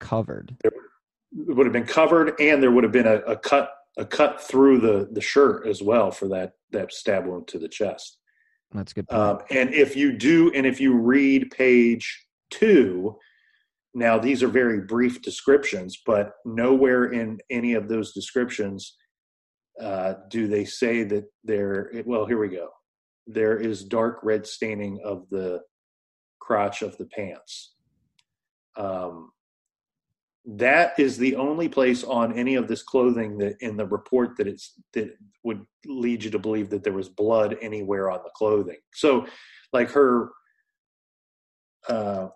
Covered. 0.00 0.56
it 0.64 0.72
would 1.32 1.66
have 1.66 1.72
been 1.72 1.86
covered, 1.86 2.34
and 2.40 2.62
there 2.62 2.70
would 2.70 2.84
have 2.84 2.92
been 2.92 3.06
a, 3.06 3.16
a 3.18 3.36
cut 3.36 3.70
a 3.96 4.04
cut 4.04 4.40
through 4.40 4.78
the 4.78 5.08
the 5.12 5.20
shirt 5.20 5.66
as 5.66 5.82
well 5.82 6.10
for 6.10 6.28
that 6.28 6.52
that 6.70 6.92
stab 6.92 7.26
wound 7.26 7.48
to 7.48 7.58
the 7.58 7.68
chest. 7.68 8.18
That's 8.72 8.92
good. 8.92 9.10
Um, 9.10 9.38
and 9.50 9.72
if 9.72 9.96
you 9.96 10.16
do, 10.16 10.52
and 10.54 10.66
if 10.66 10.80
you 10.80 10.94
read 10.94 11.50
page 11.50 12.26
two, 12.50 13.16
now 13.94 14.18
these 14.18 14.42
are 14.42 14.48
very 14.48 14.82
brief 14.82 15.22
descriptions, 15.22 16.00
but 16.04 16.32
nowhere 16.44 17.06
in 17.06 17.38
any 17.50 17.74
of 17.74 17.88
those 17.88 18.12
descriptions 18.12 18.96
uh, 19.80 20.14
do 20.28 20.46
they 20.48 20.64
say 20.64 21.02
that 21.04 21.24
there. 21.44 21.90
Well, 22.04 22.26
here 22.26 22.38
we 22.38 22.48
go. 22.48 22.68
There 23.26 23.58
is 23.58 23.84
dark 23.84 24.20
red 24.22 24.46
staining 24.46 25.00
of 25.04 25.26
the 25.30 25.60
crotch 26.40 26.82
of 26.82 26.96
the 26.98 27.06
pants. 27.06 27.74
Um, 28.76 29.30
that 30.56 30.98
is 30.98 31.18
the 31.18 31.36
only 31.36 31.68
place 31.68 32.02
on 32.04 32.32
any 32.32 32.54
of 32.54 32.68
this 32.68 32.82
clothing 32.82 33.36
that 33.36 33.56
in 33.60 33.76
the 33.76 33.84
report 33.84 34.36
that 34.38 34.46
it's 34.46 34.74
that 34.94 35.14
would 35.44 35.64
lead 35.84 36.24
you 36.24 36.30
to 36.30 36.38
believe 36.38 36.70
that 36.70 36.82
there 36.82 36.94
was 36.94 37.08
blood 37.08 37.56
anywhere 37.60 38.10
on 38.10 38.20
the 38.24 38.30
clothing. 38.34 38.78
So 38.94 39.26
like 39.72 39.90
her 39.90 40.30
uh 41.88 42.28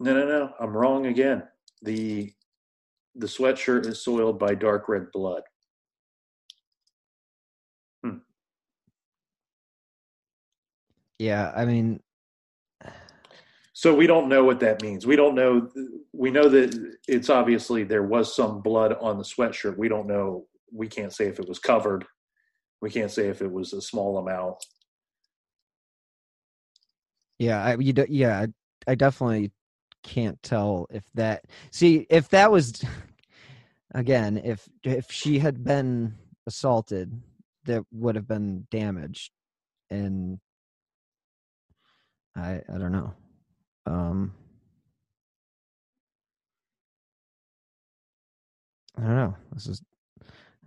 no 0.00 0.14
no 0.14 0.26
no 0.26 0.52
i'm 0.60 0.76
wrong 0.76 1.06
again. 1.06 1.42
The 1.82 2.32
the 3.16 3.26
sweatshirt 3.26 3.86
is 3.86 4.04
soiled 4.04 4.38
by 4.38 4.54
dark 4.54 4.88
red 4.88 5.10
blood. 5.12 5.42
Yeah, 11.18 11.52
I 11.56 11.64
mean, 11.64 12.00
so 13.84 13.94
we 13.94 14.06
don't 14.06 14.28
know 14.28 14.44
what 14.44 14.60
that 14.60 14.82
means 14.82 15.06
we 15.06 15.16
don't 15.16 15.34
know 15.34 15.68
we 16.12 16.30
know 16.30 16.48
that 16.48 16.96
it's 17.06 17.28
obviously 17.28 17.84
there 17.84 18.02
was 18.02 18.34
some 18.34 18.60
blood 18.60 18.96
on 19.00 19.18
the 19.18 19.24
sweatshirt 19.24 19.76
we 19.76 19.88
don't 19.88 20.06
know 20.06 20.46
we 20.72 20.88
can't 20.88 21.12
say 21.12 21.26
if 21.26 21.38
it 21.38 21.48
was 21.48 21.58
covered 21.58 22.04
we 22.80 22.90
can't 22.90 23.10
say 23.10 23.28
if 23.28 23.42
it 23.42 23.52
was 23.52 23.72
a 23.72 23.82
small 23.82 24.18
amount 24.18 24.56
yeah, 27.38 27.64
I 27.64 27.76
you 27.76 27.92
do, 27.92 28.06
yeah, 28.08 28.46
I, 28.86 28.94
definitely 28.94 29.50
can't 30.02 30.40
tell 30.42 30.86
if 30.90 31.02
that. 31.14 31.44
See, 31.72 32.06
if 32.10 32.28
that 32.30 32.50
was 32.50 32.82
again, 33.94 34.40
if 34.44 34.68
if 34.84 35.10
she 35.10 35.38
had 35.38 35.64
been 35.64 36.14
assaulted, 36.46 37.20
that 37.64 37.84
would 37.92 38.14
have 38.14 38.28
been 38.28 38.66
damaged, 38.70 39.32
and 39.90 40.38
I 42.36 42.62
I 42.72 42.78
don't 42.78 42.92
know. 42.92 43.14
Um, 43.86 44.32
I 48.96 49.02
don't 49.02 49.16
know. 49.16 49.36
This 49.52 49.66
is. 49.66 49.82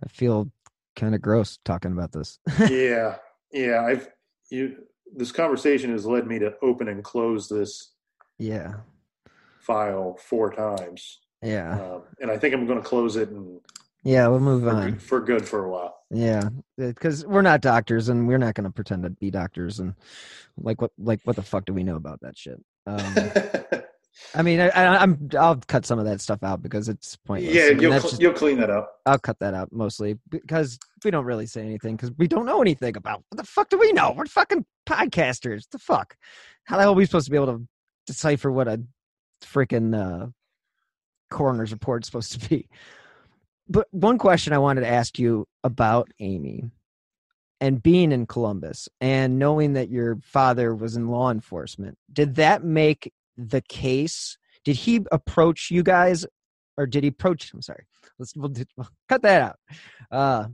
I 0.04 0.08
feel 0.08 0.50
kind 0.94 1.14
of 1.14 1.22
gross 1.22 1.58
talking 1.64 1.92
about 1.92 2.12
this. 2.12 2.38
yeah 2.70 3.16
yeah 3.52 3.84
i've 3.84 4.08
you 4.50 4.76
this 5.14 5.32
conversation 5.32 5.90
has 5.92 6.06
led 6.06 6.26
me 6.26 6.38
to 6.38 6.54
open 6.62 6.88
and 6.88 7.02
close 7.02 7.48
this 7.48 7.92
yeah, 8.40 8.74
file 9.58 10.16
four 10.22 10.52
times 10.52 11.18
yeah, 11.42 11.80
um, 11.80 12.02
and 12.20 12.30
i 12.30 12.38
think 12.38 12.54
i'm 12.54 12.66
going 12.66 12.80
to 12.80 12.88
close 12.88 13.16
it 13.16 13.30
and 13.30 13.60
yeah. 14.08 14.26
We'll 14.28 14.40
move 14.40 14.62
for, 14.62 14.70
on. 14.70 14.90
good, 14.90 15.02
for 15.02 15.20
good 15.20 15.48
for 15.48 15.64
a 15.64 15.70
while 15.70 15.98
Yeah, 16.10 16.48
because 16.76 17.26
we're 17.26 17.42
not 17.42 17.60
doctors, 17.60 18.08
and 18.08 18.26
we're 18.26 18.38
not 18.38 18.54
going 18.54 18.64
to 18.64 18.70
pretend 18.70 19.02
to 19.04 19.10
be 19.10 19.30
doctors. 19.30 19.78
And 19.80 19.94
like, 20.56 20.80
what, 20.80 20.92
like, 20.98 21.20
what 21.24 21.36
the 21.36 21.42
fuck 21.42 21.64
do 21.64 21.72
we 21.74 21.82
know 21.84 21.96
about 21.96 22.20
that 22.22 22.36
shit? 22.36 22.60
Um, 22.86 23.14
I 24.34 24.42
mean, 24.42 24.60
I, 24.60 24.70
I'm, 24.70 25.30
I'll 25.38 25.56
cut 25.56 25.86
some 25.86 25.98
of 25.98 26.04
that 26.06 26.20
stuff 26.20 26.42
out 26.42 26.60
because 26.60 26.88
it's 26.88 27.16
pointless. 27.16 27.54
yeah 27.54 27.66
I 27.66 27.68
mean, 27.70 27.80
you'll, 27.80 27.92
cl- 27.92 28.02
just- 28.02 28.20
you'll 28.20 28.32
clean 28.32 28.58
that 28.58 28.70
up 28.70 28.98
I'll 29.06 29.18
cut 29.18 29.38
that 29.38 29.54
out 29.54 29.72
mostly 29.72 30.18
because 30.28 30.78
we 31.04 31.10
don't 31.10 31.24
really 31.24 31.46
say 31.46 31.62
anything 31.62 31.94
because 31.96 32.10
we 32.18 32.26
don't 32.26 32.44
know 32.44 32.60
anything 32.60 32.96
about 32.96 33.22
what 33.28 33.36
the 33.36 33.44
fuck 33.44 33.68
do 33.68 33.78
we 33.78 33.92
know? 33.92 34.12
We're 34.16 34.26
fucking 34.26 34.64
podcasters. 34.88 35.68
The 35.70 35.78
fuck? 35.78 36.16
How 36.64 36.76
the 36.76 36.82
hell 36.82 36.92
are 36.92 36.96
we 36.96 37.06
supposed 37.06 37.26
to 37.26 37.30
be 37.30 37.36
able 37.36 37.58
to 37.58 37.68
decipher 38.06 38.50
what 38.50 38.66
a 38.68 38.82
freaking 39.42 39.94
uh, 39.96 40.26
coroner's 41.30 41.72
report 41.72 42.02
is 42.02 42.06
supposed 42.06 42.40
to 42.40 42.48
be? 42.48 42.68
But 43.68 43.86
one 43.90 44.18
question 44.18 44.52
I 44.52 44.58
wanted 44.58 44.82
to 44.82 44.88
ask 44.88 45.18
you 45.18 45.46
about 45.62 46.10
Amy 46.20 46.70
and 47.60 47.82
being 47.82 48.12
in 48.12 48.26
Columbus 48.26 48.88
and 49.00 49.38
knowing 49.38 49.74
that 49.74 49.90
your 49.90 50.18
father 50.22 50.74
was 50.74 50.96
in 50.96 51.08
law 51.08 51.30
enforcement, 51.30 51.98
did 52.12 52.36
that 52.36 52.64
make 52.64 53.12
the 53.36 53.60
case? 53.60 54.38
Did 54.64 54.76
he 54.76 55.04
approach 55.12 55.70
you 55.70 55.82
guys 55.82 56.24
or 56.76 56.86
did 56.86 57.02
he 57.02 57.08
approach? 57.08 57.52
I'm 57.52 57.62
sorry. 57.62 57.84
Let's 58.18 58.34
we'll, 58.34 58.52
we'll 58.76 58.88
cut 59.08 59.22
that 59.22 59.42
out. 59.42 59.56
Uh, 60.10 60.48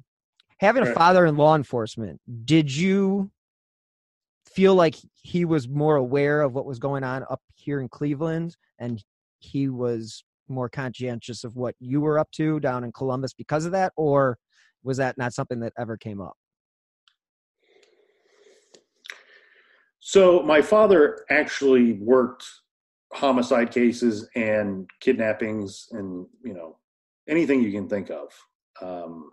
having 0.58 0.82
a 0.82 0.92
father 0.92 1.24
in 1.26 1.36
law 1.36 1.54
enforcement, 1.54 2.20
did 2.44 2.74
you 2.74 3.30
feel 4.46 4.74
like 4.74 4.96
he 5.22 5.44
was 5.44 5.68
more 5.68 5.96
aware 5.96 6.42
of 6.42 6.52
what 6.52 6.66
was 6.66 6.78
going 6.78 7.04
on 7.04 7.24
up 7.30 7.42
here 7.54 7.80
in 7.80 7.88
Cleveland 7.88 8.56
and 8.78 9.02
he 9.38 9.68
was 9.68 10.24
more 10.48 10.68
conscientious 10.68 11.44
of 11.44 11.56
what 11.56 11.74
you 11.78 12.00
were 12.00 12.18
up 12.18 12.30
to 12.32 12.60
down 12.60 12.84
in 12.84 12.92
Columbus 12.92 13.32
because 13.32 13.64
of 13.64 13.72
that? 13.72 13.92
Or 13.96 14.38
was 14.82 14.98
that 14.98 15.16
not 15.18 15.32
something 15.32 15.60
that 15.60 15.72
ever 15.78 15.96
came 15.96 16.20
up? 16.20 16.36
So 20.00 20.42
my 20.42 20.60
father 20.60 21.24
actually 21.30 21.94
worked 21.94 22.44
homicide 23.14 23.70
cases 23.70 24.28
and 24.34 24.88
kidnappings 25.00 25.88
and 25.92 26.26
you 26.44 26.52
know 26.52 26.76
anything 27.26 27.62
you 27.62 27.72
can 27.72 27.88
think 27.88 28.10
of. 28.10 28.28
Um, 28.82 29.30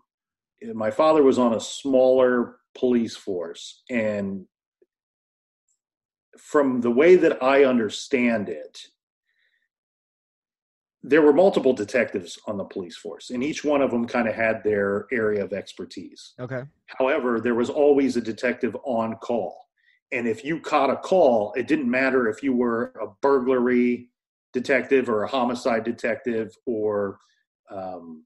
my 0.74 0.92
father 0.92 1.24
was 1.24 1.38
on 1.38 1.56
a 1.56 1.60
smaller 1.60 2.58
police 2.74 3.18
force, 3.18 3.84
and 3.90 4.46
from 6.38 6.80
the 6.80 6.92
way 6.92 7.18
that 7.18 7.44
I 7.44 7.66
understand 7.66 8.48
it, 8.48 8.80
there 11.04 11.22
were 11.22 11.34
multiple 11.34 11.74
detectives 11.74 12.38
on 12.48 12.58
the 12.58 12.64
police 12.64 12.98
force, 12.98 13.32
and 13.32 13.44
each 13.44 13.64
one 13.64 13.82
of 13.82 13.90
them 13.90 14.06
kind 14.06 14.28
of 14.28 14.36
had 14.36 14.64
their 14.64 15.08
area 15.12 15.44
of 15.44 15.52
expertise. 15.52 16.34
Okay. 16.40 16.64
However, 16.86 17.40
there 17.40 17.56
was 17.56 17.70
always 17.70 18.18
a 18.18 18.22
detective 18.22 18.76
on 18.84 19.16
call. 19.16 19.58
And 20.12 20.28
if 20.28 20.44
you 20.44 20.60
caught 20.60 20.90
a 20.90 20.98
call, 20.98 21.54
it 21.54 21.68
didn't 21.68 21.90
matter 21.90 22.28
if 22.28 22.44
you 22.44 22.54
were 22.54 22.94
a 23.02 23.08
burglary 23.22 24.10
detective 24.54 25.10
or 25.10 25.24
a 25.24 25.28
homicide 25.28 25.86
detective 25.86 26.54
or 26.66 27.18
um, 27.72 28.26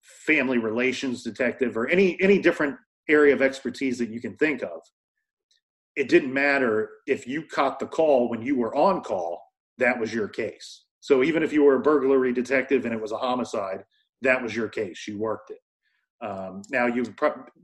family 0.00 0.58
relations 0.58 1.22
detective 1.22 1.76
or 1.76 1.88
any 1.88 2.16
any 2.20 2.38
different 2.38 2.76
area 3.08 3.34
of 3.34 3.42
expertise 3.42 3.98
that 3.98 4.08
you 4.08 4.20
can 4.20 4.36
think 4.36 4.62
of. 4.62 4.80
It 5.96 6.08
didn't 6.08 6.32
matter 6.32 6.90
if 7.06 7.26
you 7.26 7.42
caught 7.42 7.78
the 7.78 7.86
call 7.86 8.28
when 8.28 8.40
you 8.42 8.56
were 8.56 8.74
on 8.74 9.02
call, 9.02 9.42
that 9.78 9.98
was 9.98 10.14
your 10.14 10.28
case. 10.28 10.83
So 11.04 11.22
even 11.22 11.42
if 11.42 11.52
you 11.52 11.62
were 11.62 11.74
a 11.74 11.80
burglary 11.80 12.32
detective 12.32 12.86
and 12.86 12.94
it 12.94 13.00
was 13.00 13.12
a 13.12 13.18
homicide, 13.18 13.84
that 14.22 14.42
was 14.42 14.56
your 14.56 14.70
case. 14.70 15.06
You 15.06 15.18
worked 15.18 15.50
it. 15.50 15.58
Um, 16.26 16.62
now, 16.70 16.86
you 16.86 17.04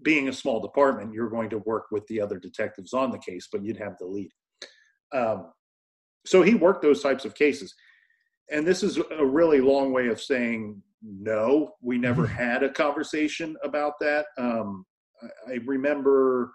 being 0.03 0.29
a 0.29 0.33
small 0.33 0.61
department, 0.61 1.15
you're 1.15 1.31
going 1.31 1.49
to 1.49 1.59
work 1.61 1.87
with 1.91 2.07
the 2.09 2.21
other 2.21 2.39
detectives 2.39 2.93
on 2.93 3.11
the 3.11 3.19
case, 3.19 3.49
but 3.51 3.65
you'd 3.65 3.79
have 3.79 3.97
the 3.99 4.05
lead. 4.05 4.31
Um, 5.15 5.53
so 6.27 6.43
he 6.43 6.55
worked 6.55 6.83
those 6.83 7.03
types 7.03 7.25
of 7.25 7.35
cases, 7.35 7.75
and 8.51 8.67
this 8.67 8.83
is 8.83 8.99
a 8.99 9.25
really 9.25 9.63
long 9.63 9.91
way 9.91 10.09
of 10.09 10.21
saying 10.21 10.83
no. 11.03 11.73
We 11.81 11.97
never 11.97 12.27
had 12.27 12.63
a 12.63 12.69
conversation 12.69 13.57
about 13.65 13.95
that. 14.01 14.27
Um, 14.37 14.85
I, 15.23 15.53
I 15.53 15.59
remember, 15.65 16.53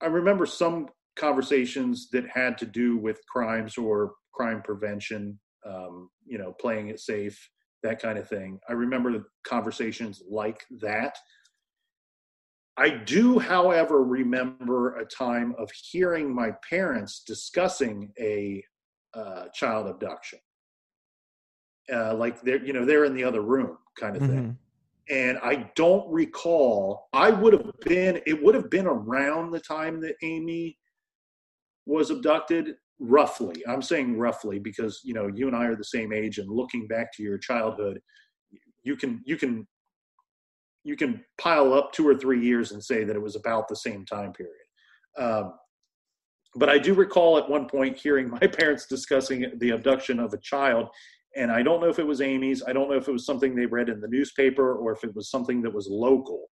I 0.00 0.06
remember 0.06 0.46
some 0.46 0.86
conversations 1.18 2.08
that 2.12 2.24
had 2.28 2.58
to 2.58 2.66
do 2.66 2.96
with 2.96 3.20
crimes 3.26 3.76
or 3.76 4.12
crime 4.32 4.62
prevention. 4.62 5.38
Um, 5.64 6.10
you 6.24 6.38
know, 6.38 6.52
playing 6.60 6.88
it 6.88 7.00
safe 7.00 7.50
that 7.82 8.00
kind 8.00 8.18
of 8.18 8.28
thing. 8.28 8.58
I 8.68 8.72
remember 8.72 9.30
conversations 9.44 10.22
like 10.28 10.64
that. 10.80 11.16
I 12.76 12.90
do, 12.90 13.38
however, 13.38 14.04
remember 14.04 14.96
a 14.96 15.06
time 15.06 15.54
of 15.58 15.70
hearing 15.70 16.34
my 16.34 16.52
parents 16.68 17.22
discussing 17.26 18.12
a 18.20 18.62
uh, 19.14 19.44
child 19.54 19.86
abduction. 19.86 20.38
Uh, 21.92 22.14
like 22.14 22.42
they're, 22.42 22.62
you 22.64 22.72
know, 22.72 22.84
they're 22.84 23.04
in 23.04 23.14
the 23.14 23.24
other 23.24 23.40
room 23.40 23.78
kind 23.98 24.16
of 24.16 24.22
mm-hmm. 24.22 24.32
thing. 24.34 24.58
And 25.08 25.38
I 25.38 25.70
don't 25.76 26.10
recall, 26.10 27.06
I 27.12 27.30
would 27.30 27.52
have 27.52 27.70
been, 27.82 28.20
it 28.26 28.42
would 28.42 28.56
have 28.56 28.68
been 28.68 28.86
around 28.86 29.52
the 29.52 29.60
time 29.60 30.00
that 30.00 30.16
Amy 30.22 30.76
was 31.86 32.10
abducted 32.10 32.74
roughly. 32.98 33.62
I'm 33.66 33.82
saying 33.82 34.18
roughly 34.18 34.58
because 34.58 35.00
you 35.04 35.14
know 35.14 35.28
you 35.32 35.46
and 35.46 35.56
i 35.56 35.64
are 35.66 35.76
the 35.76 35.84
same 35.84 36.12
age 36.12 36.38
and 36.38 36.50
looking 36.50 36.86
back 36.86 37.12
to 37.14 37.22
your 37.22 37.38
childhood 37.38 38.00
you 38.86 38.96
can 38.96 39.20
you 39.26 39.36
can 39.36 39.66
you 40.84 40.96
can 40.96 41.22
pile 41.38 41.74
up 41.74 41.92
two 41.92 42.06
or 42.06 42.14
three 42.14 42.40
years 42.40 42.70
and 42.70 42.82
say 42.82 43.02
that 43.02 43.16
it 43.16 43.22
was 43.22 43.34
about 43.34 43.66
the 43.66 43.74
same 43.74 44.06
time 44.06 44.32
period. 44.32 44.54
Um, 45.18 45.54
but 46.54 46.68
i 46.68 46.78
do 46.78 46.94
recall 46.94 47.36
at 47.36 47.50
one 47.50 47.66
point 47.66 47.98
hearing 47.98 48.30
my 48.40 48.46
parents 48.46 48.86
discussing 48.86 49.52
the 49.58 49.70
abduction 49.70 50.20
of 50.20 50.32
a 50.32 50.38
child 50.38 50.88
and 51.34 51.50
i 51.50 51.62
don't 51.62 51.80
know 51.80 51.88
if 51.88 51.98
it 51.98 52.06
was 52.06 52.20
amy's 52.20 52.62
i 52.66 52.72
don't 52.72 52.88
know 52.88 52.96
if 52.96 53.08
it 53.08 53.12
was 53.12 53.26
something 53.26 53.54
they 53.54 53.66
read 53.66 53.88
in 53.88 54.00
the 54.00 54.08
newspaper 54.08 54.76
or 54.76 54.92
if 54.92 55.04
it 55.04 55.14
was 55.14 55.30
something 55.30 55.60
that 55.62 55.72
was 55.72 55.88
local. 55.88 56.46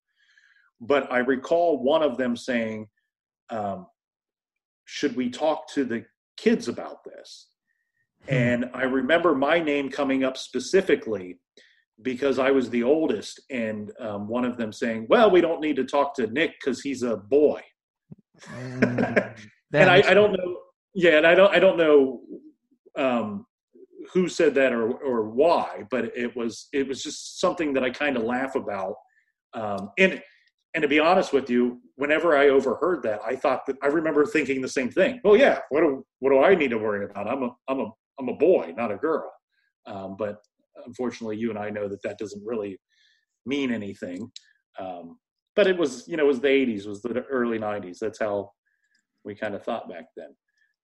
But 0.82 1.12
i 1.12 1.20
recall 1.20 1.84
one 1.84 2.04
of 2.04 2.18
them 2.18 2.36
saying 2.36 2.88
um, 3.50 3.88
should 4.86 5.16
we 5.16 5.30
talk 5.30 5.68
to 5.74 5.84
the 5.86 6.06
kids 6.38 6.68
about 6.68 7.04
this. 7.04 7.48
Hmm. 8.28 8.34
And 8.34 8.70
I 8.74 8.84
remember 8.84 9.36
my 9.36 9.60
name 9.60 9.90
coming 9.90 10.24
up 10.24 10.38
specifically 10.38 11.40
because 12.02 12.40
I 12.40 12.52
was 12.52 12.70
the 12.70 12.84
oldest, 12.84 13.40
and 13.50 13.92
um, 14.00 14.28
one 14.28 14.46
of 14.46 14.58
them 14.58 14.74
saying, 14.74 15.08
"Well, 15.10 15.30
we 15.30 15.42
don't 15.42 15.62
need 15.62 15.76
to 15.78 15.86
talk 15.86 16.16
to 16.16 16.28
Nick 16.28 16.54
because 16.60 16.82
he's 16.82 17.04
a 17.04 17.18
boy." 17.18 17.62
Mm, 18.48 19.38
and 19.74 19.90
I, 19.90 19.98
I, 20.10 20.14
don't 20.14 20.34
know. 20.34 20.58
Yeah, 20.96 21.18
and 21.18 21.28
I 21.28 21.36
don't. 21.36 21.54
I 21.54 21.60
don't 21.60 21.78
know 21.78 22.22
um, 22.98 23.46
who 24.12 24.28
said 24.28 24.56
that 24.56 24.74
or 24.74 24.92
or 24.92 25.30
why, 25.30 25.84
but 25.92 26.06
it 26.18 26.36
was 26.36 26.68
it 26.74 26.88
was 26.88 27.04
just 27.04 27.40
something 27.40 27.74
that 27.74 27.84
I 27.84 27.90
kind 27.90 28.18
of 28.18 28.24
laugh 28.24 28.56
about. 28.56 28.96
Um, 29.54 29.92
and 29.98 30.22
and 30.74 30.82
to 30.82 30.88
be 30.88 31.00
honest 31.00 31.32
with 31.32 31.50
you, 31.50 31.80
whenever 31.96 32.36
I 32.36 32.50
overheard 32.50 33.04
that, 33.04 33.22
I 33.26 33.36
thought 33.36 33.66
that 33.68 33.78
I 33.84 33.88
remember 33.88 34.26
thinking 34.26 34.62
the 34.62 34.68
same 34.68 34.90
thing. 34.90 35.20
Well, 35.24 35.38
yeah, 35.38 35.60
what 35.70 35.82
do 35.82 36.06
what 36.20 36.32
do 36.32 36.44
I 36.44 36.56
need 36.56 36.70
to 36.70 36.78
worry 36.78 37.06
about? 37.06 37.28
I'm 37.28 37.44
a 37.44 37.56
I'm 37.68 37.80
a 37.80 37.92
I'm 38.20 38.30
a 38.30 38.36
boy, 38.36 38.74
not 38.76 38.92
a 38.92 38.98
girl. 38.98 39.32
Um, 39.86 40.16
but 40.18 40.38
unfortunately, 40.86 41.38
you 41.38 41.50
and 41.50 41.60
I 41.60 41.70
know 41.70 41.88
that 41.88 42.02
that 42.04 42.18
doesn't 42.18 42.46
really 42.46 42.80
mean 43.46 43.72
anything. 43.72 44.32
Um, 44.80 45.18
but 45.56 45.68
it 45.68 45.78
was 45.78 46.08
you 46.08 46.18
know 46.18 46.24
it 46.24 46.28
was 46.28 46.40
the 46.40 46.48
80s, 46.48 46.88
was 46.88 47.02
the 47.02 47.24
early 47.30 47.60
90s. 47.60 48.00
That's 48.00 48.20
how 48.20 48.52
we 49.24 49.36
kind 49.36 49.56
of 49.56 49.64
thought 49.64 49.90
back 49.90 50.06
then. 50.18 50.36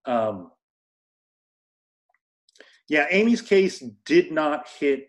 Um, 0.05 0.51
yeah, 2.87 3.05
Amy's 3.11 3.41
case 3.41 3.83
did 4.05 4.31
not 4.31 4.67
hit 4.79 5.07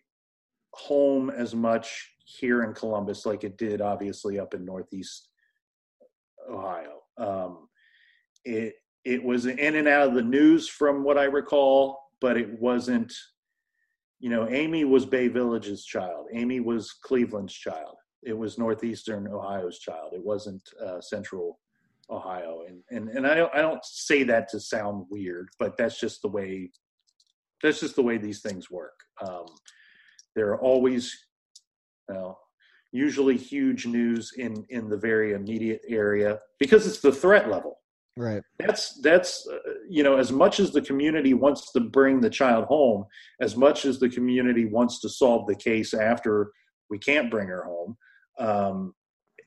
home 0.74 1.30
as 1.30 1.54
much 1.54 2.12
here 2.24 2.62
in 2.62 2.74
Columbus 2.74 3.26
like 3.26 3.42
it 3.42 3.58
did 3.58 3.80
obviously 3.80 4.38
up 4.38 4.54
in 4.54 4.64
Northeast 4.64 5.29
Ohio. 6.48 7.00
Um, 7.18 7.68
it 8.44 8.74
it 9.04 9.22
was 9.22 9.46
in 9.46 9.76
and 9.76 9.88
out 9.88 10.08
of 10.08 10.14
the 10.14 10.22
news 10.22 10.68
from 10.68 11.02
what 11.02 11.18
I 11.18 11.24
recall, 11.24 11.98
but 12.20 12.36
it 12.36 12.60
wasn't. 12.60 13.12
You 14.18 14.28
know, 14.28 14.48
Amy 14.50 14.84
was 14.84 15.06
Bay 15.06 15.28
Village's 15.28 15.84
child. 15.84 16.26
Amy 16.34 16.60
was 16.60 16.92
Cleveland's 16.92 17.54
child. 17.54 17.96
It 18.22 18.36
was 18.36 18.58
northeastern 18.58 19.26
Ohio's 19.26 19.78
child. 19.78 20.12
It 20.12 20.22
wasn't 20.22 20.62
uh, 20.84 21.00
central 21.00 21.58
Ohio. 22.10 22.62
And 22.68 22.82
and 22.90 23.08
and 23.10 23.26
I 23.26 23.34
don't 23.34 23.54
I 23.54 23.62
don't 23.62 23.84
say 23.84 24.22
that 24.24 24.48
to 24.50 24.60
sound 24.60 25.06
weird, 25.10 25.48
but 25.58 25.76
that's 25.76 25.98
just 25.98 26.22
the 26.22 26.28
way 26.28 26.70
that's 27.62 27.80
just 27.80 27.96
the 27.96 28.02
way 28.02 28.18
these 28.18 28.40
things 28.40 28.70
work. 28.70 28.98
Um, 29.26 29.46
there 30.34 30.48
are 30.50 30.60
always 30.60 31.16
well, 32.08 32.38
usually 32.92 33.36
huge 33.36 33.86
news 33.86 34.32
in 34.36 34.64
in 34.68 34.88
the 34.88 34.96
very 34.96 35.32
immediate 35.32 35.82
area 35.88 36.38
because 36.58 36.86
it's 36.86 37.00
the 37.00 37.12
threat 37.12 37.50
level. 37.50 37.78
Right. 38.16 38.42
That's 38.58 39.00
that's 39.00 39.46
uh, 39.48 39.56
you 39.88 40.02
know 40.02 40.18
as 40.18 40.32
much 40.32 40.60
as 40.60 40.72
the 40.72 40.82
community 40.82 41.32
wants 41.32 41.72
to 41.72 41.80
bring 41.80 42.20
the 42.20 42.30
child 42.30 42.64
home, 42.66 43.04
as 43.40 43.56
much 43.56 43.84
as 43.84 43.98
the 43.98 44.08
community 44.08 44.66
wants 44.66 45.00
to 45.00 45.08
solve 45.08 45.46
the 45.46 45.54
case 45.54 45.94
after 45.94 46.50
we 46.90 46.98
can't 46.98 47.30
bring 47.30 47.48
her 47.48 47.64
home. 47.64 47.96
Um, 48.38 48.94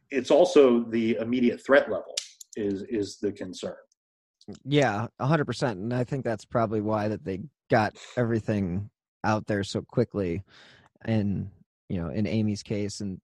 it's 0.09 0.31
also 0.31 0.85
the 0.89 1.17
immediate 1.19 1.63
threat 1.65 1.91
level 1.91 2.15
is 2.55 2.83
is 2.83 3.17
the 3.21 3.31
concern. 3.31 3.75
Yeah, 4.63 5.07
hundred 5.19 5.45
percent, 5.45 5.79
and 5.79 5.93
I 5.93 6.03
think 6.03 6.23
that's 6.23 6.45
probably 6.45 6.81
why 6.81 7.09
that 7.09 7.23
they 7.23 7.41
got 7.69 7.97
everything 8.17 8.89
out 9.23 9.47
there 9.47 9.63
so 9.63 9.81
quickly, 9.81 10.43
and 11.03 11.49
you 11.89 12.01
know 12.01 12.09
in 12.09 12.25
amy's 12.25 12.63
case 12.63 13.01
and 13.01 13.19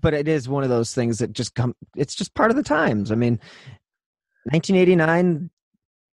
but 0.00 0.14
it 0.14 0.28
is 0.28 0.48
one 0.48 0.62
of 0.62 0.68
those 0.68 0.94
things 0.94 1.18
that 1.18 1.32
just 1.32 1.54
come 1.54 1.74
it's 1.96 2.14
just 2.14 2.34
part 2.34 2.50
of 2.50 2.56
the 2.56 2.62
times 2.62 3.10
i 3.12 3.14
mean 3.14 3.38
1989 4.44 5.50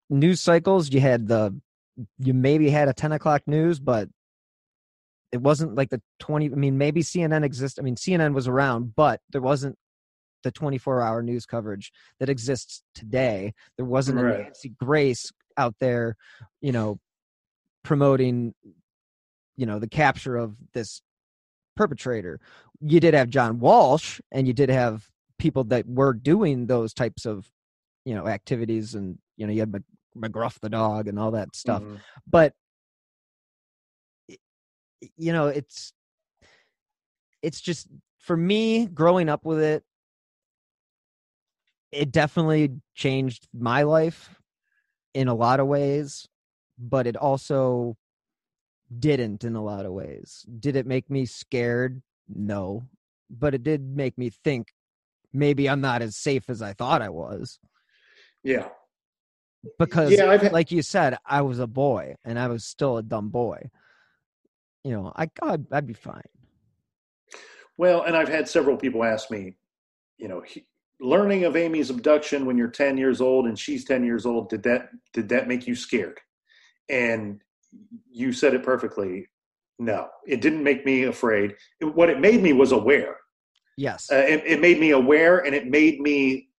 news 0.09 0.41
cycles 0.41 0.91
you 0.91 0.99
had 0.99 1.27
the 1.27 1.57
you 2.19 2.33
maybe 2.33 2.69
had 2.69 2.87
a 2.87 2.93
10 2.93 3.11
o'clock 3.11 3.41
news 3.47 3.79
but 3.79 4.09
it 5.31 5.41
wasn't 5.41 5.75
like 5.75 5.89
the 5.89 6.01
20 6.19 6.45
i 6.45 6.49
mean 6.49 6.77
maybe 6.77 7.01
cnn 7.01 7.43
exists 7.43 7.79
i 7.79 7.81
mean 7.81 7.95
cnn 7.95 8.33
was 8.33 8.47
around 8.47 8.93
but 8.95 9.21
there 9.31 9.41
wasn't 9.41 9.77
the 10.43 10.51
24 10.51 11.01
hour 11.01 11.23
news 11.23 11.45
coverage 11.45 11.91
that 12.19 12.29
exists 12.29 12.83
today 12.93 13.53
there 13.77 13.85
wasn't 13.85 14.19
right. 14.19 14.39
a 14.39 14.43
nancy 14.43 14.69
grace 14.79 15.31
out 15.57 15.75
there 15.79 16.15
you 16.61 16.71
know 16.71 16.99
promoting 17.83 18.53
you 19.55 19.65
know 19.65 19.79
the 19.79 19.87
capture 19.87 20.35
of 20.35 20.55
this 20.73 21.01
perpetrator. 21.75 22.39
You 22.81 22.99
did 22.99 23.13
have 23.13 23.29
John 23.29 23.59
Walsh, 23.59 24.19
and 24.31 24.47
you 24.47 24.53
did 24.53 24.69
have 24.69 25.07
people 25.37 25.63
that 25.65 25.87
were 25.87 26.13
doing 26.13 26.67
those 26.67 26.93
types 26.93 27.25
of, 27.25 27.49
you 28.05 28.15
know, 28.15 28.27
activities, 28.27 28.95
and 28.95 29.17
you 29.37 29.47
know, 29.47 29.53
you 29.53 29.59
had 29.59 29.73
McGruff 30.17 30.59
the 30.59 30.69
dog 30.69 31.07
and 31.07 31.19
all 31.19 31.31
that 31.31 31.55
stuff. 31.55 31.81
Mm-hmm. 31.81 31.95
But 32.27 32.53
you 35.17 35.33
know, 35.33 35.47
it's 35.47 35.93
it's 37.41 37.61
just 37.61 37.87
for 38.19 38.35
me 38.35 38.87
growing 38.87 39.29
up 39.29 39.45
with 39.45 39.61
it. 39.61 39.83
It 41.91 42.11
definitely 42.11 42.71
changed 42.93 43.47
my 43.53 43.83
life 43.83 44.41
in 45.13 45.27
a 45.27 45.35
lot 45.35 45.59
of 45.59 45.67
ways, 45.67 46.27
but 46.77 47.07
it 47.07 47.15
also 47.15 47.95
didn't 48.99 49.43
in 49.43 49.55
a 49.55 49.63
lot 49.63 49.85
of 49.85 49.93
ways. 49.93 50.45
Did 50.59 50.75
it 50.75 50.85
make 50.85 51.09
me 51.09 51.25
scared? 51.25 52.01
No. 52.27 52.87
But 53.29 53.53
it 53.53 53.63
did 53.63 53.81
make 53.81 54.17
me 54.17 54.29
think 54.29 54.73
maybe 55.33 55.69
I'm 55.69 55.81
not 55.81 56.01
as 56.01 56.15
safe 56.15 56.49
as 56.49 56.61
I 56.61 56.73
thought 56.73 57.01
I 57.01 57.09
was. 57.09 57.59
Yeah. 58.43 58.69
Because, 59.79 60.11
Yeah, 60.11 60.29
I've 60.29 60.51
like 60.51 60.71
you 60.71 60.81
said, 60.81 61.17
I 61.25 61.41
was 61.41 61.59
a 61.59 61.67
boy 61.67 62.15
and 62.23 62.37
I 62.37 62.47
was 62.47 62.65
still 62.65 62.97
a 62.97 63.03
dumb 63.03 63.29
boy. 63.29 63.69
You 64.83 64.91
know, 64.91 65.11
I 65.15 65.27
I'd, 65.41 65.65
I'd 65.71 65.87
be 65.87 65.93
fine. 65.93 66.21
Well, 67.77 68.03
and 68.03 68.15
I've 68.15 68.29
had 68.29 68.47
several 68.47 68.77
people 68.77 69.03
ask 69.03 69.31
me, 69.31 69.57
you 70.17 70.27
know, 70.27 70.41
he, 70.41 70.65
learning 70.99 71.43
of 71.43 71.55
Amy's 71.55 71.89
abduction 71.89 72.45
when 72.45 72.57
you're 72.57 72.69
10 72.69 72.97
years 72.97 73.19
old 73.19 73.47
and 73.47 73.57
she's 73.57 73.83
10 73.83 74.05
years 74.05 74.25
old, 74.25 74.49
did 74.49 74.63
that 74.63 74.89
did 75.13 75.29
that 75.29 75.47
make 75.47 75.67
you 75.67 75.75
scared? 75.75 76.19
And 76.89 77.41
you 78.09 78.31
said 78.33 78.53
it 78.53 78.63
perfectly. 78.63 79.27
No, 79.77 80.09
it 80.25 80.41
didn't 80.41 80.63
make 80.63 80.85
me 80.85 81.03
afraid. 81.03 81.55
It- 81.81 81.95
what 81.95 82.09
it 82.09 82.19
made 82.19 82.41
me 82.41 82.53
was 82.53 82.71
aware. 82.71 83.17
Yes. 83.77 84.09
Uh, 84.11 84.15
it, 84.15 84.43
it 84.45 84.61
made 84.61 84.79
me 84.79 84.91
aware, 84.91 85.39
and 85.39 85.53
it 85.53 85.67
made 85.67 85.99
me 85.99 86.49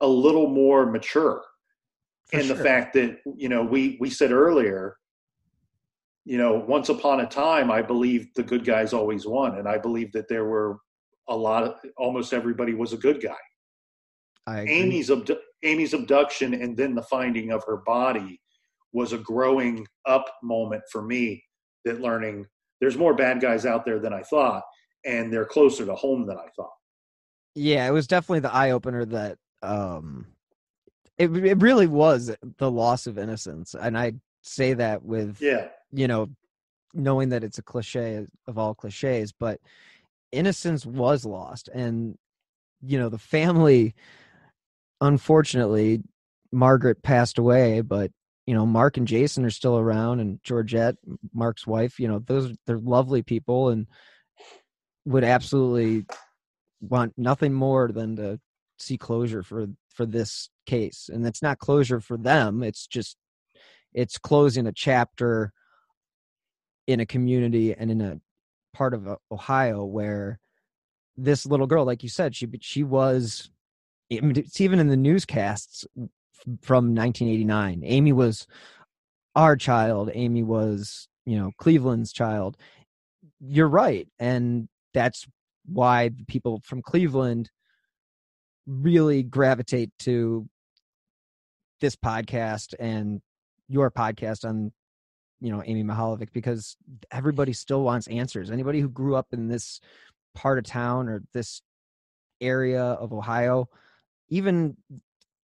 a 0.00 0.06
little 0.06 0.46
more 0.48 0.84
mature 0.84 1.42
For 2.30 2.38
in 2.40 2.48
the 2.48 2.56
fact 2.56 2.92
that 2.94 3.20
you 3.36 3.48
know 3.48 3.62
we 3.62 3.96
we 4.00 4.10
said 4.10 4.32
earlier 4.32 4.96
you 6.24 6.36
know 6.36 6.54
once 6.54 6.88
upon 6.88 7.20
a 7.20 7.26
time 7.26 7.70
i 7.70 7.80
believed 7.80 8.28
the 8.34 8.42
good 8.42 8.64
guys 8.64 8.92
always 8.92 9.26
won 9.26 9.58
and 9.58 9.68
i 9.68 9.78
believed 9.78 10.12
that 10.14 10.28
there 10.28 10.44
were 10.44 10.78
a 11.28 11.36
lot 11.36 11.62
of 11.62 11.74
almost 11.96 12.32
everybody 12.32 12.74
was 12.74 12.92
a 12.92 12.96
good 12.96 13.22
guy 13.22 13.36
amy's 14.68 15.10
abdu- 15.10 15.40
amy's 15.62 15.94
abduction 15.94 16.54
and 16.54 16.76
then 16.76 16.94
the 16.94 17.02
finding 17.02 17.50
of 17.52 17.62
her 17.64 17.78
body 17.78 18.40
was 18.94 19.12
a 19.12 19.18
growing 19.18 19.86
up 20.06 20.24
moment 20.42 20.82
for 20.90 21.02
me 21.02 21.44
that 21.84 22.00
learning 22.00 22.46
there's 22.80 22.96
more 22.96 23.14
bad 23.14 23.40
guys 23.40 23.66
out 23.66 23.84
there 23.84 23.98
than 23.98 24.14
i 24.14 24.22
thought 24.22 24.62
and 25.04 25.30
they're 25.30 25.44
closer 25.44 25.84
to 25.84 25.94
home 25.94 26.26
than 26.26 26.38
i 26.38 26.46
thought 26.56 26.70
yeah, 27.54 27.86
it 27.86 27.92
was 27.92 28.06
definitely 28.06 28.40
the 28.40 28.52
eye 28.52 28.72
opener 28.72 29.04
that 29.06 29.38
um 29.62 30.26
it 31.18 31.34
it 31.36 31.62
really 31.62 31.86
was 31.86 32.34
the 32.58 32.70
loss 32.70 33.06
of 33.06 33.18
innocence. 33.18 33.74
And 33.78 33.96
I 33.96 34.14
say 34.42 34.74
that 34.74 35.04
with 35.04 35.38
yeah 35.40 35.68
you 35.92 36.08
know, 36.08 36.28
knowing 36.92 37.28
that 37.28 37.44
it's 37.44 37.58
a 37.58 37.62
cliche 37.62 38.26
of 38.48 38.58
all 38.58 38.74
cliches, 38.74 39.32
but 39.32 39.60
innocence 40.32 40.84
was 40.84 41.24
lost. 41.24 41.68
And, 41.72 42.16
you 42.82 42.98
know, 42.98 43.08
the 43.08 43.18
family, 43.18 43.94
unfortunately, 45.00 46.02
Margaret 46.50 47.02
passed 47.02 47.38
away, 47.38 47.80
but, 47.80 48.10
you 48.46 48.54
know, 48.54 48.66
Mark 48.66 48.96
and 48.96 49.06
Jason 49.06 49.44
are 49.44 49.50
still 49.50 49.78
around 49.78 50.20
and 50.20 50.42
Georgette, 50.42 50.96
Mark's 51.32 51.66
wife, 51.66 51.98
you 51.98 52.08
know, 52.08 52.18
those, 52.18 52.54
they're 52.66 52.78
lovely 52.78 53.22
people 53.22 53.70
and 53.70 53.86
would 55.06 55.24
absolutely 55.24 56.04
want 56.80 57.14
nothing 57.16 57.52
more 57.52 57.88
than 57.88 58.16
to 58.16 58.38
see 58.78 58.98
closure 58.98 59.42
for, 59.42 59.66
for 59.88 60.04
this 60.04 60.50
case. 60.66 61.08
And 61.12 61.26
it's 61.26 61.42
not 61.42 61.58
closure 61.58 62.00
for 62.00 62.16
them. 62.16 62.62
It's 62.62 62.86
just, 62.86 63.16
it's 63.94 64.18
closing 64.18 64.66
a 64.66 64.72
chapter 64.72 65.52
in 66.86 67.00
a 67.00 67.06
community 67.06 67.74
and 67.74 67.90
in 67.90 68.00
a 68.00 68.20
part 68.74 68.92
of 68.92 69.08
uh, 69.08 69.16
Ohio 69.30 69.84
where 69.84 70.38
this 71.16 71.46
little 71.46 71.66
girl, 71.66 71.84
like 71.84 72.02
you 72.02 72.08
said, 72.08 72.34
she 72.34 72.48
she 72.60 72.82
was. 72.82 73.50
It's 74.10 74.60
even 74.60 74.80
in 74.80 74.88
the 74.88 74.96
newscasts 74.96 75.86
from 76.62 76.94
1989. 76.94 77.82
Amy 77.84 78.12
was 78.12 78.46
our 79.34 79.56
child. 79.56 80.10
Amy 80.14 80.42
was, 80.42 81.08
you 81.26 81.38
know, 81.38 81.50
Cleveland's 81.58 82.12
child. 82.12 82.56
You're 83.40 83.68
right, 83.68 84.08
and 84.18 84.68
that's 84.92 85.26
why 85.66 86.10
people 86.28 86.60
from 86.64 86.82
Cleveland 86.82 87.50
really 88.66 89.22
gravitate 89.22 89.90
to 90.00 90.48
this 91.80 91.96
podcast 91.96 92.74
and 92.78 93.20
your 93.68 93.90
podcast 93.90 94.44
on 94.44 94.72
you 95.40 95.50
know 95.50 95.62
Amy 95.66 95.84
Mihaljevic 95.84 96.32
because 96.32 96.76
everybody 97.10 97.52
still 97.52 97.82
wants 97.82 98.06
answers. 98.08 98.50
Anybody 98.50 98.80
who 98.80 98.88
grew 98.88 99.16
up 99.16 99.28
in 99.32 99.48
this 99.48 99.80
part 100.34 100.58
of 100.58 100.64
town 100.64 101.08
or 101.08 101.22
this 101.32 101.60
area 102.40 102.82
of 102.82 103.12
Ohio, 103.12 103.68
even 104.28 104.76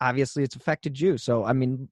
obviously 0.02 0.44
it's 0.44 0.56
affected 0.56 1.00
you. 1.00 1.18
So 1.18 1.44
I 1.44 1.54
mean 1.54 1.90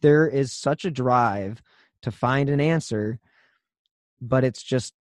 there 0.00 0.26
is 0.26 0.52
such 0.52 0.84
a 0.84 0.90
drive 0.90 1.62
to 2.02 2.10
find 2.10 2.48
an 2.48 2.60
answer 2.60 3.18
but 4.20 4.44
it's 4.44 4.62
just 4.62 4.94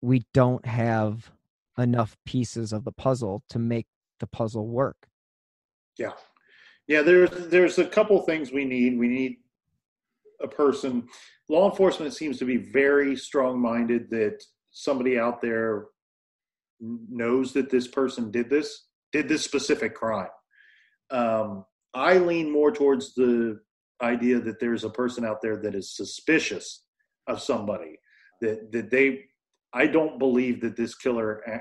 we 0.00 0.24
don't 0.32 0.64
have 0.64 1.30
enough 1.76 2.16
pieces 2.24 2.72
of 2.72 2.84
the 2.84 2.92
puzzle 2.92 3.42
to 3.50 3.58
make 3.58 3.86
the 4.20 4.26
puzzle 4.26 4.66
work. 4.66 5.08
Yeah, 5.96 6.12
yeah. 6.86 7.02
There's 7.02 7.30
there's 7.48 7.78
a 7.78 7.84
couple 7.84 8.20
things 8.22 8.52
we 8.52 8.64
need. 8.64 8.98
We 8.98 9.08
need 9.08 9.36
a 10.42 10.48
person. 10.48 11.08
Law 11.48 11.70
enforcement 11.70 12.14
seems 12.14 12.38
to 12.38 12.44
be 12.44 12.56
very 12.56 13.16
strong-minded 13.16 14.10
that 14.10 14.42
somebody 14.70 15.18
out 15.18 15.40
there 15.40 15.86
knows 16.80 17.52
that 17.54 17.70
this 17.70 17.88
person 17.88 18.30
did 18.30 18.50
this, 18.50 18.86
did 19.12 19.28
this 19.28 19.44
specific 19.44 19.94
crime. 19.94 20.28
Um, 21.10 21.64
I 21.94 22.18
lean 22.18 22.50
more 22.50 22.70
towards 22.70 23.14
the 23.14 23.60
idea 24.02 24.40
that 24.40 24.60
there's 24.60 24.84
a 24.84 24.90
person 24.90 25.24
out 25.24 25.42
there 25.42 25.56
that 25.56 25.74
is 25.74 25.96
suspicious 25.96 26.84
of 27.26 27.42
somebody 27.42 27.98
that 28.40 28.72
that 28.72 28.90
they. 28.90 29.24
I 29.72 29.86
don't 29.86 30.18
believe 30.18 30.62
that 30.62 30.76
this 30.76 30.94
killer 30.94 31.40
a- 31.40 31.60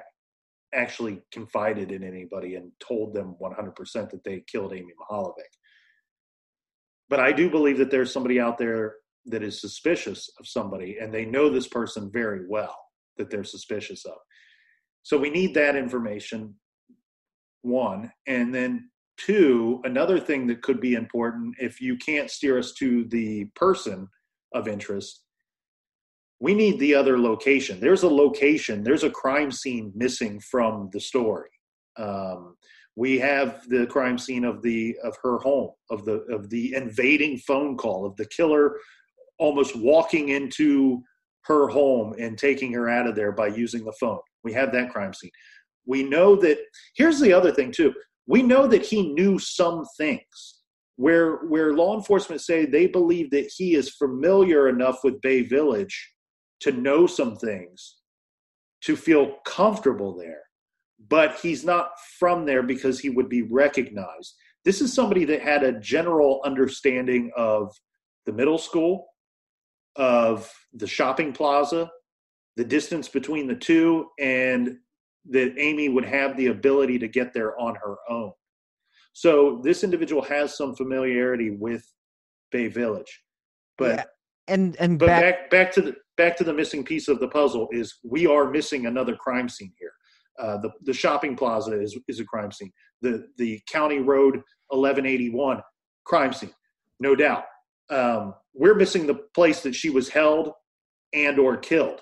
actually 0.73 1.21
confided 1.31 1.91
in 1.91 2.03
anybody 2.03 2.55
and 2.55 2.71
told 2.79 3.13
them 3.13 3.35
100% 3.41 4.09
that 4.09 4.23
they 4.23 4.43
killed 4.49 4.73
Amy 4.73 4.93
Mihaljevic. 5.01 5.33
But 7.09 7.19
I 7.19 7.31
do 7.31 7.49
believe 7.49 7.77
that 7.77 7.91
there's 7.91 8.11
somebody 8.11 8.39
out 8.39 8.57
there 8.57 8.95
that 9.25 9.43
is 9.43 9.59
suspicious 9.59 10.29
of 10.39 10.47
somebody 10.47 10.97
and 11.01 11.13
they 11.13 11.25
know 11.25 11.49
this 11.49 11.67
person 11.67 12.09
very 12.11 12.47
well 12.47 12.77
that 13.17 13.29
they're 13.29 13.43
suspicious 13.43 14.05
of. 14.05 14.17
So 15.03 15.17
we 15.17 15.29
need 15.29 15.53
that 15.55 15.75
information, 15.75 16.55
one. 17.61 18.11
And 18.25 18.53
then 18.53 18.89
two, 19.17 19.81
another 19.83 20.19
thing 20.19 20.47
that 20.47 20.61
could 20.61 20.79
be 20.79 20.93
important 20.93 21.55
if 21.59 21.81
you 21.81 21.97
can't 21.97 22.29
steer 22.29 22.57
us 22.57 22.73
to 22.73 23.05
the 23.05 23.45
person 23.55 24.07
of 24.53 24.67
interest, 24.67 25.23
we 26.39 26.53
need 26.53 26.79
the 26.79 26.93
other 26.93 27.19
location. 27.19 27.79
There's 27.79 28.03
a 28.03 28.09
location, 28.09 28.83
there's 28.83 29.03
a 29.03 29.09
crime 29.09 29.51
scene 29.51 29.91
missing 29.95 30.39
from 30.39 30.89
the 30.93 30.99
story. 30.99 31.49
Um, 31.97 32.55
we 32.95 33.19
have 33.19 33.67
the 33.69 33.85
crime 33.87 34.17
scene 34.17 34.43
of 34.43 34.61
the 34.61 34.95
of 35.03 35.15
her 35.23 35.37
home, 35.39 35.71
of 35.91 36.05
the 36.05 36.23
of 36.31 36.49
the 36.49 36.73
invading 36.73 37.37
phone 37.39 37.77
call, 37.77 38.05
of 38.05 38.15
the 38.15 38.25
killer 38.25 38.77
almost 39.39 39.75
walking 39.75 40.29
into 40.29 41.03
her 41.41 41.67
home 41.67 42.13
and 42.19 42.37
taking 42.37 42.73
her 42.73 42.89
out 42.89 43.07
of 43.07 43.15
there 43.15 43.31
by 43.31 43.47
using 43.47 43.85
the 43.85 43.93
phone. 43.99 44.19
We 44.43 44.51
have 44.53 44.71
that 44.73 44.91
crime 44.91 45.13
scene. 45.13 45.31
We 45.85 46.03
know 46.03 46.35
that 46.37 46.57
here's 46.95 47.19
the 47.19 47.33
other 47.33 47.51
thing 47.51 47.71
too. 47.71 47.93
We 48.27 48.43
know 48.43 48.67
that 48.67 48.85
he 48.85 49.13
knew 49.13 49.39
some 49.39 49.83
things. 49.97 50.61
Where 50.97 51.45
where 51.45 51.73
law 51.73 51.95
enforcement 51.95 52.41
say 52.41 52.65
they 52.65 52.87
believe 52.87 53.29
that 53.31 53.51
he 53.55 53.75
is 53.75 53.95
familiar 53.95 54.67
enough 54.67 54.99
with 55.03 55.21
Bay 55.21 55.43
Village 55.43 56.13
to 56.61 56.71
know 56.71 57.05
some 57.05 57.35
things 57.35 57.97
to 58.81 58.95
feel 58.95 59.35
comfortable 59.45 60.17
there 60.17 60.41
but 61.09 61.39
he's 61.39 61.63
not 61.63 61.91
from 62.19 62.45
there 62.45 62.63
because 62.63 62.99
he 62.99 63.09
would 63.09 63.29
be 63.29 63.43
recognized. 63.43 64.35
This 64.65 64.81
is 64.81 64.93
somebody 64.93 65.25
that 65.25 65.41
had 65.41 65.63
a 65.63 65.79
general 65.79 66.41
understanding 66.43 67.31
of 67.35 67.73
the 68.25 68.33
middle 68.33 68.57
school 68.57 69.07
of 69.95 70.51
the 70.73 70.87
shopping 70.87 71.33
plaza 71.33 71.89
the 72.55 72.65
distance 72.65 73.07
between 73.07 73.47
the 73.47 73.55
two 73.55 74.07
and 74.19 74.77
that 75.29 75.53
amy 75.57 75.89
would 75.89 76.05
have 76.05 76.35
the 76.37 76.47
ability 76.47 76.97
to 76.99 77.07
get 77.07 77.33
there 77.33 77.59
on 77.59 77.75
her 77.75 77.95
own 78.09 78.31
so 79.13 79.61
this 79.63 79.83
individual 79.83 80.21
has 80.21 80.55
some 80.55 80.75
familiarity 80.75 81.51
with 81.51 81.83
bay 82.51 82.67
village 82.67 83.23
but 83.77 83.95
Yeah, 83.95 84.03
and 84.47 84.75
and 84.79 84.99
but 84.99 85.07
back, 85.07 85.21
back 85.21 85.49
back 85.49 85.71
to 85.73 85.81
the 85.81 85.95
back 86.15 86.35
to 86.37 86.43
the 86.43 86.53
missing 86.53 86.83
piece 86.83 87.07
of 87.07 87.19
the 87.19 87.27
puzzle 87.27 87.67
is 87.71 87.95
we 88.03 88.25
are 88.25 88.49
missing 88.49 88.85
another 88.85 89.15
crime 89.15 89.49
scene 89.49 89.73
here. 89.77 89.93
Uh, 90.39 90.57
the 90.57 90.71
the 90.83 90.93
shopping 90.93 91.35
plaza 91.35 91.79
is 91.79 91.97
is 92.07 92.19
a 92.19 92.25
crime 92.25 92.51
scene. 92.51 92.71
The 93.01 93.27
the 93.37 93.61
county 93.71 93.99
road 93.99 94.35
1181 94.69 95.61
crime 96.05 96.33
scene, 96.33 96.53
no 96.99 97.15
doubt. 97.15 97.45
Um, 97.89 98.33
we're 98.53 98.75
missing 98.75 99.07
the 99.07 99.15
place 99.33 99.61
that 99.61 99.75
she 99.75 99.89
was 99.89 100.09
held 100.09 100.51
and 101.13 101.39
or 101.39 101.55
killed. 101.57 102.01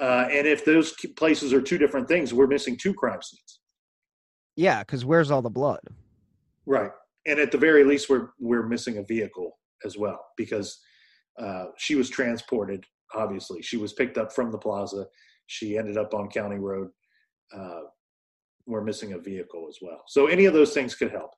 Uh, 0.00 0.26
and 0.30 0.46
if 0.46 0.64
those 0.64 0.94
places 1.16 1.52
are 1.52 1.60
two 1.60 1.76
different 1.76 2.08
things, 2.08 2.32
we're 2.32 2.46
missing 2.46 2.76
two 2.76 2.94
crime 2.94 3.20
scenes. 3.20 3.60
yeah, 4.56 4.80
because 4.80 5.04
where's 5.04 5.30
all 5.30 5.42
the 5.42 5.50
blood? 5.50 5.80
Right. 6.66 6.90
And 7.26 7.38
at 7.38 7.52
the 7.52 7.58
very 7.58 7.84
least, 7.84 8.08
we're 8.08 8.30
we're 8.38 8.66
missing 8.66 8.96
a 8.98 9.02
vehicle 9.02 9.58
as 9.84 9.98
well 9.98 10.24
because 10.36 10.78
uh, 11.38 11.66
she 11.76 11.94
was 11.94 12.08
transported. 12.08 12.84
Obviously, 13.14 13.60
she 13.60 13.76
was 13.76 13.92
picked 13.92 14.16
up 14.16 14.32
from 14.32 14.50
the 14.50 14.58
plaza. 14.58 15.06
She 15.46 15.76
ended 15.76 15.98
up 15.98 16.14
on 16.14 16.28
County 16.28 16.58
Road. 16.58 16.88
Uh, 17.54 17.80
we're 18.66 18.84
missing 18.84 19.12
a 19.12 19.18
vehicle 19.18 19.66
as 19.68 19.78
well. 19.82 20.00
So 20.06 20.28
any 20.28 20.46
of 20.46 20.54
those 20.54 20.72
things 20.72 20.94
could 20.94 21.10
help. 21.10 21.32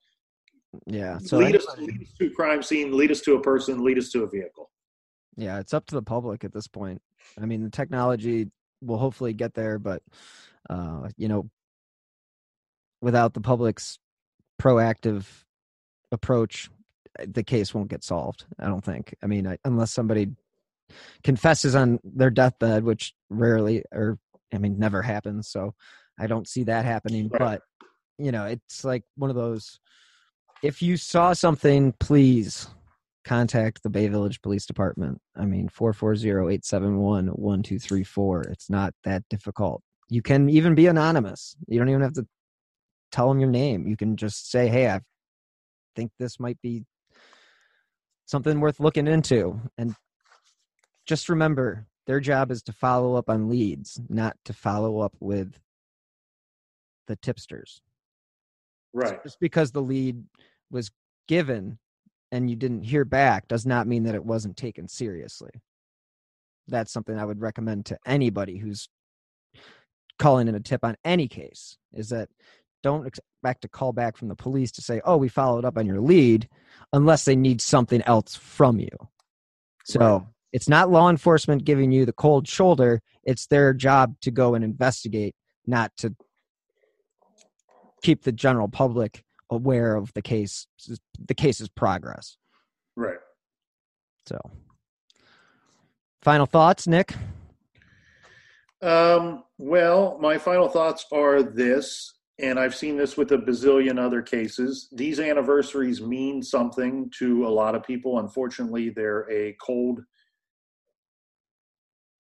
Yeah. 0.87 1.19
So 1.19 1.39
lead, 1.39 1.57
us, 1.57 1.67
lead 1.79 2.03
us 2.03 2.13
to 2.19 2.27
a 2.27 2.31
crime 2.31 2.63
scene, 2.63 2.97
lead 2.97 3.11
us 3.11 3.21
to 3.23 3.35
a 3.35 3.41
person, 3.41 3.83
lead 3.83 3.99
us 3.99 4.11
to 4.11 4.23
a 4.23 4.29
vehicle. 4.29 4.71
Yeah, 5.37 5.59
it's 5.59 5.75
up 5.75 5.87
to 5.87 5.95
the 5.95 6.03
public 6.03 6.45
at 6.45 6.53
this 6.53 6.69
point. 6.69 7.01
I 7.41 7.47
mean, 7.47 7.63
the 7.63 7.71
technology 7.71 8.51
will 8.81 8.99
hopefully 8.99 9.33
get 9.33 9.55
there, 9.55 9.79
but 9.79 10.03
uh, 10.69 11.09
you 11.17 11.29
know, 11.29 11.49
without 13.01 13.35
the 13.35 13.41
public's 13.41 13.99
proactive 14.61 15.27
approach, 16.11 16.71
the 17.27 17.43
case 17.43 17.75
won't 17.75 17.91
get 17.91 18.05
solved. 18.05 18.45
I 18.59 18.67
don't 18.67 18.85
think. 18.85 19.15
I 19.23 19.27
mean, 19.27 19.47
I, 19.47 19.59
unless 19.65 19.93
somebody 19.93 20.29
confesses 21.25 21.75
on 21.75 22.01
their 22.05 22.31
deathbed, 22.31 22.85
which 22.85 23.15
rarely 23.31 23.85
or 23.93 24.19
I 24.53 24.59
mean 24.59 24.79
never 24.79 25.03
happens. 25.03 25.49
So 25.49 25.75
I 26.19 26.27
don't 26.27 26.49
see 26.49 26.65
that 26.65 26.85
happening. 26.85 27.29
Right. 27.29 27.39
But 27.39 27.63
you 28.19 28.33
know, 28.33 28.47
it's 28.47 28.85
like 28.85 29.05
one 29.17 29.31
of 29.31 29.37
those. 29.37 29.81
If 30.63 30.81
you 30.81 30.97
saw 30.97 31.33
something, 31.33 31.93
please 31.99 32.69
contact 33.25 33.83
the 33.83 33.91
Bay 33.91 34.09
Village 34.09 34.41
Police 34.43 34.67
Department. 34.67 35.21
I 35.37 35.45
mean, 35.45 35.69
440-871-1234. 35.69 38.51
It's 38.51 38.71
not 38.71 38.95
that 39.05 39.23
difficult. 39.29 39.83
You 40.09 40.23
can 40.23 40.49
even 40.51 40.75
be 40.75 40.87
anonymous. 40.87 41.57
You 41.69 41.79
don't 41.79 41.89
even 41.89 42.03
have 42.03 42.15
to 42.15 42.27
tell 43.11 43.29
them 43.29 43.41
your 43.41 43.51
name. 43.51 43.87
You 43.87 43.97
can 43.97 44.17
just 44.17 44.51
say, 44.51 44.69
"Hey, 44.69 44.89
I 44.89 45.01
think 45.95 46.11
this 46.19 46.41
might 46.41 46.61
be 46.63 46.85
something 48.27 48.61
worth 48.61 48.81
looking 48.81 49.07
into." 49.07 49.61
And 49.79 49.95
just 51.07 51.29
remember, 51.29 51.87
their 52.07 52.21
job 52.21 52.51
is 52.51 52.63
to 52.65 52.73
follow 52.73 53.15
up 53.15 53.31
on 53.31 53.49
leads, 53.49 54.01
not 54.09 54.37
to 54.45 54.53
follow 54.53 55.01
up 55.01 55.15
with 55.21 55.61
the 57.07 57.17
tipsters. 57.17 57.81
Right. 58.93 59.11
So 59.11 59.21
just 59.25 59.41
because 59.41 59.73
the 59.73 59.83
lead 59.83 60.25
was 60.71 60.91
given 61.29 61.79
and 62.33 62.49
you 62.49 62.57
didn't 62.57 62.83
hear 62.83 63.05
back 63.05 63.47
does 63.47 63.67
not 63.67 63.87
mean 63.87 64.05
that 64.05 64.15
it 64.15 64.25
wasn't 64.25 64.57
taken 64.57 64.89
seriously. 64.89 65.51
That's 66.67 66.91
something 66.91 67.17
I 67.17 67.27
would 67.27 67.43
recommend 67.43 67.87
to 67.87 67.99
anybody 68.07 68.57
who's 68.57 68.89
calling 70.19 70.49
in 70.49 70.55
a 70.55 70.61
tip 70.61 70.83
on 70.83 70.97
any 71.05 71.29
case 71.29 71.77
is 71.93 72.09
that 72.09 72.31
don't 72.83 73.07
expect 73.07 73.63
to 73.63 73.69
call 73.69 73.93
back 73.93 74.17
from 74.17 74.29
the 74.29 74.35
police 74.35 74.73
to 74.73 74.83
say, 74.83 75.01
"Oh, 75.05 75.17
we 75.17 75.29
followed 75.29 75.65
up 75.65 75.77
on 75.77 75.87
your 75.87 76.01
lead," 76.01 76.49
unless 76.93 77.25
they 77.25 77.37
need 77.37 77.61
something 77.61 78.03
else 78.03 78.35
from 78.35 78.81
you. 78.81 78.97
So, 79.85 80.01
right. 80.01 80.23
it's 80.53 80.69
not 80.69 80.91
law 80.91 81.11
enforcement 81.11 81.65
giving 81.65 81.93
you 81.93 82.07
the 82.07 82.13
cold 82.13 82.49
shoulder, 82.49 83.03
it's 83.25 83.47
their 83.47 83.75
job 83.75 84.19
to 84.23 84.31
go 84.31 84.55
and 84.55 84.65
investigate, 84.65 85.35
not 85.67 85.97
to 85.99 86.17
keep 88.03 88.23
the 88.23 88.33
general 88.33 88.69
public 88.69 89.25
aware 89.53 89.95
of 89.97 90.13
the 90.15 90.23
case 90.23 90.67
the 91.19 91.35
case's 91.35 91.69
progress. 91.69 92.37
Right. 92.97 93.19
So 94.27 94.39
final 96.23 96.47
thoughts, 96.47 96.87
Nick? 96.87 97.15
Um, 98.81 99.45
well, 99.59 100.19
my 100.21 100.39
final 100.39 100.69
thoughts 100.69 101.07
are 101.13 101.43
this, 101.43 102.15
and 102.41 102.59
I've 102.59 102.75
seen 102.75 102.97
this 102.97 103.17
with 103.17 103.31
a 103.33 103.39
bazillion 103.39 103.99
other 103.99 104.23
cases. 104.23 104.89
These 104.91 105.21
anniversaries 105.21 106.01
mean 106.01 106.43
something 106.43 107.11
to 107.19 107.47
a 107.47 107.51
lot 107.51 107.75
of 107.75 107.85
people. 107.85 108.19
Unfortunately, 108.19 108.91
they're 108.91 109.31
a 109.31 109.57
cold, 109.65 110.01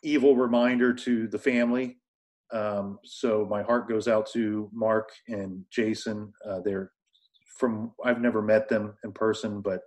evil 0.02 0.36
reminder 0.36 0.92
to 0.94 1.26
the 1.26 1.38
family 1.38 1.96
um, 2.52 2.98
so 3.02 3.46
my 3.48 3.62
heart 3.62 3.88
goes 3.88 4.08
out 4.08 4.28
to 4.32 4.68
Mark 4.72 5.10
and 5.28 5.64
Jason. 5.70 6.32
Uh, 6.46 6.60
they're 6.60 6.92
from 7.58 7.92
I've 8.04 8.20
never 8.20 8.42
met 8.42 8.68
them 8.68 8.94
in 9.04 9.12
person, 9.12 9.60
but 9.60 9.80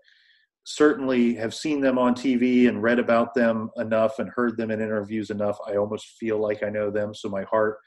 certainly 0.65 1.35
have 1.35 1.53
seen 1.53 1.79
them 1.79 1.99
on 1.99 2.15
TV 2.15 2.67
and 2.67 2.81
read 2.81 2.97
about 2.97 3.33
them 3.35 3.69
enough 3.77 4.17
and 4.19 4.29
heard 4.29 4.57
them 4.57 4.71
in 4.71 4.81
interviews 4.81 5.29
enough. 5.29 5.57
I 5.67 5.75
almost 5.75 6.17
feel 6.19 6.39
like 6.39 6.63
I 6.63 6.69
know 6.69 6.89
them. 6.89 7.13
So 7.13 7.29
my 7.29 7.43
heart 7.43 7.77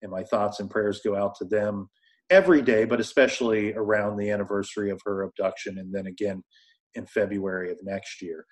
and 0.00 0.10
my 0.10 0.24
thoughts 0.24 0.58
and 0.58 0.70
prayers 0.70 1.02
go 1.04 1.14
out 1.14 1.34
to 1.36 1.44
them 1.44 1.90
every 2.30 2.62
day, 2.62 2.84
but 2.86 3.00
especially 3.00 3.74
around 3.74 4.16
the 4.16 4.30
anniversary 4.30 4.90
of 4.90 5.00
her 5.04 5.22
abduction 5.22 5.78
and 5.78 5.94
then 5.94 6.06
again 6.06 6.42
in 6.94 7.04
February 7.06 7.70
of 7.70 7.78
next 7.82 8.22
year. 8.22 8.46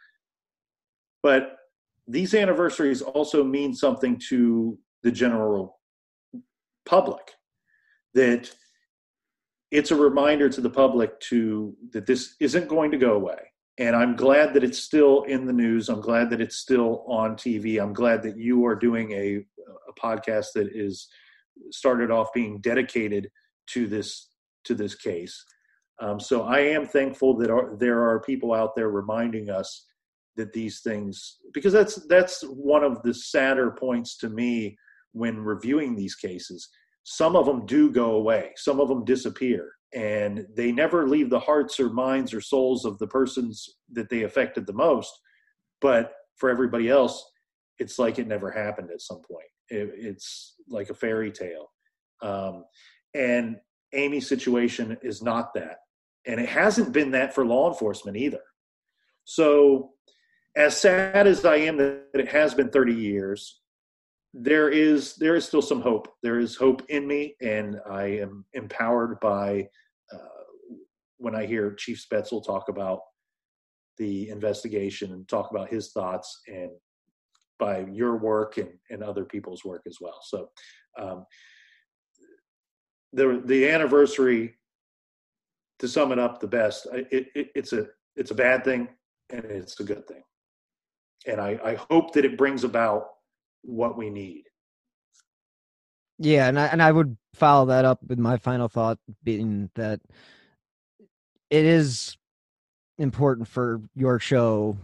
But 1.23 1.57
these 2.07 2.35
anniversaries 2.35 3.01
also 3.01 3.43
mean 3.43 3.75
something 3.75 4.21
to 4.29 4.79
the 5.03 5.13
general 5.13 5.79
public 6.85 7.33
that 8.15 8.53
it's 9.71 9.91
a 9.91 9.97
reminder 9.97 10.49
to 10.49 10.61
the 10.61 10.71
public 10.71 11.19
to 11.21 11.77
that 11.93 12.07
this 12.07 12.35
isn't 12.41 12.69
going 12.69 12.91
to 12.91 12.99
go 12.99 13.15
away. 13.15 13.39
And 13.79 13.97
i'm 13.97 14.17
glad 14.17 14.53
that 14.55 14.65
it's 14.65 14.79
still 14.79 15.23
in 15.25 15.47
the 15.47 15.53
news. 15.53 15.89
I'm 15.89 16.01
glad 16.01 16.31
that 16.31 16.41
it's 16.41 16.57
still 16.57 17.05
on 17.07 17.37
tv 17.37 17.81
i'm 17.81 17.93
glad 17.93 18.23
that 18.23 18.37
you 18.37 18.67
are 18.67 18.75
doing 18.75 19.13
a, 19.13 19.45
a 19.89 20.01
podcast 20.01 20.49
that 20.55 20.69
is 20.75 21.09
started 21.71 22.11
off 22.11 22.33
being 22.35 22.61
dedicated 22.61 23.31
to 23.69 23.87
this 23.87 24.29
to 24.65 24.75
this 24.75 24.95
case. 24.95 25.45
Um, 26.01 26.19
so 26.19 26.43
i 26.43 26.61
am 26.61 26.87
thankful 26.87 27.37
that 27.39 27.77
there 27.79 28.03
are 28.03 28.21
people 28.21 28.53
out 28.53 28.75
there 28.75 28.91
reminding 28.91 29.51
us 29.51 29.87
that 30.37 30.53
these 30.53 30.81
things 30.81 31.39
because 31.53 31.73
that's 31.73 31.97
that's 32.07 32.43
one 32.43 32.85
of 32.85 33.03
the 33.03 33.13
sadder 33.13 33.71
points 33.71 34.17
to 34.19 34.29
me 34.29 34.77
when 35.13 35.39
reviewing 35.39 35.95
these 35.95 36.15
cases 36.15 36.69
some 37.13 37.35
of 37.35 37.45
them 37.45 37.67
do 37.67 37.91
go 37.91 38.13
away. 38.13 38.53
Some 38.55 38.79
of 38.79 38.89
them 38.89 39.05
disappear. 39.05 39.73
And 39.93 40.47
they 40.55 40.71
never 40.71 41.09
leave 41.09 41.29
the 41.29 41.41
hearts 41.41 41.81
or 41.81 41.91
minds 41.91 42.33
or 42.33 42.41
souls 42.41 42.85
of 42.85 42.99
the 42.99 43.09
persons 43.09 43.69
that 43.91 44.09
they 44.09 44.23
affected 44.23 44.65
the 44.65 44.73
most. 44.73 45.11
But 45.81 46.13
for 46.37 46.51
everybody 46.51 46.89
else 46.89 47.25
it's 47.81 47.99
like 47.99 48.19
it 48.19 48.29
never 48.29 48.51
happened 48.51 48.91
at 48.93 49.01
some 49.01 49.23
point. 49.29 49.49
It, 49.71 49.91
it's 49.97 50.55
like 50.69 50.91
a 50.91 50.95
fairy 50.95 51.33
tale. 51.33 51.73
Um, 52.23 52.65
and 53.15 53.57
amy's 53.95 54.29
situation 54.29 54.97
is 55.03 55.23
not 55.23 55.55
that. 55.55 55.79
And 56.27 56.39
it 56.39 56.49
hasn't 56.49 56.93
been 56.93 57.11
that 57.13 57.35
for 57.35 57.47
law 57.47 57.69
enforcement 57.69 58.19
either. 58.19 58.43
So 59.25 59.93
as 60.57 60.77
sad 60.77 61.29
as 61.29 61.45
i 61.45 61.55
am 61.55 61.77
that 61.77 62.07
it 62.13 62.27
has 62.27 62.55
been 62.55 62.69
30 62.71 62.93
years 62.93 63.60
there 64.33 64.69
is 64.69 65.17
there 65.17 65.35
is 65.35 65.45
still 65.45 65.63
some 65.63 65.81
hope. 65.81 66.09
There 66.23 66.39
is 66.39 66.57
hope 66.57 66.83
in 66.89 67.07
me, 67.07 67.35
and 67.41 67.81
I 67.91 68.05
am 68.05 68.45
empowered 68.53 69.19
by 69.21 69.69
uh, 70.13 70.45
when 71.19 71.35
I 71.35 71.47
hear 71.47 71.75
Chief 71.75 72.05
Spaetzel 72.05 72.45
talk 72.45 72.69
about 72.69 73.01
the 73.99 74.29
investigation 74.31 75.13
and 75.13 75.29
talk 75.29 75.51
about 75.51 75.69
his 75.69 75.93
thoughts, 75.93 76.43
and 76.47 76.71
by 77.59 77.87
your 77.93 78.17
work 78.17 78.57
and, 78.57 78.71
and 78.89 79.03
other 79.03 79.25
people's 79.25 79.65
work 79.65 79.83
as 79.87 79.99
well. 80.01 80.21
So, 80.23 80.49
um, 80.99 81.27
the 83.13 83.43
the 83.45 83.69
anniversary, 83.69 84.55
to 85.81 85.89
sum 85.89 86.13
it 86.13 86.21
up, 86.21 86.41
the 86.41 86.47
best. 86.47 86.87
It, 86.93 87.27
it, 87.35 87.49
it's 87.57 87.73
a 87.73 87.87
it's 88.15 88.31
a 88.31 88.37
bad 88.37 88.65
thing, 88.65 88.89
and 89.31 89.45
it's 89.45 89.81
a 89.81 89.85
good 89.85 90.07
thing, 90.07 90.23
and 91.27 91.41
I, 91.41 91.59
I 91.65 91.75
hope 91.91 92.13
that 92.13 92.25
it 92.25 92.39
brings 92.39 92.63
about 92.63 93.09
what 93.63 93.97
we 93.97 94.11
need. 94.11 94.45
Yeah, 96.19 96.49
and 96.49 96.59
I 96.59 96.67
and 96.67 96.83
I 96.83 96.93
would 96.93 97.17
follow 97.35 97.67
that 97.67 97.85
up 97.85 98.01
with 98.07 98.19
my 98.19 98.37
final 98.37 98.69
thought 98.69 98.99
being 99.25 99.71
that 99.75 100.01
it 101.49 101.65
is 101.65 102.17
important 102.99 103.49
for 103.49 103.81
your 103.95 104.19
show 104.19 104.77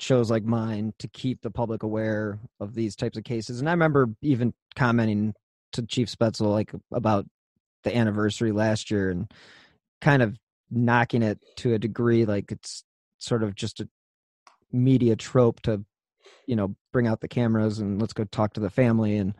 shows 0.00 0.30
like 0.30 0.44
mine 0.44 0.92
to 0.98 1.08
keep 1.08 1.42
the 1.42 1.50
public 1.50 1.82
aware 1.82 2.38
of 2.58 2.74
these 2.74 2.96
types 2.96 3.16
of 3.16 3.24
cases. 3.24 3.60
And 3.60 3.68
I 3.68 3.72
remember 3.72 4.08
even 4.22 4.54
commenting 4.74 5.34
to 5.72 5.82
Chief 5.82 6.08
Spaetzel 6.08 6.50
like 6.50 6.72
about 6.92 7.26
the 7.84 7.96
anniversary 7.96 8.52
last 8.52 8.90
year 8.90 9.10
and 9.10 9.30
kind 10.00 10.22
of 10.22 10.36
knocking 10.70 11.22
it 11.22 11.38
to 11.56 11.74
a 11.74 11.78
degree 11.78 12.24
like 12.24 12.50
it's 12.50 12.84
sort 13.18 13.42
of 13.42 13.54
just 13.54 13.80
a 13.80 13.88
media 14.72 15.16
trope 15.16 15.60
to 15.60 15.84
you 16.46 16.56
know 16.56 16.74
bring 16.92 17.06
out 17.06 17.20
the 17.20 17.28
cameras 17.28 17.78
and 17.78 18.00
let's 18.00 18.12
go 18.12 18.24
talk 18.24 18.52
to 18.54 18.60
the 18.60 18.70
family 18.70 19.16
and 19.16 19.34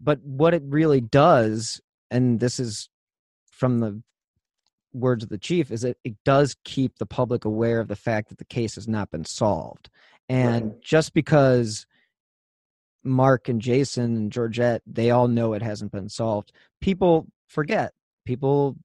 but 0.00 0.20
what 0.22 0.54
it 0.54 0.62
really 0.66 1.00
does 1.00 1.80
and 2.10 2.40
this 2.40 2.58
is 2.58 2.88
from 3.50 3.78
the 3.78 4.02
words 4.92 5.22
of 5.22 5.28
the 5.28 5.38
chief 5.38 5.70
is 5.70 5.82
that 5.82 5.96
it 6.02 6.16
does 6.24 6.56
keep 6.64 6.98
the 6.98 7.06
public 7.06 7.44
aware 7.44 7.78
of 7.78 7.88
the 7.88 7.96
fact 7.96 8.28
that 8.28 8.38
the 8.38 8.44
case 8.44 8.74
has 8.74 8.88
not 8.88 9.10
been 9.10 9.24
solved 9.24 9.88
and 10.28 10.72
right. 10.72 10.82
just 10.82 11.14
because 11.14 11.86
mark 13.04 13.48
and 13.48 13.60
jason 13.60 14.16
and 14.16 14.32
georgette 14.32 14.82
they 14.86 15.10
all 15.10 15.28
know 15.28 15.52
it 15.52 15.62
hasn't 15.62 15.92
been 15.92 16.08
solved 16.08 16.52
people 16.80 17.26
forget 17.46 17.92
people 18.24 18.76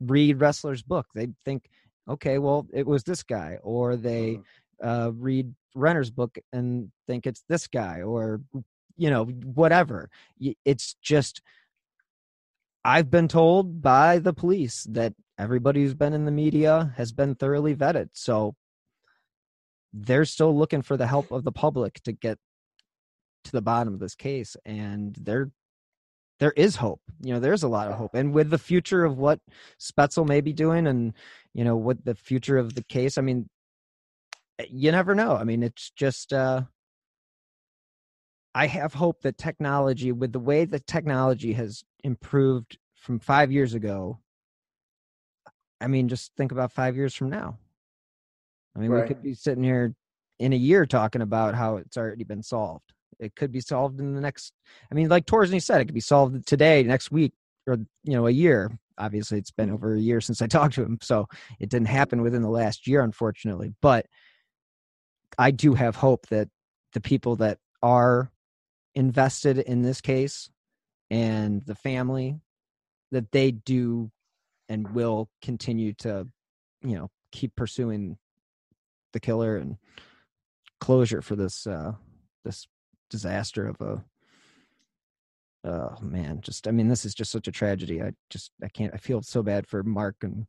read 0.00 0.38
Ressler's 0.38 0.82
book 0.82 1.06
they 1.14 1.28
think 1.44 1.68
okay 2.08 2.38
well 2.38 2.66
it 2.72 2.86
was 2.86 3.04
this 3.04 3.22
guy 3.22 3.58
or 3.62 3.96
they 3.96 4.34
uh-huh. 4.34 4.42
Uh, 4.82 5.10
read 5.14 5.54
Renner's 5.74 6.10
book 6.10 6.38
and 6.52 6.90
think 7.06 7.26
it's 7.26 7.42
this 7.48 7.66
guy 7.66 8.02
or 8.02 8.40
you 8.96 9.10
know 9.10 9.24
whatever 9.24 10.08
it's 10.64 10.94
just 11.02 11.42
I've 12.84 13.10
been 13.10 13.28
told 13.28 13.80
by 13.82 14.18
the 14.18 14.32
police 14.34 14.86
that 14.90 15.14
everybody 15.38 15.82
who's 15.82 15.94
been 15.94 16.12
in 16.12 16.26
the 16.26 16.30
media 16.30 16.92
has 16.96 17.12
been 17.12 17.34
thoroughly 17.34 17.74
vetted. 17.74 18.10
So 18.12 18.54
they're 19.94 20.26
still 20.26 20.56
looking 20.56 20.82
for 20.82 20.96
the 20.96 21.06
help 21.06 21.30
of 21.30 21.44
the 21.44 21.52
public 21.52 22.02
to 22.02 22.12
get 22.12 22.38
to 23.44 23.52
the 23.52 23.62
bottom 23.62 23.94
of 23.94 24.00
this 24.00 24.14
case 24.14 24.56
and 24.64 25.16
there 25.20 25.50
there 26.40 26.52
is 26.52 26.76
hope 26.76 27.00
you 27.20 27.32
know 27.32 27.38
there's 27.38 27.62
a 27.62 27.68
lot 27.68 27.88
of 27.88 27.94
hope 27.94 28.14
and 28.14 28.32
with 28.32 28.50
the 28.50 28.58
future 28.58 29.04
of 29.04 29.18
what 29.18 29.38
spaetzel 29.78 30.26
may 30.26 30.40
be 30.40 30.52
doing 30.52 30.86
and 30.86 31.12
you 31.52 31.62
know 31.62 31.76
what 31.76 32.02
the 32.04 32.14
future 32.14 32.56
of 32.56 32.74
the 32.74 32.82
case 32.84 33.18
i 33.18 33.20
mean 33.20 33.48
you 34.68 34.92
never 34.92 35.14
know 35.14 35.34
i 35.36 35.44
mean 35.44 35.62
it's 35.62 35.90
just 35.90 36.32
uh 36.32 36.62
i 38.54 38.66
have 38.66 38.94
hope 38.94 39.20
that 39.22 39.36
technology 39.38 40.12
with 40.12 40.32
the 40.32 40.38
way 40.38 40.64
that 40.64 40.86
technology 40.86 41.52
has 41.52 41.82
improved 42.04 42.78
from 42.94 43.18
five 43.18 43.50
years 43.50 43.74
ago 43.74 44.18
i 45.80 45.86
mean 45.86 46.08
just 46.08 46.32
think 46.36 46.52
about 46.52 46.72
five 46.72 46.96
years 46.96 47.14
from 47.14 47.30
now. 47.30 47.58
I 48.76 48.80
mean 48.80 48.90
Right. 48.90 49.02
we 49.02 49.08
could 49.14 49.22
be 49.22 49.34
sitting 49.34 49.62
here 49.62 49.94
in 50.38 50.52
a 50.52 50.56
year 50.56 50.84
talking 50.84 51.22
about 51.22 51.54
how 51.54 51.76
it's 51.76 51.96
already 51.96 52.24
been 52.24 52.42
solved. 52.42 52.92
It 53.20 53.36
could 53.36 53.52
be 53.52 53.60
solved 53.60 54.00
in 54.00 54.14
the 54.14 54.20
next 54.20 54.52
i 54.90 54.94
mean 54.94 55.08
like 55.08 55.26
torsney 55.26 55.62
said 55.62 55.80
it 55.80 55.84
could 55.86 55.94
be 55.94 56.00
solved 56.00 56.46
today 56.46 56.82
next 56.82 57.10
week 57.12 57.32
or 57.66 57.76
you 58.02 58.14
know 58.14 58.26
a 58.26 58.30
year. 58.30 58.70
Obviously 58.98 59.38
it's 59.38 59.50
been 59.50 59.70
over 59.70 59.94
a 59.94 60.00
year 60.00 60.20
since 60.20 60.40
i 60.42 60.46
talked 60.56 60.74
to 60.74 60.82
him 60.82 60.98
so 61.02 61.26
it 61.60 61.68
didn't 61.68 61.88
happen 61.88 62.22
within 62.22 62.42
the 62.42 62.48
last 62.48 62.86
year 62.86 63.02
unfortunately 63.02 63.72
but 63.82 64.06
i 65.38 65.50
do 65.50 65.74
have 65.74 65.96
hope 65.96 66.26
that 66.28 66.48
the 66.92 67.00
people 67.00 67.36
that 67.36 67.58
are 67.82 68.30
invested 68.94 69.58
in 69.58 69.82
this 69.82 70.00
case 70.00 70.48
and 71.10 71.64
the 71.66 71.74
family 71.74 72.40
that 73.10 73.30
they 73.32 73.50
do 73.50 74.10
and 74.68 74.94
will 74.94 75.28
continue 75.42 75.92
to 75.92 76.26
you 76.82 76.94
know 76.94 77.10
keep 77.32 77.54
pursuing 77.56 78.16
the 79.12 79.20
killer 79.20 79.56
and 79.56 79.76
closure 80.80 81.22
for 81.22 81.36
this 81.36 81.66
uh 81.66 81.92
this 82.44 82.66
disaster 83.10 83.66
of 83.66 83.80
a 83.80 84.04
oh 85.68 85.96
man 86.00 86.40
just 86.40 86.66
i 86.68 86.70
mean 86.70 86.88
this 86.88 87.04
is 87.04 87.14
just 87.14 87.30
such 87.30 87.48
a 87.48 87.52
tragedy. 87.52 88.02
I 88.02 88.12
just 88.30 88.50
i 88.62 88.68
can't 88.68 88.92
i 88.94 88.96
feel 88.96 89.22
so 89.22 89.42
bad 89.42 89.66
for 89.66 89.82
mark 89.82 90.16
and 90.22 90.46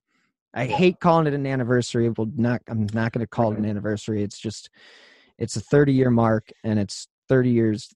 i 0.56 0.66
hate 0.66 0.99
calling 0.99 1.28
it 1.28 1.34
an 1.34 1.45
anniversary 1.45 2.10
well 2.10 2.30
not 2.36 2.62
i'm 2.68 2.88
not 2.93 3.12
going 3.12 3.24
to 3.24 3.28
call 3.28 3.51
it 3.51 3.58
an 3.58 3.66
anniversary. 3.66 4.24
It's 4.24 4.39
just 4.39 4.70
it's 5.38 5.56
a 5.56 5.62
30 5.62 5.93
year 5.93 6.10
mark 6.10 6.49
and 6.64 6.80
it's 6.80 7.08
30 7.30 7.49
years 7.49 7.89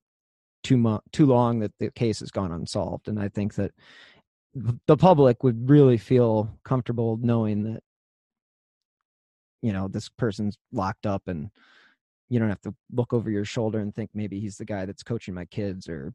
too 0.63 0.77
mo- 0.77 1.01
too 1.11 1.25
long 1.25 1.59
that 1.59 1.71
the 1.79 1.89
case 1.91 2.19
has 2.19 2.31
gone 2.31 2.51
unsolved. 2.51 3.07
And 3.07 3.19
i 3.19 3.29
think 3.29 3.55
that 3.55 3.71
the 4.87 4.97
public 4.97 5.43
would 5.43 5.69
really 5.69 5.97
feel 5.97 6.49
comfortable 6.63 7.17
knowing 7.21 7.63
that 7.63 7.83
you 9.61 9.71
know 9.71 9.87
this 9.87 10.09
person's 10.09 10.57
locked 10.71 11.05
up 11.05 11.27
and 11.27 11.49
you 12.29 12.39
don't 12.39 12.49
have 12.49 12.61
to 12.61 12.73
look 12.91 13.13
over 13.13 13.29
your 13.29 13.45
shoulder 13.45 13.79
and 13.79 13.93
think 13.93 14.09
maybe 14.13 14.39
he's 14.39 14.57
the 14.57 14.65
guy 14.65 14.85
that's 14.85 15.03
coaching 15.03 15.33
my 15.33 15.45
kids 15.45 15.87
or 15.87 16.13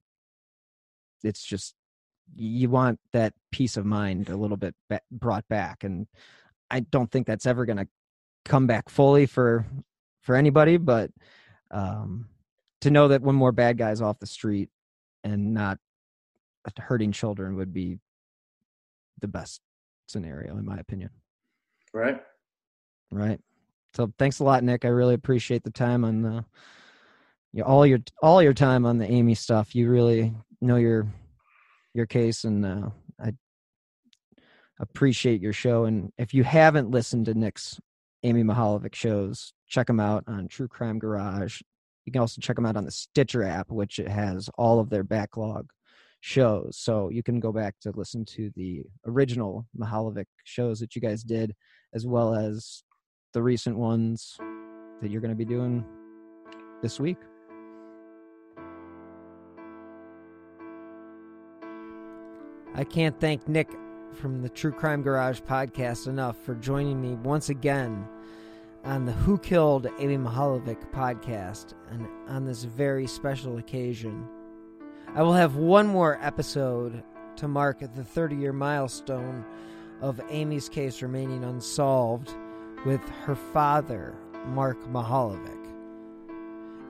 it's 1.22 1.44
just 1.44 1.74
you 2.36 2.68
want 2.68 2.98
that 3.12 3.32
peace 3.52 3.76
of 3.76 3.84
mind 3.84 4.28
a 4.28 4.36
little 4.36 4.56
bit 4.56 4.74
brought 5.10 5.46
back 5.48 5.84
and 5.84 6.06
i 6.70 6.80
don't 6.80 7.10
think 7.10 7.26
that's 7.26 7.46
ever 7.46 7.64
going 7.64 7.76
to 7.76 7.88
come 8.44 8.66
back 8.66 8.88
fully 8.88 9.26
for 9.26 9.64
for 10.20 10.34
anybody 10.34 10.76
but 10.76 11.10
um 11.70 12.26
to 12.80 12.90
know 12.90 13.08
that 13.08 13.22
one 13.22 13.34
more 13.34 13.52
bad 13.52 13.78
guy's 13.78 14.02
off 14.02 14.18
the 14.18 14.26
street 14.26 14.68
and 15.22 15.54
not 15.54 15.78
hurting 16.78 17.12
children 17.12 17.56
would 17.56 17.72
be 17.72 17.98
the 19.20 19.28
best 19.28 19.60
scenario 20.06 20.56
in 20.56 20.64
my 20.64 20.76
opinion. 20.76 21.10
Right. 21.92 22.20
right. 23.10 23.40
So 23.94 24.12
thanks 24.18 24.40
a 24.40 24.44
lot 24.44 24.64
nick. 24.64 24.84
I 24.84 24.88
really 24.88 25.14
appreciate 25.14 25.62
the 25.62 25.70
time 25.70 26.04
on 26.04 26.22
the 26.22 26.44
your 27.52 27.66
all 27.66 27.86
your 27.86 28.00
all 28.22 28.42
your 28.42 28.52
time 28.52 28.84
on 28.84 28.98
the 28.98 29.10
amy 29.10 29.34
stuff. 29.34 29.74
You 29.74 29.88
really 29.88 30.34
know 30.60 30.76
your 30.76 31.06
your 31.94 32.06
case 32.06 32.44
and 32.44 32.64
uh, 32.64 32.88
i 33.20 33.32
appreciate 34.80 35.40
your 35.40 35.52
show 35.52 35.84
and 35.84 36.12
if 36.18 36.34
you 36.34 36.44
haven't 36.44 36.90
listened 36.90 37.26
to 37.26 37.34
nick's 37.34 37.78
amy 38.22 38.42
mihaljevic 38.42 38.94
shows 38.94 39.52
check 39.68 39.86
them 39.86 40.00
out 40.00 40.24
on 40.26 40.48
true 40.48 40.68
crime 40.68 40.98
garage 40.98 41.60
you 42.04 42.12
can 42.12 42.20
also 42.20 42.40
check 42.40 42.56
them 42.56 42.66
out 42.66 42.76
on 42.76 42.84
the 42.84 42.90
stitcher 42.90 43.42
app 43.42 43.70
which 43.70 43.98
it 43.98 44.08
has 44.08 44.50
all 44.58 44.80
of 44.80 44.90
their 44.90 45.04
backlog 45.04 45.70
shows 46.20 46.76
so 46.78 47.10
you 47.10 47.22
can 47.22 47.38
go 47.38 47.52
back 47.52 47.74
to 47.80 47.92
listen 47.94 48.24
to 48.24 48.50
the 48.56 48.82
original 49.06 49.66
mihaljevic 49.78 50.26
shows 50.44 50.80
that 50.80 50.96
you 50.96 51.00
guys 51.02 51.22
did 51.22 51.54
as 51.94 52.06
well 52.06 52.34
as 52.34 52.82
the 53.34 53.42
recent 53.42 53.76
ones 53.76 54.36
that 55.02 55.10
you're 55.10 55.20
going 55.20 55.30
to 55.30 55.36
be 55.36 55.44
doing 55.44 55.84
this 56.82 56.98
week. 56.98 57.18
I 62.76 62.82
can't 62.82 63.18
thank 63.20 63.46
Nick 63.46 63.70
from 64.14 64.42
the 64.42 64.48
True 64.48 64.72
Crime 64.72 65.00
Garage 65.02 65.40
podcast 65.42 66.08
enough 66.08 66.36
for 66.36 66.56
joining 66.56 67.00
me 67.00 67.14
once 67.14 67.48
again 67.48 68.04
on 68.82 69.04
the 69.04 69.12
Who 69.12 69.38
Killed 69.38 69.86
Amy 70.00 70.18
Mihaljevic 70.18 70.90
podcast 70.90 71.74
and 71.92 72.08
on 72.26 72.44
this 72.44 72.64
very 72.64 73.06
special 73.06 73.58
occasion. 73.58 74.26
I 75.14 75.22
will 75.22 75.34
have 75.34 75.54
one 75.54 75.86
more 75.86 76.18
episode 76.20 77.04
to 77.36 77.46
mark 77.46 77.78
the 77.78 78.02
30 78.02 78.34
year 78.34 78.52
milestone 78.52 79.44
of 80.00 80.20
Amy's 80.28 80.68
case 80.68 81.00
remaining 81.00 81.44
unsolved 81.44 82.34
with 82.84 83.08
her 83.24 83.36
father, 83.36 84.16
Mark 84.48 84.82
Mihaljevic. 84.88 85.70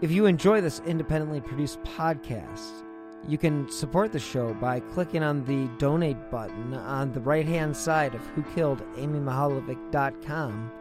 If 0.00 0.10
you 0.10 0.24
enjoy 0.24 0.62
this 0.62 0.80
independently 0.86 1.42
produced 1.42 1.82
podcast, 1.82 2.84
you 3.26 3.38
can 3.38 3.70
support 3.70 4.12
the 4.12 4.18
show 4.18 4.52
by 4.54 4.80
clicking 4.80 5.22
on 5.22 5.44
the 5.44 5.68
donate 5.78 6.30
button 6.30 6.74
on 6.74 7.12
the 7.12 7.20
right 7.20 7.46
hand 7.46 7.76
side 7.76 8.14
of 8.14 8.20
whokilledamymihaljevic.com 8.34 10.72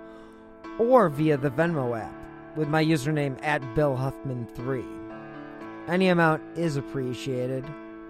or 0.80 1.10
via 1.10 1.38
the 1.38 1.52
Venmo 1.52 2.00
app 2.00 2.14
with 2.56 2.68
my 2.68 2.84
username 2.84 3.38
at 3.44 3.76
Bill 3.76 3.96
Huffman3. 3.96 4.84
Any 5.88 6.10
amount 6.10 6.42
is 6.58 6.78
appreciated 6.78 7.66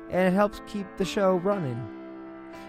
and 0.09 0.27
it 0.27 0.35
helps 0.35 0.61
keep 0.67 0.85
the 0.97 1.05
show 1.05 1.35
running. 1.37 1.81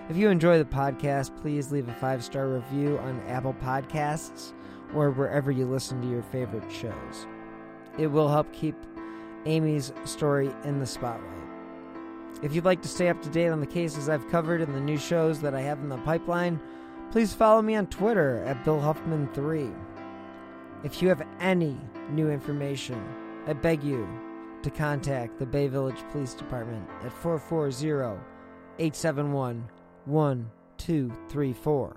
If 0.09 0.17
you 0.17 0.29
enjoy 0.29 0.59
the 0.59 0.65
podcast, 0.65 1.37
please 1.41 1.73
leave 1.73 1.89
a 1.89 1.95
five 1.95 2.23
star 2.23 2.49
review 2.49 2.99
on 2.99 3.21
Apple 3.29 3.55
Podcasts 3.55 4.53
or 4.95 5.11
wherever 5.11 5.51
you 5.51 5.67
listen 5.67 6.01
to 6.03 6.09
your 6.09 6.23
favorite 6.23 6.71
shows. 6.71 7.27
It 7.99 8.09
will 8.09 8.29
help 8.29 8.53
keep 8.53 8.77
Amy's 9.47 9.93
story 10.05 10.51
in 10.65 10.79
the 10.79 10.87
spotlight. 10.87 11.34
If 12.45 12.55
you'd 12.55 12.65
like 12.67 12.83
to 12.83 12.89
stay 12.89 13.09
up 13.09 13.23
to 13.23 13.31
date 13.31 13.49
on 13.49 13.61
the 13.61 13.67
cases 13.67 14.11
I've 14.11 14.29
covered 14.29 14.61
and 14.61 14.75
the 14.75 14.81
new 14.81 14.99
shows 14.99 15.41
that 15.41 15.55
I 15.55 15.63
have 15.63 15.79
in 15.79 15.89
the 15.89 15.97
pipeline, 15.97 16.61
please 17.11 17.33
follow 17.33 17.63
me 17.63 17.75
on 17.75 17.87
Twitter 17.87 18.45
at 18.45 18.63
Bill 18.67 18.79
Huffman3. 18.79 19.75
If 20.85 21.01
you 21.01 21.09
have 21.09 21.27
any 21.41 21.75
new 22.11 22.29
information, 22.29 23.03
I 23.47 23.55
beg 23.55 23.83
you 23.83 24.07
to 24.63 24.69
contact 24.69 25.39
the 25.39 25.47
Bay 25.47 25.69
Village 25.69 25.97
Police 26.13 26.35
Department 26.35 26.87
at 27.03 27.15
440 27.15 28.21
871 28.79 29.67
1234. 30.05 31.97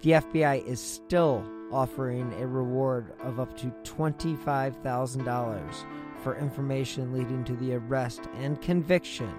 The 0.00 0.12
FBI 0.12 0.64
is 0.64 0.80
still 0.80 1.44
offering 1.70 2.32
a 2.40 2.46
reward 2.46 3.12
of 3.20 3.38
up 3.38 3.54
to 3.58 3.66
$25,000 3.84 6.01
for 6.22 6.36
information 6.36 7.12
leading 7.12 7.44
to 7.44 7.56
the 7.56 7.74
arrest 7.74 8.22
and 8.38 8.60
conviction 8.60 9.32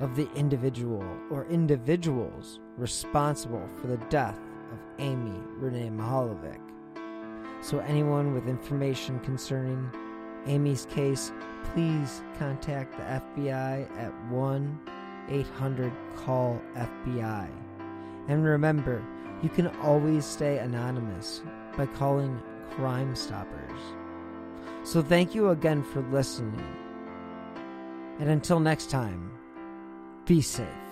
of 0.00 0.16
the 0.16 0.28
individual 0.34 1.04
or 1.30 1.46
individuals 1.46 2.60
responsible 2.76 3.68
for 3.80 3.86
the 3.86 3.98
death 4.08 4.38
of 4.72 4.78
Amy 4.98 5.38
Renee 5.56 5.90
Mihaljevic. 5.90 6.60
So, 7.62 7.78
anyone 7.80 8.34
with 8.34 8.48
information 8.48 9.20
concerning 9.20 9.88
Amy's 10.46 10.86
case, 10.86 11.30
please 11.72 12.22
contact 12.38 12.96
the 12.96 13.02
FBI 13.02 13.88
at 13.98 14.12
1 14.30 14.80
800 15.28 15.92
CALL 16.16 16.60
FBI. 16.74 17.48
And 18.28 18.44
remember, 18.44 19.04
you 19.42 19.48
can 19.48 19.68
always 19.78 20.24
stay 20.24 20.58
anonymous 20.58 21.42
by 21.76 21.86
calling 21.86 22.40
Crime 22.70 23.14
Stoppers. 23.14 24.01
So, 24.84 25.02
thank 25.02 25.34
you 25.34 25.50
again 25.50 25.82
for 25.82 26.02
listening. 26.10 26.60
And 28.18 28.30
until 28.30 28.60
next 28.60 28.90
time, 28.90 29.30
be 30.26 30.40
safe. 30.40 30.91